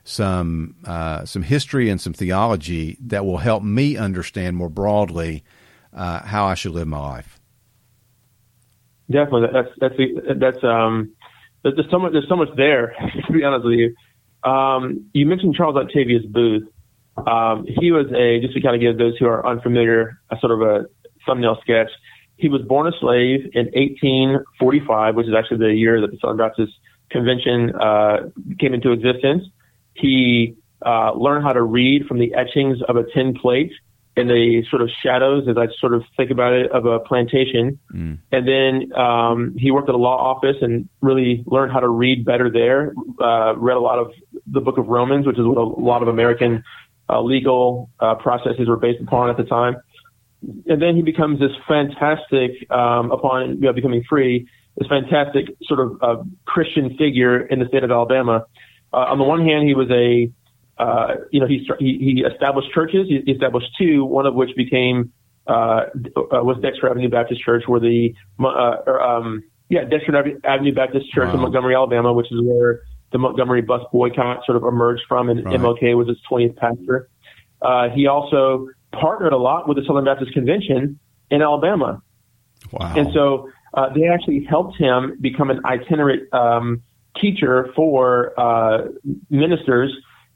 some, 0.03 0.75
uh, 0.85 1.25
some 1.25 1.43
history 1.43 1.89
and 1.89 2.01
some 2.01 2.13
theology 2.13 2.99
that 3.03 3.25
will 3.25 3.39
help 3.39 3.63
me 3.63 3.97
understand 3.97 4.57
more 4.57 4.69
broadly 4.69 5.45
uh, 5.93 6.19
how 6.23 6.47
I 6.47 6.55
should 6.55 6.73
live 6.73 6.89
my 6.89 6.99
life. 6.99 7.39
Definitely. 9.09 9.49
That's, 9.53 9.69
that's, 9.79 10.41
that's, 10.41 10.65
um, 10.65 11.13
there's 11.65 11.91
so 11.91 11.99
much, 11.99 12.13
there's 12.13 12.29
so 12.29 12.37
much 12.37 12.49
there, 12.57 12.95
to 13.27 13.33
be 13.33 13.45
honest 13.45 13.65
with 13.65 13.75
you. 13.75 13.95
Um, 14.49 15.07
you 15.13 15.27
mentioned 15.27 15.55
Charles 15.55 15.77
Octavius 15.77 16.25
Booth. 16.27 16.69
Um, 17.17 17.67
he 17.67 17.93
was 17.93 18.07
a, 18.13 18.41
just 18.41 18.55
to 18.55 18.61
kind 18.61 18.75
of 18.75 18.81
give 18.81 18.99
those 18.99 19.17
who 19.19 19.27
are 19.27 19.47
unfamiliar, 19.47 20.21
a 20.31 20.37
sort 20.41 20.53
of 20.53 20.61
a 20.61 20.87
thumbnail 21.27 21.59
sketch. 21.63 21.91
He 22.37 22.49
was 22.49 22.63
born 22.63 22.87
a 22.87 22.93
slave 23.01 23.51
in 23.55 23.67
1845, 23.67 25.15
which 25.15 25.27
is 25.27 25.35
actually 25.39 25.59
the 25.59 25.75
year 25.75 26.01
that 26.01 26.11
the 26.11 26.19
Southern 26.21 26.37
Baptist 26.37 26.73
Convention 27.11 27.75
uh, 27.75 28.17
came 28.59 28.75
into 28.75 28.91
existence. 28.91 29.45
He 29.95 30.57
uh, 30.85 31.13
learned 31.15 31.45
how 31.45 31.53
to 31.53 31.63
read 31.63 32.07
from 32.07 32.19
the 32.19 32.35
etchings 32.35 32.79
of 32.89 32.97
a 32.97 33.05
tin 33.15 33.35
plate 33.35 33.73
in 34.17 34.29
the 34.29 34.63
sort 34.71 34.81
of 34.81 34.91
shadows, 35.03 35.49
as 35.49 35.57
I 35.57 35.67
sort 35.81 35.93
of 35.93 36.05
think 36.17 36.31
about 36.31 36.53
it, 36.53 36.71
of 36.71 36.87
a 36.87 37.01
plantation. 37.01 37.79
Mm. 37.93 38.19
And 38.31 38.49
then 38.49 38.99
um, 38.99 39.57
he 39.59 39.71
worked 39.73 39.89
at 39.89 39.95
a 39.95 39.99
law 39.99 40.17
office 40.17 40.57
and 40.61 40.89
really 41.01 41.43
learned 41.47 41.73
how 41.73 41.81
to 41.81 41.89
read 41.89 42.25
better 42.25 42.49
there. 42.51 42.95
Uh, 43.21 43.57
read 43.57 43.77
a 43.77 43.81
lot 43.81 43.99
of 43.99 44.13
the 44.47 44.61
Book 44.61 44.79
of 44.79 44.87
Romans, 44.87 45.27
which 45.27 45.39
is 45.39 45.45
what 45.45 45.59
a 45.59 45.63
lot 45.63 46.03
of 46.03 46.09
American 46.09 46.63
uh, 47.09 47.21
legal 47.21 47.91
uh, 47.99 48.15
processes 48.15 48.69
were 48.69 48.77
based 48.77 49.03
upon 49.03 49.31
at 49.31 49.37
the 49.37 49.45
time. 49.45 49.77
And 50.67 50.81
then 50.81 50.95
he 50.95 51.03
becomes 51.03 51.41
this 51.41 51.53
fantastic, 51.67 52.71
um, 52.71 53.11
upon 53.11 53.57
you 53.57 53.63
know, 53.63 53.73
becoming 53.73 54.05
free, 54.09 54.47
this 54.77 54.89
fantastic 54.89 55.47
sort 55.63 55.81
of 55.81 56.03
uh, 56.03 56.23
Christian 56.45 56.97
figure 56.97 57.41
in 57.41 57.59
the 57.59 57.67
state 57.67 57.83
of 57.83 57.91
Alabama. 57.91 58.47
Uh, 58.93 58.97
on 58.97 59.19
the 59.19 59.25
one 59.25 59.45
hand, 59.45 59.67
he 59.67 59.75
was 59.75 59.91
a 59.91 60.31
uh, 60.79 61.15
you 61.31 61.41
know, 61.41 61.47
he, 61.47 61.67
he 61.79 62.25
established 62.31 62.69
churches. 62.73 63.07
He 63.09 63.31
established 63.31 63.69
two, 63.79 64.05
one 64.05 64.27
of 64.27 64.35
which 64.35 64.51
became 64.57 65.13
uh, 65.47 65.87
uh, 66.17 66.43
was 66.43 66.57
Dexter 66.63 66.89
Avenue 66.89 67.09
Baptist 67.09 67.43
Church, 67.43 67.65
where 67.67 67.81
the 67.81 68.15
uh, 68.41 68.77
or, 68.87 69.03
um, 69.03 69.43
yeah 69.69 69.85
Dexter 69.85 70.17
Avenue 70.45 70.75
Baptist 70.75 71.11
Church 71.13 71.29
wow. 71.29 71.35
in 71.35 71.41
Montgomery, 71.41 71.75
Alabama, 71.75 72.13
which 72.13 72.31
is 72.33 72.41
where 72.43 72.81
the 73.13 73.19
Montgomery 73.19 73.63
bus 73.63 73.83
boycott 73.93 74.45
sort 74.47 74.57
of 74.57 74.65
emerged 74.65 75.03
from, 75.07 75.29
and 75.29 75.45
right. 75.45 75.61
MLK 75.61 75.97
was 75.97 76.09
its 76.09 76.21
20th 76.31 76.57
pastor. 76.57 77.09
Uh, 77.63 77.89
he 77.91 78.07
also 78.07 78.69
partnered 78.93 79.33
a 79.33 79.37
lot 79.37 79.69
with 79.69 79.77
the 79.77 79.85
Southern 79.87 80.05
Baptist 80.05 80.33
Convention 80.33 80.99
in 81.31 81.43
Alabama, 81.43 82.03
wow. 82.73 82.95
and 82.97 83.13
so 83.13 83.51
uh, 83.75 83.93
they 83.95 84.09
actually 84.09 84.45
helped 84.49 84.77
him 84.77 85.19
become 85.21 85.51
an 85.51 85.61
itinerant 85.65 86.33
um, 86.33 86.83
teacher 87.21 87.71
for 87.77 88.33
uh, 88.41 88.89
ministers 89.31 89.95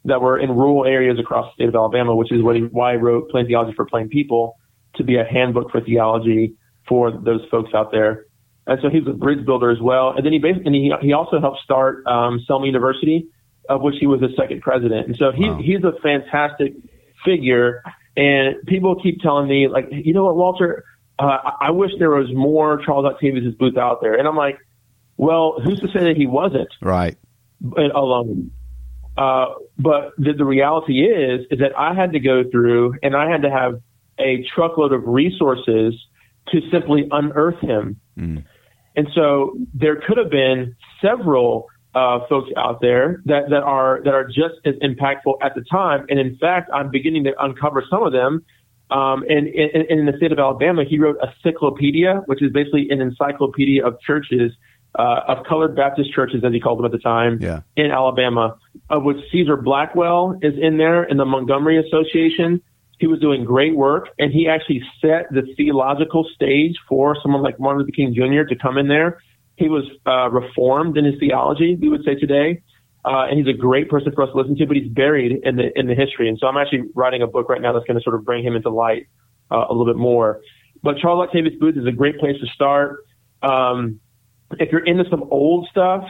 that 0.08 0.20
were 0.20 0.38
in 0.38 0.50
rural 0.50 0.84
areas 0.84 1.18
across 1.18 1.46
the 1.46 1.62
state 1.62 1.68
of 1.68 1.74
Alabama, 1.74 2.14
which 2.14 2.32
is 2.32 2.42
what 2.42 2.56
he, 2.56 2.62
why 2.62 2.92
I 2.92 2.96
wrote 2.96 3.30
Plain 3.30 3.46
Theology 3.46 3.74
for 3.74 3.86
Plain 3.86 4.08
People 4.08 4.56
to 4.96 5.04
be 5.04 5.16
a 5.16 5.24
handbook 5.24 5.70
for 5.70 5.80
theology 5.80 6.54
for 6.88 7.10
those 7.10 7.40
folks 7.50 7.70
out 7.74 7.92
there. 7.92 8.26
And 8.66 8.78
so 8.82 8.90
he 8.90 9.00
was 9.00 9.08
a 9.08 9.16
bridge 9.16 9.46
builder 9.46 9.70
as 9.70 9.80
well. 9.80 10.12
And 10.14 10.24
then 10.24 10.32
he 10.32 10.38
basically, 10.38 10.66
and 10.66 10.74
he, 10.74 10.92
he 11.08 11.12
also 11.12 11.40
helped 11.40 11.60
start 11.60 12.06
um, 12.06 12.40
Selma 12.46 12.66
University, 12.66 13.28
of 13.68 13.80
which 13.80 13.96
he 13.98 14.06
was 14.06 14.20
the 14.20 14.28
second 14.36 14.60
president. 14.62 15.06
And 15.06 15.16
so 15.16 15.30
he, 15.32 15.48
wow. 15.48 15.58
he's 15.62 15.84
a 15.84 15.92
fantastic 16.02 16.74
figure. 17.24 17.82
And 18.16 18.56
people 18.66 19.00
keep 19.00 19.20
telling 19.20 19.48
me, 19.48 19.68
like, 19.68 19.88
you 19.90 20.12
know 20.12 20.24
what, 20.24 20.36
Walter, 20.36 20.84
uh, 21.18 21.38
I 21.60 21.70
wish 21.70 21.92
there 21.98 22.10
was 22.10 22.28
more 22.32 22.80
Charles 22.84 23.06
Octavius 23.06 23.54
Booth 23.54 23.76
out 23.76 24.00
there. 24.00 24.14
And 24.18 24.26
I'm 24.26 24.36
like, 24.36 24.58
well, 25.16 25.60
who's 25.62 25.80
to 25.80 25.88
say 25.88 26.04
that 26.04 26.16
he 26.16 26.26
wasn't? 26.26 26.68
Right. 26.80 27.16
Alone. 27.94 28.50
Uh, 29.18 29.46
but 29.78 30.12
the, 30.16 30.32
the 30.32 30.44
reality 30.44 31.02
is, 31.02 31.44
is 31.50 31.58
that 31.58 31.72
I 31.76 31.92
had 31.92 32.12
to 32.12 32.20
go 32.20 32.44
through 32.48 32.94
and 33.02 33.16
I 33.16 33.28
had 33.28 33.42
to 33.42 33.50
have 33.50 33.80
a 34.18 34.46
truckload 34.54 34.92
of 34.92 35.02
resources 35.06 35.94
to 36.50 36.60
simply 36.70 37.08
unearth 37.10 37.58
him. 37.60 38.00
Mm. 38.16 38.44
And 38.94 39.08
so 39.16 39.58
there 39.74 39.96
could 39.96 40.18
have 40.18 40.30
been 40.30 40.76
several 41.02 41.66
uh, 41.96 42.20
folks 42.28 42.50
out 42.56 42.80
there 42.80 43.20
that, 43.24 43.50
that 43.50 43.62
are 43.62 44.00
that 44.04 44.14
are 44.14 44.24
just 44.24 44.54
as 44.64 44.74
impactful 44.76 45.34
at 45.42 45.54
the 45.56 45.64
time. 45.68 46.06
And 46.08 46.20
in 46.20 46.36
fact, 46.36 46.70
I'm 46.72 46.90
beginning 46.90 47.24
to 47.24 47.32
uncover 47.40 47.84
some 47.90 48.04
of 48.04 48.12
them. 48.12 48.44
Um, 48.90 49.24
and, 49.28 49.48
and, 49.48 49.86
and 49.90 50.00
in 50.00 50.06
the 50.06 50.16
state 50.16 50.32
of 50.32 50.38
Alabama, 50.38 50.84
he 50.88 50.98
wrote 50.98 51.16
a 51.20 51.28
cyclopedia, 51.42 52.22
which 52.26 52.40
is 52.40 52.52
basically 52.52 52.88
an 52.90 53.00
encyclopedia 53.00 53.84
of 53.84 54.00
churches 54.00 54.52
uh, 54.94 55.20
of 55.28 55.44
colored 55.46 55.76
Baptist 55.76 56.12
churches, 56.12 56.42
as 56.44 56.52
he 56.52 56.60
called 56.60 56.78
them 56.78 56.86
at 56.86 56.92
the 56.92 56.98
time, 56.98 57.38
yeah. 57.40 57.60
in 57.76 57.90
Alabama, 57.90 58.56
of 58.90 59.04
which 59.04 59.18
Caesar 59.30 59.56
Blackwell 59.56 60.38
is 60.42 60.54
in 60.60 60.78
there 60.78 61.04
in 61.04 61.16
the 61.16 61.24
Montgomery 61.24 61.78
Association. 61.78 62.60
He 62.98 63.06
was 63.06 63.20
doing 63.20 63.44
great 63.44 63.76
work, 63.76 64.08
and 64.18 64.32
he 64.32 64.48
actually 64.48 64.82
set 65.00 65.30
the 65.30 65.42
theological 65.56 66.28
stage 66.34 66.76
for 66.88 67.16
someone 67.22 67.42
like 67.42 67.60
Martin 67.60 67.82
Luther 67.82 67.92
King 67.92 68.12
Jr. 68.14 68.48
to 68.48 68.56
come 68.56 68.76
in 68.76 68.88
there. 68.88 69.20
He 69.56 69.68
was 69.68 69.84
uh, 70.06 70.30
reformed 70.30 70.96
in 70.96 71.04
his 71.04 71.14
theology, 71.20 71.76
we 71.80 71.88
would 71.88 72.04
say 72.04 72.14
today, 72.14 72.62
uh, 73.04 73.26
and 73.28 73.38
he's 73.38 73.52
a 73.52 73.56
great 73.56 73.88
person 73.88 74.12
for 74.12 74.22
us 74.24 74.30
to 74.30 74.36
listen 74.36 74.56
to. 74.56 74.66
But 74.66 74.76
he's 74.76 74.90
buried 74.90 75.40
in 75.44 75.56
the 75.56 75.76
in 75.78 75.86
the 75.86 75.94
history, 75.94 76.28
and 76.28 76.38
so 76.40 76.46
I'm 76.46 76.56
actually 76.56 76.84
writing 76.94 77.22
a 77.22 77.26
book 77.26 77.48
right 77.48 77.60
now 77.60 77.72
that's 77.72 77.86
going 77.86 77.98
to 77.98 78.02
sort 78.02 78.16
of 78.16 78.24
bring 78.24 78.44
him 78.44 78.56
into 78.56 78.70
light 78.70 79.06
uh, 79.50 79.66
a 79.68 79.72
little 79.72 79.86
bit 79.86 79.96
more. 79.96 80.40
But 80.82 80.98
Charles 80.98 81.26
Octavius 81.26 81.54
Booth 81.58 81.76
is 81.76 81.86
a 81.86 81.92
great 81.92 82.18
place 82.18 82.36
to 82.40 82.46
start. 82.48 83.04
Um, 83.42 84.00
if 84.52 84.72
you're 84.72 84.84
into 84.84 85.04
some 85.10 85.24
old 85.30 85.68
stuff, 85.70 86.04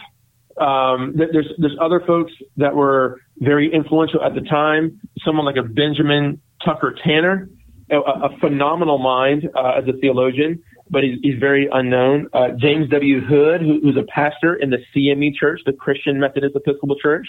um, 0.60 1.14
there's 1.16 1.48
there's 1.58 1.76
other 1.80 2.00
folks 2.06 2.32
that 2.56 2.74
were 2.74 3.20
very 3.38 3.72
influential 3.72 4.22
at 4.22 4.34
the 4.34 4.40
time. 4.40 5.00
Someone 5.24 5.44
like 5.44 5.56
a 5.56 5.62
Benjamin 5.62 6.40
Tucker 6.64 6.94
Tanner, 7.04 7.48
a, 7.90 7.96
a 7.96 8.38
phenomenal 8.40 8.98
mind 8.98 9.48
uh, 9.54 9.78
as 9.78 9.84
a 9.88 9.96
theologian, 9.98 10.62
but 10.90 11.04
he's, 11.04 11.18
he's 11.22 11.38
very 11.38 11.68
unknown. 11.70 12.28
Uh, 12.32 12.48
James 12.58 12.90
W. 12.90 13.20
Hood, 13.20 13.60
who, 13.60 13.80
who's 13.82 13.96
a 13.96 14.06
pastor 14.12 14.56
in 14.56 14.70
the 14.70 14.78
CME 14.94 15.34
Church, 15.38 15.60
the 15.64 15.72
Christian 15.72 16.18
Methodist 16.18 16.56
Episcopal 16.56 16.96
Church, 16.96 17.26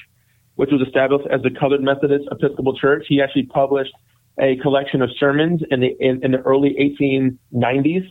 which 0.55 0.69
was 0.71 0.81
established 0.85 1.27
as 1.31 1.41
the 1.41 1.51
Colored 1.51 1.81
Methodist 1.81 2.25
Episcopal 2.31 2.77
Church. 2.77 3.05
He 3.07 3.21
actually 3.21 3.45
published 3.45 3.93
a 4.39 4.57
collection 4.57 5.01
of 5.01 5.09
sermons 5.19 5.61
in 5.69 5.81
the 5.81 5.95
in, 5.99 6.23
in 6.23 6.31
the 6.31 6.39
early 6.39 6.75
1890s 6.79 8.09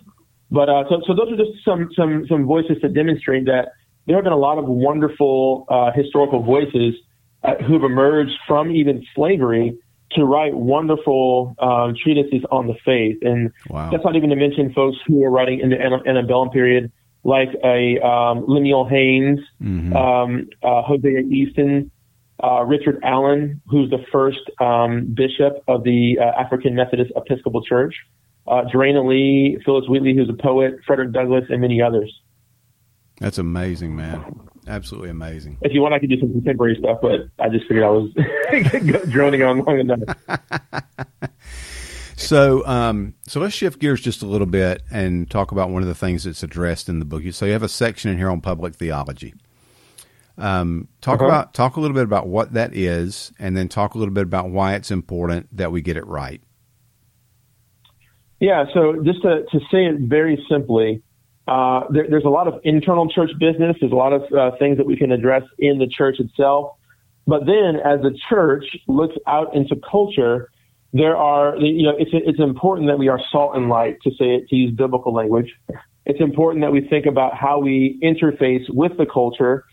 but 0.51 0.69
uh, 0.69 0.85
so, 0.89 1.03
so 1.07 1.15
those 1.15 1.33
are 1.33 1.37
just 1.37 1.65
some 1.65 1.91
some 1.95 2.27
some 2.29 2.47
voices 2.47 2.79
to 2.81 2.89
demonstrate 2.89 3.45
that 3.47 3.73
there 4.07 4.17
have 4.17 4.25
been 4.25 4.33
a 4.33 4.39
lot 4.39 4.59
of 4.59 4.65
wonderful 4.67 5.67
uh, 5.69 5.93
historical 5.95 6.43
voices 6.43 6.95
uh, 7.43 7.55
who've 7.57 7.85
emerged 7.85 8.33
from 8.47 8.71
even 8.71 9.05
slavery 9.15 9.77
to 10.13 10.25
write 10.25 10.55
wonderful 10.55 11.55
um, 11.59 11.95
treatises 12.03 12.43
on 12.51 12.67
the 12.67 12.75
faith, 12.85 13.19
and 13.23 13.53
wow. 13.69 13.91
that's 13.91 14.05
not 14.05 14.17
even 14.17 14.31
to 14.31 14.37
mention 14.37 14.73
folks 14.73 14.97
who 15.07 15.23
are 15.23 15.31
writing 15.31 15.61
in 15.61 15.69
the 15.69 15.77
antebellum 15.79 16.49
period, 16.49 16.91
like 17.25 17.51
a 17.63 18.01
um, 18.01 18.45
Lemuel 18.49 18.89
Haynes, 18.89 19.41
mm-hmm. 19.63 19.95
um, 19.95 20.49
uh, 20.63 20.81
Hosea 20.83 21.21
Easton, 21.21 21.91
uh, 22.43 22.65
Richard 22.65 23.01
Allen, 23.03 23.61
who's 23.69 23.91
the 23.91 24.03
first 24.11 24.41
um, 24.61 25.13
bishop 25.15 25.63
of 25.69 25.85
the 25.85 26.19
uh, 26.19 26.41
African 26.41 26.75
Methodist 26.75 27.13
Episcopal 27.15 27.63
Church 27.63 27.95
uh, 28.49 28.65
Jarena 28.65 29.07
Lee, 29.07 29.59
Phillis 29.65 29.89
Wheatley, 29.89 30.15
who's 30.15 30.29
a 30.29 30.43
poet, 30.43 30.77
Frederick 30.87 31.13
Douglass, 31.13 31.45
and 31.49 31.61
many 31.61 31.83
others. 31.83 32.13
That's 33.21 33.39
amazing, 33.39 33.97
man. 33.97 34.49
Absolutely 34.67 35.11
amazing. 35.11 35.59
If 35.63 35.73
you 35.73 35.81
want, 35.81 35.95
I 35.95 35.99
could 35.99 36.11
do 36.11 36.21
some 36.21 36.31
contemporary 36.31 36.77
stuff, 36.79 36.99
but 37.01 37.29
I 37.39 37.49
just 37.49 37.67
figured 37.67 37.85
I 37.85 37.91
was 37.91 38.13
droning 39.09 39.43
on 39.43 39.65
long 39.65 39.81
enough. 39.81 40.01
so, 42.17 42.67
um, 42.67 43.15
so 43.27 43.41
let's 43.41 43.55
shift 43.55 43.79
gears 43.79 44.01
just 44.01 44.23
a 44.23 44.27
little 44.27 44.47
bit 44.47 44.83
and 44.91 45.29
talk 45.31 45.53
about 45.53 45.71
one 45.71 45.83
of 45.83 45.89
the 45.89 45.95
things 45.95 46.25
that's 46.25 46.43
addressed 46.43 46.89
in 46.89 46.99
the 46.99 47.07
book. 47.07 47.23
So, 47.33 47.47
you 47.47 47.53
have 47.53 47.63
a 47.63 47.69
section 47.69 48.11
in 48.11 48.19
here 48.19 48.31
on 48.31 48.41
public 48.41 48.75
theology. 48.75 49.35
Um, 50.37 50.87
talk 51.01 51.17
uh-huh. 51.17 51.27
about 51.27 51.55
talk 51.55 51.77
a 51.77 51.81
little 51.81 51.95
bit 51.95 52.05
about 52.05 52.29
what 52.29 52.53
that 52.53 52.77
is, 52.77 53.33
and 53.39 53.57
then 53.57 53.69
talk 53.69 53.95
a 53.95 53.99
little 53.99 54.15
bit 54.15 54.23
about 54.23 54.51
why 54.51 54.75
it's 54.75 54.91
important 54.91 55.49
that 55.57 55.73
we 55.73 55.81
get 55.81 55.97
it 55.97 56.07
right. 56.07 56.41
Yeah, 58.41 58.65
so 58.73 59.03
just 59.05 59.23
to, 59.23 59.45
to 59.51 59.59
say 59.71 59.87
it 59.87 59.97
very 60.01 60.45
simply, 60.49 61.03
uh, 61.49 61.83
there, 61.91 62.07
there's 62.09 62.25
a 62.25 62.31
lot 62.31 62.47
of 62.47 62.61
internal 62.63 63.09
church 63.09 63.31
business. 63.41 63.77
There's 63.81 63.93
a 63.93 63.97
lot 63.97 64.13
of 64.13 64.23
uh, 64.33 64.57
things 64.59 64.77
that 64.77 64.87
we 64.87 64.97
can 64.97 65.11
address 65.11 65.43
in 65.59 65.79
the 65.79 65.89
church 65.89 66.17
itself. 66.21 66.77
But 67.27 67.47
then, 67.47 67.77
as 67.85 68.01
the 68.01 68.17
church 68.29 68.65
looks 68.87 69.17
out 69.27 69.55
into 69.55 69.77
culture, 69.91 70.51
there 70.93 71.17
are, 71.17 71.57
you 71.57 71.83
know, 71.83 71.95
it's, 71.99 72.11
it's 72.13 72.41
important 72.41 72.89
that 72.89 72.99
we 72.99 73.09
are 73.09 73.21
salt 73.31 73.57
and 73.57 73.69
light, 73.69 73.99
to 74.03 74.11
say 74.11 74.37
it, 74.37 74.49
to 74.49 74.57
use 74.57 74.75
biblical 74.75 75.13
language. 75.13 75.53
It's 76.07 76.21
important 76.21 76.65
that 76.65 76.73
we 76.73 76.81
think 76.89 77.07
about 77.07 77.37
how 77.37 77.59
we 77.59 77.99
interface 78.03 78.65
with 78.69 78.97
the 78.97 79.05
culture. 79.05 79.65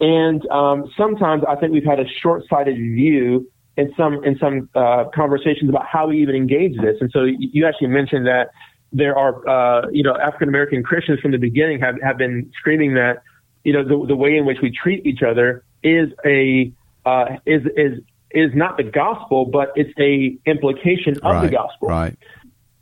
And 0.00 0.46
um, 0.48 0.90
sometimes 0.96 1.42
I 1.46 1.56
think 1.56 1.72
we've 1.72 1.84
had 1.84 2.00
a 2.00 2.08
short 2.22 2.44
sighted 2.48 2.76
view 2.76 3.50
in 3.76 3.92
some 3.96 4.22
in 4.24 4.36
some 4.38 4.68
uh, 4.74 5.04
conversations 5.14 5.68
about 5.68 5.86
how 5.86 6.08
we 6.08 6.20
even 6.22 6.34
engage 6.34 6.76
this. 6.80 6.96
And 7.00 7.10
so 7.12 7.24
you 7.24 7.66
actually 7.66 7.88
mentioned 7.88 8.26
that 8.26 8.50
there 8.92 9.16
are 9.16 9.48
uh, 9.48 9.88
you 9.90 10.02
know 10.02 10.16
African 10.16 10.48
American 10.48 10.82
Christians 10.82 11.20
from 11.20 11.32
the 11.32 11.38
beginning 11.38 11.80
have 11.80 11.96
have 12.02 12.18
been 12.18 12.50
screaming 12.58 12.94
that 12.94 13.22
you 13.64 13.72
know 13.72 13.82
the 13.82 14.06
the 14.06 14.16
way 14.16 14.36
in 14.36 14.44
which 14.44 14.58
we 14.62 14.70
treat 14.70 15.06
each 15.06 15.22
other 15.22 15.64
is 15.82 16.08
a 16.24 16.72
uh, 17.06 17.36
is 17.46 17.62
is 17.76 18.00
is 18.30 18.50
not 18.54 18.76
the 18.76 18.84
gospel, 18.84 19.46
but 19.46 19.72
it's 19.76 19.92
a 19.98 20.38
implication 20.48 21.16
of 21.22 21.32
right, 21.32 21.42
the 21.42 21.50
gospel. 21.50 21.88
Right. 21.88 22.16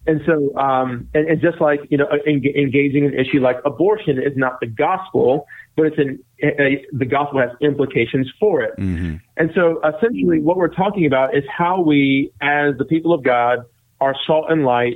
And 0.07 0.23
so, 0.25 0.57
um, 0.57 1.09
and, 1.13 1.29
and, 1.29 1.41
just 1.43 1.61
like 1.61 1.81
you 1.91 1.99
know, 1.99 2.07
engaging 2.27 3.05
an 3.05 3.15
issue 3.15 3.41
like 3.41 3.59
abortion 3.67 4.19
is 4.19 4.33
not 4.35 4.59
the 4.61 4.67
gospel, 4.67 5.47
but 5.77 5.87
it's 5.87 5.99
an 5.99 6.25
a, 6.43 6.85
the 6.93 7.05
gospel 7.05 7.39
has 7.39 7.51
implications 7.61 8.31
for 8.41 8.63
it. 8.63 8.75
Mm-hmm. 8.79 9.17
And 9.37 9.51
so, 9.55 9.81
essentially, 9.87 10.41
what 10.41 10.57
we're 10.57 10.75
talking 10.75 11.05
about 11.05 11.37
is 11.37 11.45
how 11.55 11.83
we, 11.83 12.33
as 12.41 12.77
the 12.79 12.87
people 12.87 13.13
of 13.13 13.23
God, 13.23 13.61
are 14.01 14.17
salt 14.27 14.47
and 14.49 14.65
light 14.65 14.95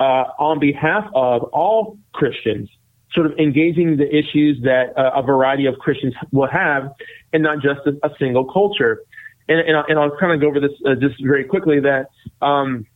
uh, 0.00 0.24
on 0.38 0.58
behalf 0.58 1.04
of 1.14 1.42
all 1.52 1.98
Christians, 2.14 2.70
sort 3.12 3.26
of 3.26 3.38
engaging 3.38 3.98
the 3.98 4.08
issues 4.08 4.60
that 4.62 4.96
uh, 4.96 5.10
a 5.14 5.22
variety 5.22 5.66
of 5.66 5.78
Christians 5.78 6.14
will 6.32 6.48
have, 6.48 6.92
and 7.32 7.42
not 7.42 7.58
just 7.60 7.80
a, 7.86 8.06
a 8.06 8.10
single 8.18 8.50
culture. 8.50 9.02
And, 9.48 9.60
and, 9.60 9.76
and, 9.88 9.98
I'll 9.98 10.16
kind 10.18 10.32
of 10.32 10.40
go 10.40 10.48
over 10.48 10.60
this 10.60 10.72
uh, 10.84 10.94
just 10.94 11.22
very 11.22 11.44
quickly. 11.44 11.78
That 11.80 12.08
um, 12.42 12.86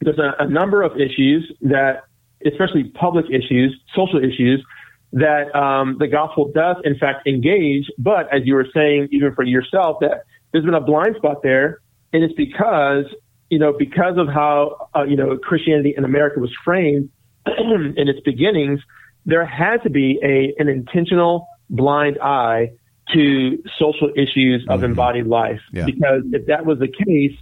there's 0.00 0.18
a, 0.18 0.34
a 0.38 0.48
number 0.48 0.82
of 0.82 0.92
issues 0.96 1.50
that, 1.62 2.04
especially 2.46 2.84
public 2.84 3.26
issues, 3.26 3.78
social 3.94 4.18
issues, 4.18 4.64
that 5.12 5.54
um, 5.54 5.96
the 5.98 6.06
gospel 6.06 6.50
does 6.54 6.76
in 6.84 6.98
fact 6.98 7.26
engage. 7.26 7.86
But 7.98 8.32
as 8.32 8.42
you 8.44 8.54
were 8.54 8.66
saying, 8.74 9.08
even 9.10 9.34
for 9.34 9.44
yourself, 9.44 9.98
that 10.00 10.24
there's 10.52 10.64
been 10.64 10.74
a 10.74 10.80
blind 10.80 11.16
spot 11.16 11.42
there, 11.42 11.80
and 12.12 12.22
it's 12.22 12.34
because 12.34 13.04
you 13.50 13.58
know 13.58 13.72
because 13.76 14.18
of 14.18 14.28
how 14.28 14.88
uh, 14.94 15.04
you 15.04 15.16
know 15.16 15.36
Christianity 15.38 15.94
in 15.96 16.04
America 16.04 16.40
was 16.40 16.52
framed 16.64 17.10
in 17.46 18.08
its 18.08 18.20
beginnings, 18.20 18.80
there 19.26 19.44
had 19.44 19.82
to 19.82 19.90
be 19.90 20.18
a 20.22 20.60
an 20.60 20.68
intentional 20.68 21.48
blind 21.70 22.18
eye 22.20 22.70
to 23.14 23.62
social 23.78 24.10
issues 24.16 24.64
of 24.68 24.80
mm-hmm. 24.80 24.90
embodied 24.90 25.26
life. 25.26 25.60
Yeah. 25.72 25.86
Because 25.86 26.22
if 26.32 26.46
that 26.46 26.66
was 26.66 26.78
the 26.78 26.88
case, 26.88 27.36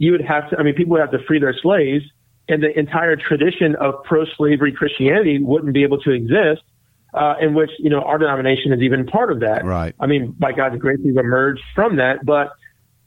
you 0.00 0.12
would 0.12 0.24
have 0.24 0.48
to, 0.48 0.58
I 0.58 0.62
mean, 0.62 0.74
people 0.74 0.92
would 0.92 1.02
have 1.02 1.10
to 1.10 1.22
free 1.26 1.38
their 1.38 1.54
slaves, 1.62 2.04
and 2.48 2.62
the 2.62 2.76
entire 2.76 3.16
tradition 3.16 3.76
of 3.76 4.02
pro 4.04 4.24
slavery 4.36 4.72
Christianity 4.72 5.38
wouldn't 5.38 5.74
be 5.74 5.84
able 5.84 6.00
to 6.00 6.10
exist. 6.10 6.62
Uh, 7.12 7.34
in 7.40 7.54
which 7.54 7.70
you 7.80 7.90
know 7.90 8.02
our 8.02 8.18
denomination 8.18 8.72
is 8.72 8.80
even 8.80 9.04
part 9.04 9.32
of 9.32 9.40
that. 9.40 9.64
Right. 9.64 9.96
I 9.98 10.06
mean, 10.06 10.30
by 10.38 10.52
God's 10.52 10.76
grace, 10.76 10.98
we've 11.04 11.16
emerged 11.16 11.60
from 11.74 11.96
that, 11.96 12.24
but 12.24 12.52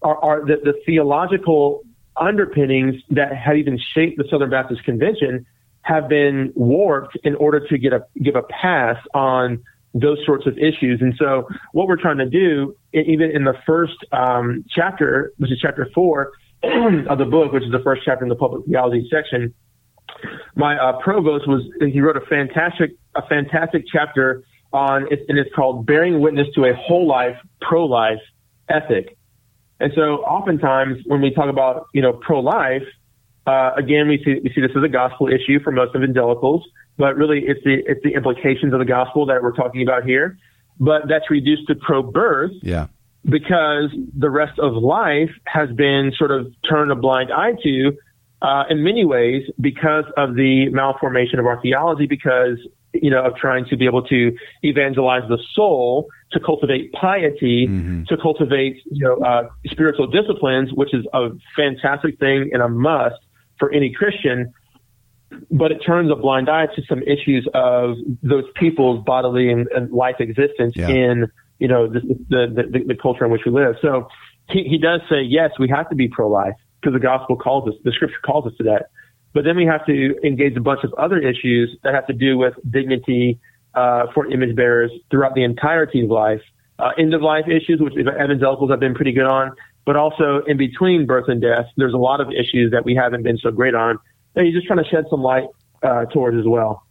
are, 0.01 0.21
are 0.21 0.45
the, 0.45 0.57
the 0.61 0.73
theological 0.85 1.83
underpinnings 2.17 2.95
that 3.11 3.33
have 3.33 3.55
even 3.55 3.79
shaped 3.95 4.17
the 4.17 4.25
Southern 4.29 4.49
Baptist 4.49 4.83
Convention 4.83 5.45
have 5.83 6.09
been 6.09 6.51
warped 6.53 7.17
in 7.23 7.35
order 7.35 7.65
to 7.65 7.77
get 7.77 7.93
a 7.93 8.05
give 8.21 8.35
a 8.35 8.43
pass 8.43 8.97
on 9.13 9.63
those 9.93 10.17
sorts 10.25 10.45
of 10.47 10.57
issues. 10.57 10.99
And 10.99 11.13
so, 11.17 11.47
what 11.71 11.87
we're 11.87 11.95
trying 11.95 12.17
to 12.17 12.29
do, 12.29 12.75
even 12.93 13.31
in 13.31 13.45
the 13.45 13.55
first 13.65 14.05
um, 14.11 14.65
chapter, 14.69 15.31
which 15.37 15.49
is 15.49 15.59
chapter 15.61 15.89
four, 15.95 16.33
of 17.09 17.18
the 17.18 17.26
book, 17.26 17.51
which 17.51 17.64
is 17.64 17.72
the 17.72 17.82
first 17.84 18.03
chapter 18.05 18.24
in 18.24 18.30
the 18.30 18.36
public 18.36 18.66
theology 18.66 19.07
section, 19.11 19.53
my 20.55 20.78
uh, 20.78 20.99
provost 20.99 21.47
was 21.47 21.64
he 21.80 21.99
wrote 21.99 22.18
a 22.18 22.22
fantastic 22.22 22.91
a 23.16 23.26
fantastic 23.28 23.84
chapter 23.91 24.43
on 24.72 25.03
and 25.28 25.38
it's 25.38 25.53
called 25.55 25.86
bearing 25.86 26.20
witness 26.20 26.47
to 26.55 26.66
a 26.66 26.74
whole 26.74 27.07
life 27.07 27.38
pro 27.61 27.86
life 27.86 28.22
ethic. 28.70 29.18
And 29.80 29.91
so, 29.95 30.18
oftentimes 30.24 30.99
when 31.05 31.22
we 31.22 31.34
talk 31.34 31.49
about 31.49 31.88
you 31.93 32.01
know 32.01 32.14
pro 32.14 32.39
life, 32.39 32.84
uh, 33.45 33.72
again 33.76 34.07
we 34.07 34.22
see 34.24 34.39
we 34.43 34.51
see 34.53 34.61
this 34.61 34.72
as 34.76 34.84
a 34.84 34.89
gospel 34.89 35.28
issue 35.28 35.59
for 35.61 35.72
most 35.72 35.95
evangelicals, 35.95 36.64
but 36.97 37.16
really 37.16 37.39
it's 37.45 37.64
the 37.64 37.84
it's 37.86 38.01
the 38.03 38.14
implications 38.14 38.74
of 38.74 38.80
the 38.80 38.86
gospel 38.86 39.26
that 39.26 39.41
we're 39.43 39.55
talking 39.55 39.82
about 39.82 40.05
here. 40.05 40.38
But 40.80 41.03
that's 41.07 41.30
reduced 41.30 41.68
to 41.68 41.76
pro 41.76 42.01
birth. 42.01 42.53
Yeah 42.61 42.88
because 43.26 43.89
the 44.17 44.30
rest 44.30 44.59
of 44.59 44.74
life 44.74 45.32
has 45.45 45.69
been 45.71 46.11
sort 46.17 46.32
of 46.32 46.53
turned 46.69 46.91
a 46.91 46.95
blind 46.95 47.32
eye 47.32 47.53
to 47.63 47.93
uh, 48.41 48.65
in 48.69 48.84
many 48.84 49.05
ways 49.05 49.43
because 49.59 50.03
of 50.17 50.36
the 50.36 50.69
malformation 50.69 51.39
of 51.39 51.45
our 51.45 51.61
theology, 51.61 52.05
because 52.05 52.57
you 52.93 53.09
know 53.09 53.24
of 53.24 53.36
trying 53.38 53.65
to 53.65 53.78
be 53.78 53.86
able 53.86 54.03
to 54.03 54.36
evangelize 54.63 55.24
the 55.30 55.39
soul, 55.53 56.07
to 56.32 56.39
cultivate 56.39 56.91
piety, 56.91 57.67
mm-hmm. 57.67 58.03
to 58.03 58.17
cultivate 58.17 58.82
you 58.91 59.05
know 59.05 59.15
uh, 59.26 59.47
spiritual 59.67 60.07
disciplines, 60.07 60.71
which 60.74 60.93
is 60.93 61.05
a 61.13 61.30
fantastic 61.55 62.19
thing 62.19 62.49
and 62.51 62.61
a 62.61 62.67
must 62.67 63.15
for 63.57 63.71
any 63.71 63.93
Christian. 63.93 64.53
But 65.49 65.71
it 65.71 65.80
turns 65.80 66.11
a 66.11 66.15
blind 66.15 66.47
eye 66.49 66.67
to 66.76 66.82
some 66.88 67.01
issues 67.03 67.47
of 67.55 67.95
those 68.21 68.43
people's 68.55 69.03
bodily 69.03 69.49
and, 69.49 69.67
and 69.69 69.91
life 69.91 70.17
existence 70.19 70.74
yeah. 70.76 70.89
in 70.89 71.32
you 71.64 71.70
know, 71.70 71.88
the, 71.88 72.01
the, 72.28 72.43
the, 72.74 72.80
the 72.89 72.95
culture 73.01 73.24
in 73.24 73.32
which 73.32 73.43
we 73.45 73.51
live. 73.51 73.76
So 73.82 74.09
he, 74.49 74.64
he 74.64 74.78
does 74.78 74.99
say, 75.09 75.22
yes, 75.22 75.51
we 75.57 75.70
have 75.70 75.88
to 75.89 75.95
be 75.95 76.09
pro-life 76.09 76.57
because 76.82 76.93
the 76.93 76.99
gospel 76.99 77.38
calls 77.38 77.70
us, 77.70 77.76
the 77.86 77.93
scripture 77.93 78.20
calls 78.26 78.45
us 78.45 78.53
to 78.57 78.64
that. 78.66 78.88
But 79.34 79.45
then 79.45 79.55
we 79.55 79.66
have 79.66 79.86
to 79.86 80.16
engage 80.24 80.57
a 80.57 80.61
bunch 80.61 80.84
of 80.84 80.93
other 81.05 81.18
issues 81.18 81.76
that 81.84 81.93
have 81.95 82.05
to 82.07 82.14
do 82.14 82.38
with 82.38 82.53
dignity 82.70 83.39
uh, 83.74 84.07
for 84.14 84.30
image 84.30 84.55
bearers 84.55 84.91
throughout 85.09 85.36
the 85.36 85.43
entirety 85.43 86.03
of 86.03 86.09
life. 86.11 86.41
Uh, 86.78 86.89
end 86.99 87.14
of 87.14 87.22
life 87.22 87.45
issues, 87.47 87.80
which 87.80 87.93
evangelicals 87.97 88.70
have 88.70 88.82
been 88.82 88.93
pretty 88.93 89.14
good 89.14 89.26
on, 89.26 89.51
but 89.86 89.95
also 89.95 90.41
in 90.45 90.57
between 90.57 91.05
birth 91.05 91.30
and 91.30 91.41
death, 91.41 91.66
there's 91.78 91.93
a 91.93 91.97
lot 91.97 92.20
of 92.20 92.28
issues 92.28 92.72
that 92.72 92.84
we 92.84 92.93
haven't 92.93 93.24
been 93.24 93.38
so 93.38 93.51
great 93.51 93.74
on 93.74 93.97
you're 94.36 94.51
just 94.51 94.68
trying 94.68 94.84
to 94.84 94.89
shed 94.89 95.05
some 95.09 95.22
light 95.22 95.47
uh, 95.84 96.05
towards 96.05 96.38
as 96.38 96.45
well. 96.47 96.86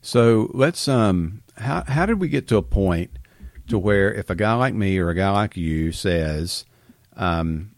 So 0.00 0.50
let's 0.54 0.88
um, 0.88 1.42
how 1.58 1.84
how 1.86 2.06
did 2.06 2.20
we 2.20 2.28
get 2.28 2.46
to 2.48 2.56
a 2.56 2.62
point 2.62 3.10
to 3.68 3.78
where 3.78 4.12
if 4.12 4.30
a 4.30 4.34
guy 4.34 4.54
like 4.54 4.74
me 4.74 4.98
or 4.98 5.10
a 5.10 5.14
guy 5.14 5.30
like 5.30 5.56
you 5.56 5.92
says 5.92 6.64
um, 7.16 7.72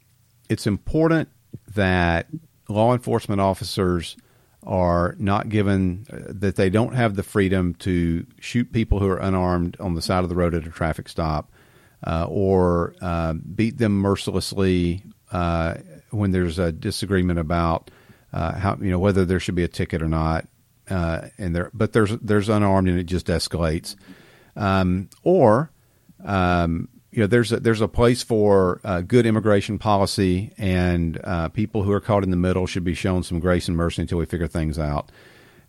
it's 0.49 0.67
important 0.67 1.29
that 1.75 2.27
law 2.69 2.93
enforcement 2.93 3.41
officers 3.41 4.17
are 4.65 5.15
not 5.19 5.49
given 5.49 6.07
uh, 6.13 6.17
that 6.29 6.57
they 6.57 6.69
don't 6.69 6.95
have 6.95 7.15
the 7.15 7.23
freedom 7.23 7.75
to 7.75 8.27
shoot 8.41 8.73
people 8.73 8.99
who 8.99 9.09
are 9.09 9.19
unarmed 9.19 9.77
on 9.81 9.95
the 9.95 10.03
side 10.03 10.23
of 10.23 10.29
the 10.29 10.35
road 10.35 10.55
at 10.55 10.67
a 10.67 10.71
traffic 10.71 11.09
stop 11.09 11.51
uh, 12.07 12.27
or 12.29 12.95
uh, 13.01 13.33
beat 13.33 13.79
them 13.79 13.99
mercilessly 13.99 15.03
uh, 15.33 15.75
when 16.11 16.31
there's 16.31 16.59
a 16.59 16.73
disagreement 16.73 17.39
about 17.39 17.91
uh, 18.33 18.53
how 18.53 18.77
you 18.81 18.91
know 18.91 18.99
whether 18.99 19.25
there 19.25 19.41
should 19.41 19.55
be 19.55 19.65
a 19.65 19.69
ticket 19.69 20.03
or 20.03 20.09
not 20.09 20.47
and 20.91 21.55
there 21.55 21.71
but 21.75 21.93
there's 21.93 22.11
there's 22.19 22.49
unarmed 22.49 22.89
and 22.89 22.99
it 22.99 23.05
just 23.05 23.27
escalates. 23.27 23.95
Um, 24.57 25.09
or 25.23 25.71
um, 26.25 26.89
you 27.11 27.21
know, 27.21 27.27
there's 27.27 27.53
a, 27.53 27.61
there's 27.61 27.81
a 27.81 27.89
place 27.89 28.23
for 28.23 28.81
uh, 28.85 29.01
good 29.01 29.27
immigration 29.27 29.79
policy, 29.79 30.53
and 30.59 31.19
uh, 31.25 31.49
people 31.49 31.83
who 31.83 31.93
are 31.93 32.01
caught 32.01 32.23
in 32.23 32.31
the 32.31 32.37
middle 32.37 32.67
should 32.67 32.85
be 32.85 32.95
shown 32.95 33.23
some 33.23 33.41
grace 33.41 33.67
and 33.67 33.77
mercy 33.77 34.03
until 34.03 34.19
we 34.19 34.27
figure 34.27 34.47
things 34.47 34.79
out. 34.79 35.11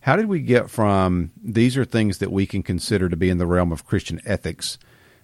How 0.00 0.16
did 0.16 0.26
we 0.26 0.40
get 0.40 0.70
from 0.70 1.30
these 1.42 1.76
are 1.76 1.84
things 1.84 2.18
that 2.18 2.32
we 2.32 2.46
can 2.46 2.62
consider 2.62 3.08
to 3.08 3.16
be 3.16 3.30
in 3.30 3.38
the 3.38 3.46
realm 3.46 3.72
of 3.72 3.86
Christian 3.86 4.20
ethics, 4.24 4.78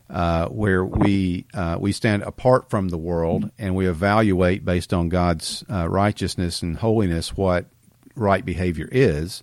uh, 0.09 0.49
where 0.49 0.85
we 0.85 1.47
uh, 1.55 1.77
we 1.81 1.93
stand 1.93 2.23
apart 2.23 2.71
from 2.71 2.89
the 2.89 2.99
world 2.99 3.51
and 3.59 3.75
we 3.75 3.87
evaluate 3.87 4.65
based 4.65 4.93
on 4.93 5.09
God's 5.09 5.65
uh, 5.71 5.89
righteousness 5.89 6.63
and 6.63 6.77
holiness 6.77 7.37
what 7.37 7.67
right 8.15 8.45
behavior 8.45 8.89
is, 8.91 9.43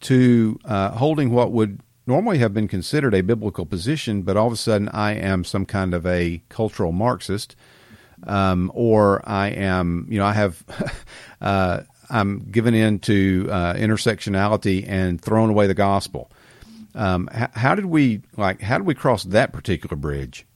to 0.00 0.58
uh, 0.64 0.90
holding 0.92 1.30
what 1.30 1.52
would 1.52 1.80
normally 2.06 2.38
have 2.38 2.54
been 2.54 2.68
considered 2.68 3.14
a 3.14 3.20
biblical 3.22 3.66
position, 3.66 4.22
but 4.22 4.36
all 4.36 4.46
of 4.46 4.52
a 4.52 4.56
sudden 4.56 4.88
I 4.90 5.14
am 5.14 5.44
some 5.44 5.66
kind 5.66 5.94
of 5.94 6.06
a 6.06 6.42
cultural 6.48 6.92
Marxist, 6.92 7.56
um, 8.24 8.70
or 8.74 9.22
I 9.28 9.48
am, 9.48 10.06
you 10.08 10.18
know, 10.18 10.26
I 10.26 10.32
have, 10.32 10.64
uh, 11.40 11.80
I'm 12.08 12.50
given 12.50 12.74
into 12.74 13.48
uh, 13.50 13.74
intersectionality 13.74 14.88
and 14.88 15.20
thrown 15.20 15.50
away 15.50 15.66
the 15.66 15.74
gospel. 15.74 16.30
Um, 16.94 17.28
how, 17.32 17.48
how, 17.52 17.74
did 17.74 17.86
we 17.86 18.22
like? 18.38 18.62
How 18.62 18.78
did 18.78 18.86
we 18.86 18.94
cross 18.94 19.24
that 19.24 19.52
particular 19.52 19.96
bridge? 19.96 20.46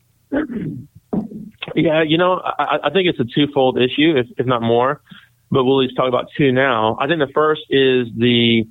Yeah, 1.74 2.02
you 2.02 2.16
know, 2.16 2.40
I, 2.42 2.78
I 2.84 2.90
think 2.90 3.08
it's 3.08 3.20
a 3.20 3.26
twofold 3.34 3.76
issue, 3.76 4.16
if, 4.16 4.26
if 4.38 4.46
not 4.46 4.62
more. 4.62 5.02
But 5.50 5.64
we'll 5.64 5.78
least 5.78 5.96
talk 5.96 6.08
about 6.08 6.26
two 6.38 6.52
now. 6.52 6.96
I 7.00 7.08
think 7.08 7.18
the 7.18 7.30
first 7.34 7.62
is 7.68 8.06
the 8.16 8.64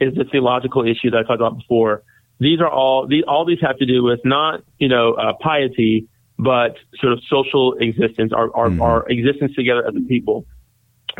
is 0.00 0.14
the 0.16 0.24
theological 0.30 0.82
issue 0.82 1.10
that 1.10 1.18
I 1.18 1.22
talked 1.22 1.40
about 1.40 1.56
before 1.56 2.02
these 2.40 2.60
are 2.60 2.68
all 2.68 3.06
these 3.06 3.24
all 3.26 3.44
these 3.44 3.60
have 3.60 3.78
to 3.78 3.86
do 3.86 4.02
with 4.02 4.20
not 4.24 4.62
you 4.78 4.88
know 4.88 5.14
uh, 5.14 5.32
piety, 5.40 6.06
but 6.38 6.76
sort 7.00 7.12
of 7.12 7.20
social 7.28 7.74
existence, 7.74 8.32
our 8.32 8.54
our, 8.56 8.68
mm-hmm. 8.68 8.82
our 8.82 9.08
existence 9.08 9.54
together 9.54 9.86
as 9.86 9.94
a 9.96 10.00
people. 10.00 10.44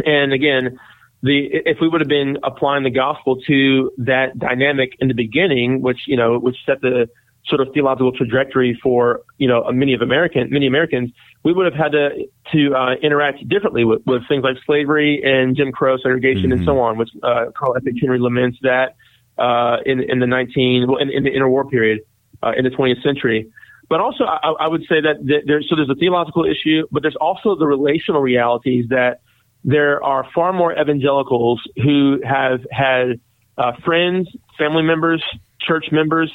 And 0.04 0.32
again, 0.32 0.78
the 1.22 1.48
if 1.64 1.78
we 1.80 1.88
would 1.88 2.00
have 2.00 2.08
been 2.08 2.38
applying 2.42 2.82
the 2.84 2.90
gospel 2.90 3.40
to 3.46 3.92
that 3.98 4.38
dynamic 4.38 4.96
in 4.98 5.08
the 5.08 5.14
beginning, 5.14 5.82
which 5.82 6.00
you 6.06 6.16
know 6.16 6.38
which 6.38 6.56
set 6.66 6.80
the 6.80 7.08
sort 7.46 7.60
of 7.60 7.72
theological 7.74 8.12
trajectory 8.12 8.78
for 8.82 9.22
you 9.38 9.46
know 9.46 9.64
many 9.70 9.94
of 9.94 10.00
American 10.00 10.50
many 10.50 10.66
Americans, 10.66 11.10
we 11.44 11.52
would 11.52 11.64
have 11.64 11.74
had 11.74 11.92
to 11.92 12.28
to 12.52 12.74
uh, 12.74 12.94
interact 13.02 13.46
differently 13.48 13.84
with, 13.84 14.02
with 14.06 14.26
things 14.28 14.42
like 14.42 14.56
slavery 14.66 15.22
and 15.24 15.56
Jim 15.56 15.70
Crow 15.70 15.96
segregation 15.96 16.50
mm-hmm. 16.50 16.52
and 16.52 16.64
so 16.64 16.78
on, 16.80 16.98
which 16.98 17.10
uh, 17.22 17.46
Carl 17.56 17.76
F. 17.76 17.82
Henry 18.00 18.18
laments 18.18 18.58
that 18.62 18.96
uh, 19.38 19.78
in 19.84 20.00
in 20.00 20.20
the 20.20 20.26
19 20.26 20.86
well, 20.88 20.98
in, 20.98 21.10
in 21.10 21.24
the 21.24 21.30
interwar 21.30 21.68
period 21.68 22.00
uh, 22.42 22.52
in 22.56 22.64
the 22.64 22.70
20th 22.70 23.02
century. 23.02 23.50
But 23.88 24.00
also, 24.00 24.24
I, 24.24 24.54
I 24.60 24.68
would 24.68 24.82
say 24.82 25.00
that 25.00 25.42
there's 25.46 25.66
so 25.68 25.76
there's 25.76 25.90
a 25.90 25.94
theological 25.94 26.44
issue, 26.44 26.86
but 26.90 27.02
there's 27.02 27.16
also 27.20 27.54
the 27.54 27.66
relational 27.66 28.22
realities 28.22 28.86
that 28.88 29.20
there 29.62 30.02
are 30.02 30.26
far 30.34 30.52
more 30.52 30.72
evangelicals 30.78 31.60
who 31.76 32.20
have 32.24 32.60
had 32.70 33.20
uh, 33.58 33.72
friends, 33.84 34.28
family 34.58 34.82
members, 34.82 35.22
church 35.60 35.86
members, 35.92 36.30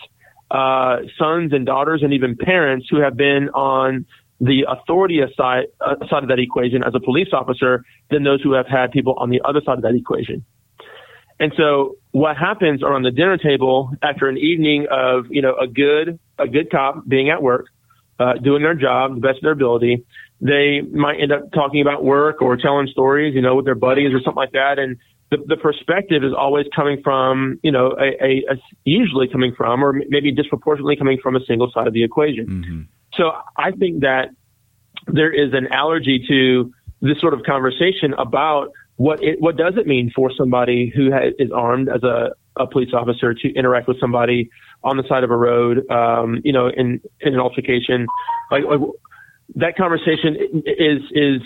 uh, 0.51 0.97
sons 1.17 1.53
and 1.53 1.65
daughters, 1.65 2.01
and 2.03 2.13
even 2.13 2.35
parents 2.35 2.87
who 2.89 3.01
have 3.01 3.15
been 3.15 3.49
on 3.49 4.05
the 4.41 4.65
authority 4.67 5.19
side, 5.35 5.65
uh, 5.81 5.95
side 6.09 6.23
of 6.23 6.29
that 6.29 6.39
equation 6.39 6.83
as 6.83 6.93
a 6.95 6.99
police 6.99 7.27
officer 7.33 7.83
than 8.09 8.23
those 8.23 8.41
who 8.41 8.53
have 8.53 8.67
had 8.67 8.91
people 8.91 9.15
on 9.17 9.29
the 9.29 9.41
other 9.43 9.61
side 9.65 9.77
of 9.77 9.83
that 9.83 9.95
equation. 9.95 10.45
And 11.39 11.53
so 11.55 11.95
what 12.11 12.35
happens 12.35 12.83
around 12.83 13.03
the 13.03 13.11
dinner 13.11 13.37
table 13.37 13.91
after 14.01 14.27
an 14.27 14.37
evening 14.37 14.87
of, 14.91 15.25
you 15.29 15.41
know, 15.41 15.55
a 15.55 15.67
good, 15.67 16.19
a 16.37 16.47
good 16.47 16.69
cop 16.69 17.07
being 17.07 17.29
at 17.29 17.41
work, 17.41 17.67
uh, 18.19 18.33
doing 18.33 18.61
their 18.61 18.75
job, 18.75 19.15
the 19.15 19.21
best 19.21 19.37
of 19.37 19.43
their 19.43 19.53
ability, 19.53 20.05
they 20.41 20.81
might 20.81 21.19
end 21.21 21.31
up 21.31 21.51
talking 21.53 21.81
about 21.81 22.03
work 22.03 22.41
or 22.41 22.57
telling 22.57 22.87
stories, 22.87 23.35
you 23.35 23.41
know, 23.41 23.55
with 23.55 23.65
their 23.65 23.75
buddies 23.75 24.13
or 24.13 24.19
something 24.19 24.35
like 24.35 24.51
that. 24.51 24.79
And 24.79 24.97
the, 25.31 25.37
the 25.45 25.57
perspective 25.57 26.23
is 26.23 26.33
always 26.37 26.65
coming 26.75 27.01
from, 27.03 27.59
you 27.61 27.71
know, 27.71 27.95
a, 27.99 28.23
a, 28.23 28.53
a 28.53 28.55
usually 28.83 29.27
coming 29.27 29.53
from, 29.55 29.83
or 29.83 29.93
maybe 30.09 30.31
disproportionately 30.31 30.95
coming 30.95 31.19
from 31.21 31.35
a 31.35 31.45
single 31.45 31.71
side 31.71 31.87
of 31.87 31.93
the 31.93 32.03
equation. 32.03 32.47
Mm-hmm. 32.47 32.81
So 33.15 33.31
I 33.57 33.71
think 33.71 34.01
that 34.01 34.29
there 35.07 35.31
is 35.31 35.53
an 35.53 35.67
allergy 35.71 36.25
to 36.27 36.73
this 37.01 37.19
sort 37.19 37.33
of 37.33 37.43
conversation 37.43 38.13
about 38.17 38.71
what 38.99 39.23
it, 39.23 39.39
what 39.39 39.55
does 39.55 39.75
it 39.77 39.87
mean 39.87 40.11
for 40.13 40.29
somebody 40.37 40.91
who 40.93 41.09
ha- 41.09 41.31
is 41.39 41.49
armed 41.55 41.87
as 41.87 42.03
a, 42.03 42.31
a 42.57 42.67
police 42.67 42.89
officer 42.93 43.33
to 43.33 43.53
interact 43.53 43.87
with 43.87 43.97
somebody 43.97 44.49
on 44.83 44.97
the 44.97 45.03
side 45.07 45.23
of 45.23 45.31
a 45.31 45.37
road, 45.37 45.89
um, 45.89 46.41
you 46.43 46.51
know, 46.51 46.67
in, 46.67 46.99
in 47.21 47.33
an 47.33 47.39
altercation, 47.39 48.07
like, 48.51 48.65
like 48.65 48.81
that 49.55 49.77
conversation 49.77 50.35
is 50.65 51.01
is 51.11 51.41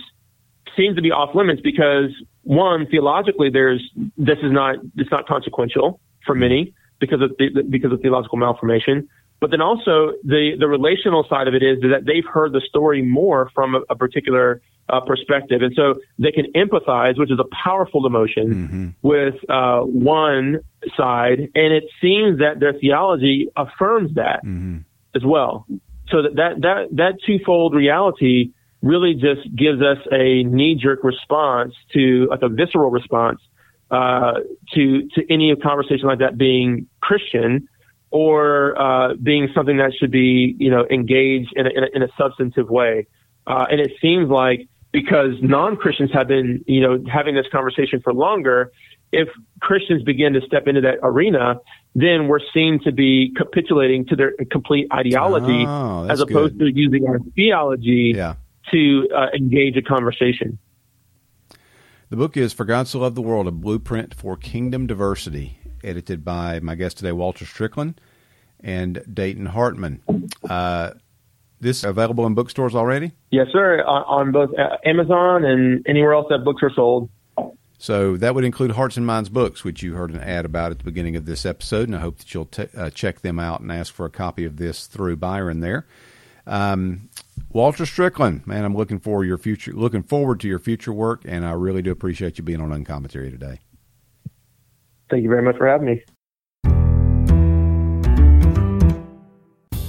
seems 0.75 0.95
to 0.95 1.03
be 1.03 1.11
off 1.11 1.35
limits 1.35 1.61
because 1.61 2.09
one 2.41 2.87
theologically 2.89 3.51
there's 3.51 3.87
this 4.17 4.39
is 4.41 4.51
not 4.51 4.77
it's 4.97 5.11
not 5.11 5.27
consequential 5.27 5.99
for 6.25 6.33
many 6.33 6.73
because 6.99 7.21
of 7.21 7.37
the, 7.37 7.61
because 7.69 7.91
of 7.91 8.01
theological 8.01 8.39
malformation. 8.39 9.07
But 9.39 9.51
then 9.51 9.61
also 9.61 10.13
the 10.23 10.53
the 10.59 10.67
relational 10.67 11.23
side 11.29 11.47
of 11.47 11.53
it 11.53 11.61
is 11.61 11.81
that 11.81 12.05
they've 12.07 12.25
heard 12.25 12.51
the 12.51 12.61
story 12.61 13.03
more 13.03 13.51
from 13.53 13.75
a, 13.75 13.81
a 13.91 13.95
particular 13.95 14.59
uh, 14.89 14.99
perspective, 15.01 15.61
and 15.61 15.73
so 15.75 15.95
they 16.19 16.31
can 16.31 16.45
empathize, 16.53 17.17
which 17.17 17.31
is 17.31 17.39
a 17.39 17.63
powerful 17.63 18.05
emotion, 18.05 18.47
mm-hmm. 18.47 18.89
with 19.01 19.35
uh, 19.49 19.81
one 19.81 20.59
side, 20.97 21.39
and 21.55 21.73
it 21.73 21.85
seems 22.01 22.39
that 22.39 22.59
their 22.59 22.73
theology 22.73 23.47
affirms 23.55 24.13
that 24.15 24.43
mm-hmm. 24.45 24.79
as 25.15 25.23
well. 25.25 25.65
So 26.09 26.21
that 26.21 26.35
that 26.35 26.61
that, 26.61 26.87
that 26.91 27.13
twofold 27.25 27.73
reality 27.73 28.51
really 28.81 29.13
just 29.13 29.43
gives 29.55 29.81
us 29.81 29.97
a 30.11 30.43
knee 30.43 30.75
jerk 30.75 31.03
response 31.03 31.73
to 31.93 32.27
like 32.29 32.41
a 32.41 32.49
visceral 32.49 32.91
response 32.91 33.39
uh, 33.89 34.33
to 34.73 35.07
to 35.15 35.33
any 35.33 35.55
conversation 35.55 36.07
like 36.07 36.19
that 36.19 36.37
being 36.37 36.87
Christian 37.01 37.69
or 38.11 38.79
uh, 38.79 39.15
being 39.15 39.47
something 39.55 39.77
that 39.77 39.93
should 39.97 40.11
be 40.11 40.55
you 40.59 40.69
know 40.69 40.85
engaged 40.91 41.53
in 41.55 41.65
a, 41.65 41.69
in 41.69 41.83
a, 41.83 41.87
in 41.95 42.03
a 42.03 42.07
substantive 42.17 42.69
way. 42.69 43.07
Uh, 43.47 43.65
and 43.69 43.79
it 43.79 43.91
seems 44.01 44.29
like 44.29 44.67
because 44.93 45.33
non 45.41 45.75
Christians 45.75 46.11
have 46.13 46.29
been 46.29 46.63
you 46.65 46.79
know 46.79 47.03
having 47.11 47.35
this 47.35 47.47
conversation 47.51 47.99
for 48.01 48.13
longer, 48.13 48.71
if 49.11 49.27
Christians 49.59 50.03
begin 50.03 50.31
to 50.33 50.41
step 50.41 50.67
into 50.67 50.79
that 50.81 50.99
arena, 51.03 51.55
then 51.93 52.29
we're 52.29 52.39
seen 52.53 52.79
to 52.85 52.93
be 52.93 53.33
capitulating 53.35 54.05
to 54.05 54.15
their 54.15 54.31
complete 54.49 54.87
ideology 54.93 55.65
oh, 55.67 56.07
as 56.09 56.21
opposed 56.21 56.57
good. 56.57 56.73
to 56.73 56.79
using 56.79 57.05
our 57.05 57.19
theology 57.35 58.13
yeah 58.15 58.35
to 58.71 59.07
uh, 59.15 59.27
engage 59.35 59.77
a 59.77 59.81
conversation. 59.81 60.57
The 62.09 62.15
book 62.15 62.37
is 62.37 62.53
For 62.53 62.65
God 62.65 62.87
So 62.87 62.99
Loved 62.99 63.15
the 63.15 63.21
World, 63.21 63.47
a 63.47 63.51
blueprint 63.51 64.13
for 64.13 64.37
kingdom 64.37 64.87
diversity, 64.87 65.57
edited 65.83 66.23
by 66.23 66.59
my 66.59 66.75
guest 66.75 66.97
today, 66.97 67.11
Walter 67.11 67.45
Strickland 67.45 67.99
and 68.59 69.03
Dayton 69.11 69.47
Hartman. 69.47 70.01
Uh, 70.49 70.91
this 71.63 71.83
available 71.83 72.25
in 72.27 72.35
bookstores 72.35 72.75
already? 72.75 73.13
Yes, 73.31 73.47
sir, 73.51 73.83
on, 73.83 74.03
on 74.03 74.31
both 74.31 74.51
uh, 74.57 74.77
Amazon 74.85 75.43
and 75.43 75.83
anywhere 75.87 76.13
else 76.13 76.27
that 76.29 76.43
books 76.45 76.61
are 76.61 76.71
sold. 76.73 77.09
So 77.79 78.15
that 78.15 78.33
would 78.33 78.45
include 78.45 78.71
Hearts 78.71 78.95
and 78.95 79.05
Minds 79.05 79.27
books, 79.27 79.65
which 79.65 79.83
you 79.83 79.95
heard 79.95 80.11
an 80.11 80.21
ad 80.21 80.45
about 80.45 80.71
at 80.71 80.77
the 80.77 80.85
beginning 80.85 81.17
of 81.17 81.25
this 81.25 81.45
episode, 81.45 81.89
and 81.89 81.97
I 81.97 81.99
hope 81.99 82.17
that 82.19 82.33
you'll 82.33 82.45
t- 82.45 82.67
uh, 82.77 82.89
check 82.91 83.21
them 83.21 83.39
out 83.39 83.59
and 83.59 83.71
ask 83.71 83.93
for 83.93 84.05
a 84.05 84.09
copy 84.09 84.45
of 84.45 84.55
this 84.55 84.87
through 84.87 85.17
Byron 85.17 85.59
there. 85.59 85.85
Um, 86.47 87.09
Walter 87.51 87.85
Strickland, 87.85 88.47
man, 88.47 88.63
I'm 88.63 88.75
looking 88.75 88.99
for 88.99 89.25
your 89.25 89.37
future, 89.37 89.73
looking 89.73 90.03
forward 90.03 90.39
to 90.41 90.47
your 90.47 90.59
future 90.59 90.93
work, 90.93 91.23
and 91.25 91.45
I 91.45 91.51
really 91.51 91.81
do 91.81 91.91
appreciate 91.91 92.37
you 92.37 92.43
being 92.43 92.61
on 92.61 92.71
Uncommentary 92.71 93.31
today. 93.31 93.59
Thank 95.09 95.23
you 95.23 95.29
very 95.29 95.41
much 95.41 95.57
for 95.57 95.67
having 95.67 95.87
me. 95.87 96.03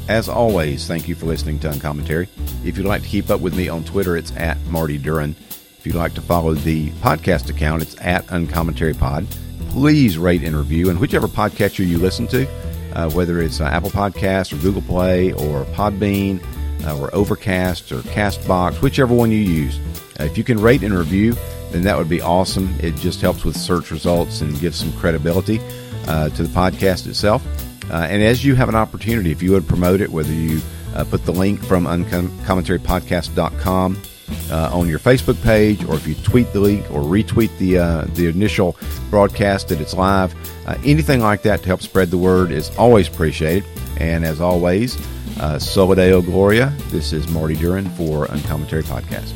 As 0.07 0.29
always, 0.29 0.87
thank 0.87 1.09
you 1.09 1.15
for 1.15 1.25
listening 1.25 1.59
to 1.61 1.71
Uncommentary. 1.71 2.29
If 2.63 2.77
you'd 2.77 2.87
like 2.87 3.03
to 3.03 3.09
keep 3.09 3.31
up 3.31 3.41
with 3.41 3.57
me 3.57 3.69
on 3.71 3.85
Twitter, 3.85 4.19
it's 4.19 4.37
at 4.37 4.61
Marty 4.67 4.99
Duren. 4.99 5.35
If 5.79 5.87
you'd 5.87 5.95
like 5.95 6.13
to 6.15 6.21
follow 6.21 6.53
the 6.53 6.91
podcast 6.93 7.49
account, 7.49 7.81
it's 7.81 7.99
at 8.03 8.31
Uncommentary 8.31 8.93
Pod. 8.93 9.27
Please 9.71 10.19
rate 10.19 10.43
and 10.43 10.55
review, 10.55 10.91
and 10.91 11.01
whichever 11.01 11.27
podcatcher 11.27 11.87
you 11.87 11.97
listen 11.99 12.27
to, 12.29 12.47
uh, 12.95 13.11
whether 13.11 13.41
it's 13.41 13.63
uh, 13.63 13.65
Apple 13.65 13.91
Podcasts 13.91 14.53
or 14.53 14.61
Google 14.61 14.83
Play 14.83 15.33
or 15.33 15.65
Podbean 15.67 16.43
uh, 16.85 16.99
or 16.99 17.15
Overcast 17.15 17.91
or 17.91 18.01
Castbox, 18.01 18.83
whichever 18.83 19.15
one 19.15 19.31
you 19.31 19.39
use. 19.39 19.79
Uh, 20.21 20.25
if 20.25 20.37
you 20.37 20.45
can 20.45 20.61
rate 20.61 20.83
and 20.83 20.93
review, 20.93 21.35
then 21.71 21.83
that 21.83 21.97
would 21.97 22.11
be 22.11 22.21
awesome. 22.21 22.75
It 22.79 22.95
just 22.97 23.23
helps 23.23 23.43
with 23.43 23.57
search 23.57 23.91
results 23.91 24.43
and 24.43 24.59
gives 24.61 24.77
some 24.77 24.93
credibility 24.93 25.61
uh, 26.07 26.29
to 26.29 26.43
the 26.43 26.49
podcast 26.49 27.07
itself. 27.07 27.43
Uh, 27.91 28.07
and 28.11 28.23
as 28.23 28.45
you 28.45 28.55
have 28.55 28.69
an 28.69 28.75
opportunity, 28.75 29.31
if 29.31 29.43
you 29.43 29.53
would 29.53 29.69
promote 29.69 30.01
it, 30.01 30.11
whether 30.11 30.33
you 30.33 30.61
put 31.11 31.25
the 31.25 31.33
link 31.33 31.61
from 31.65 31.87
uncommentarypodcast.com 31.87 33.99
uh, 34.51 34.71
on 34.73 34.89
your 34.89 34.99
Facebook 34.99 35.43
page, 35.43 35.85
or 35.85 35.95
if 35.95 36.07
you 36.07 36.15
tweet 36.17 36.53
the 36.53 36.61
link 36.61 36.91
or 36.91 37.03
retweet 37.03 37.57
the 37.59 37.79
uh, 37.79 38.05
the 38.15 38.27
initial 38.27 38.77
broadcast 39.11 39.69
that 39.69 39.81
it's 39.81 39.95
live, 39.95 40.35
uh, 40.67 40.77
anything 40.85 41.21
like 41.21 41.43
that 41.43 41.61
to 41.61 41.67
help 41.67 41.83
spread 41.83 42.11
the 42.11 42.19
word 42.19 42.51
is 42.51 42.75
always 42.77 43.09
appreciated. 43.09 43.65
And 43.99 44.25
as 44.25 44.41
always, 44.41 44.97
uh, 45.41 45.59
Soli 45.59 45.97
Deo 45.97 46.23
Gloria. 46.23 46.73
This 46.89 47.13
is 47.13 47.29
Marty 47.29 47.57
Duren 47.57 47.91
for 47.97 48.27
Uncommentary 48.27 48.83
Podcast. 48.83 49.33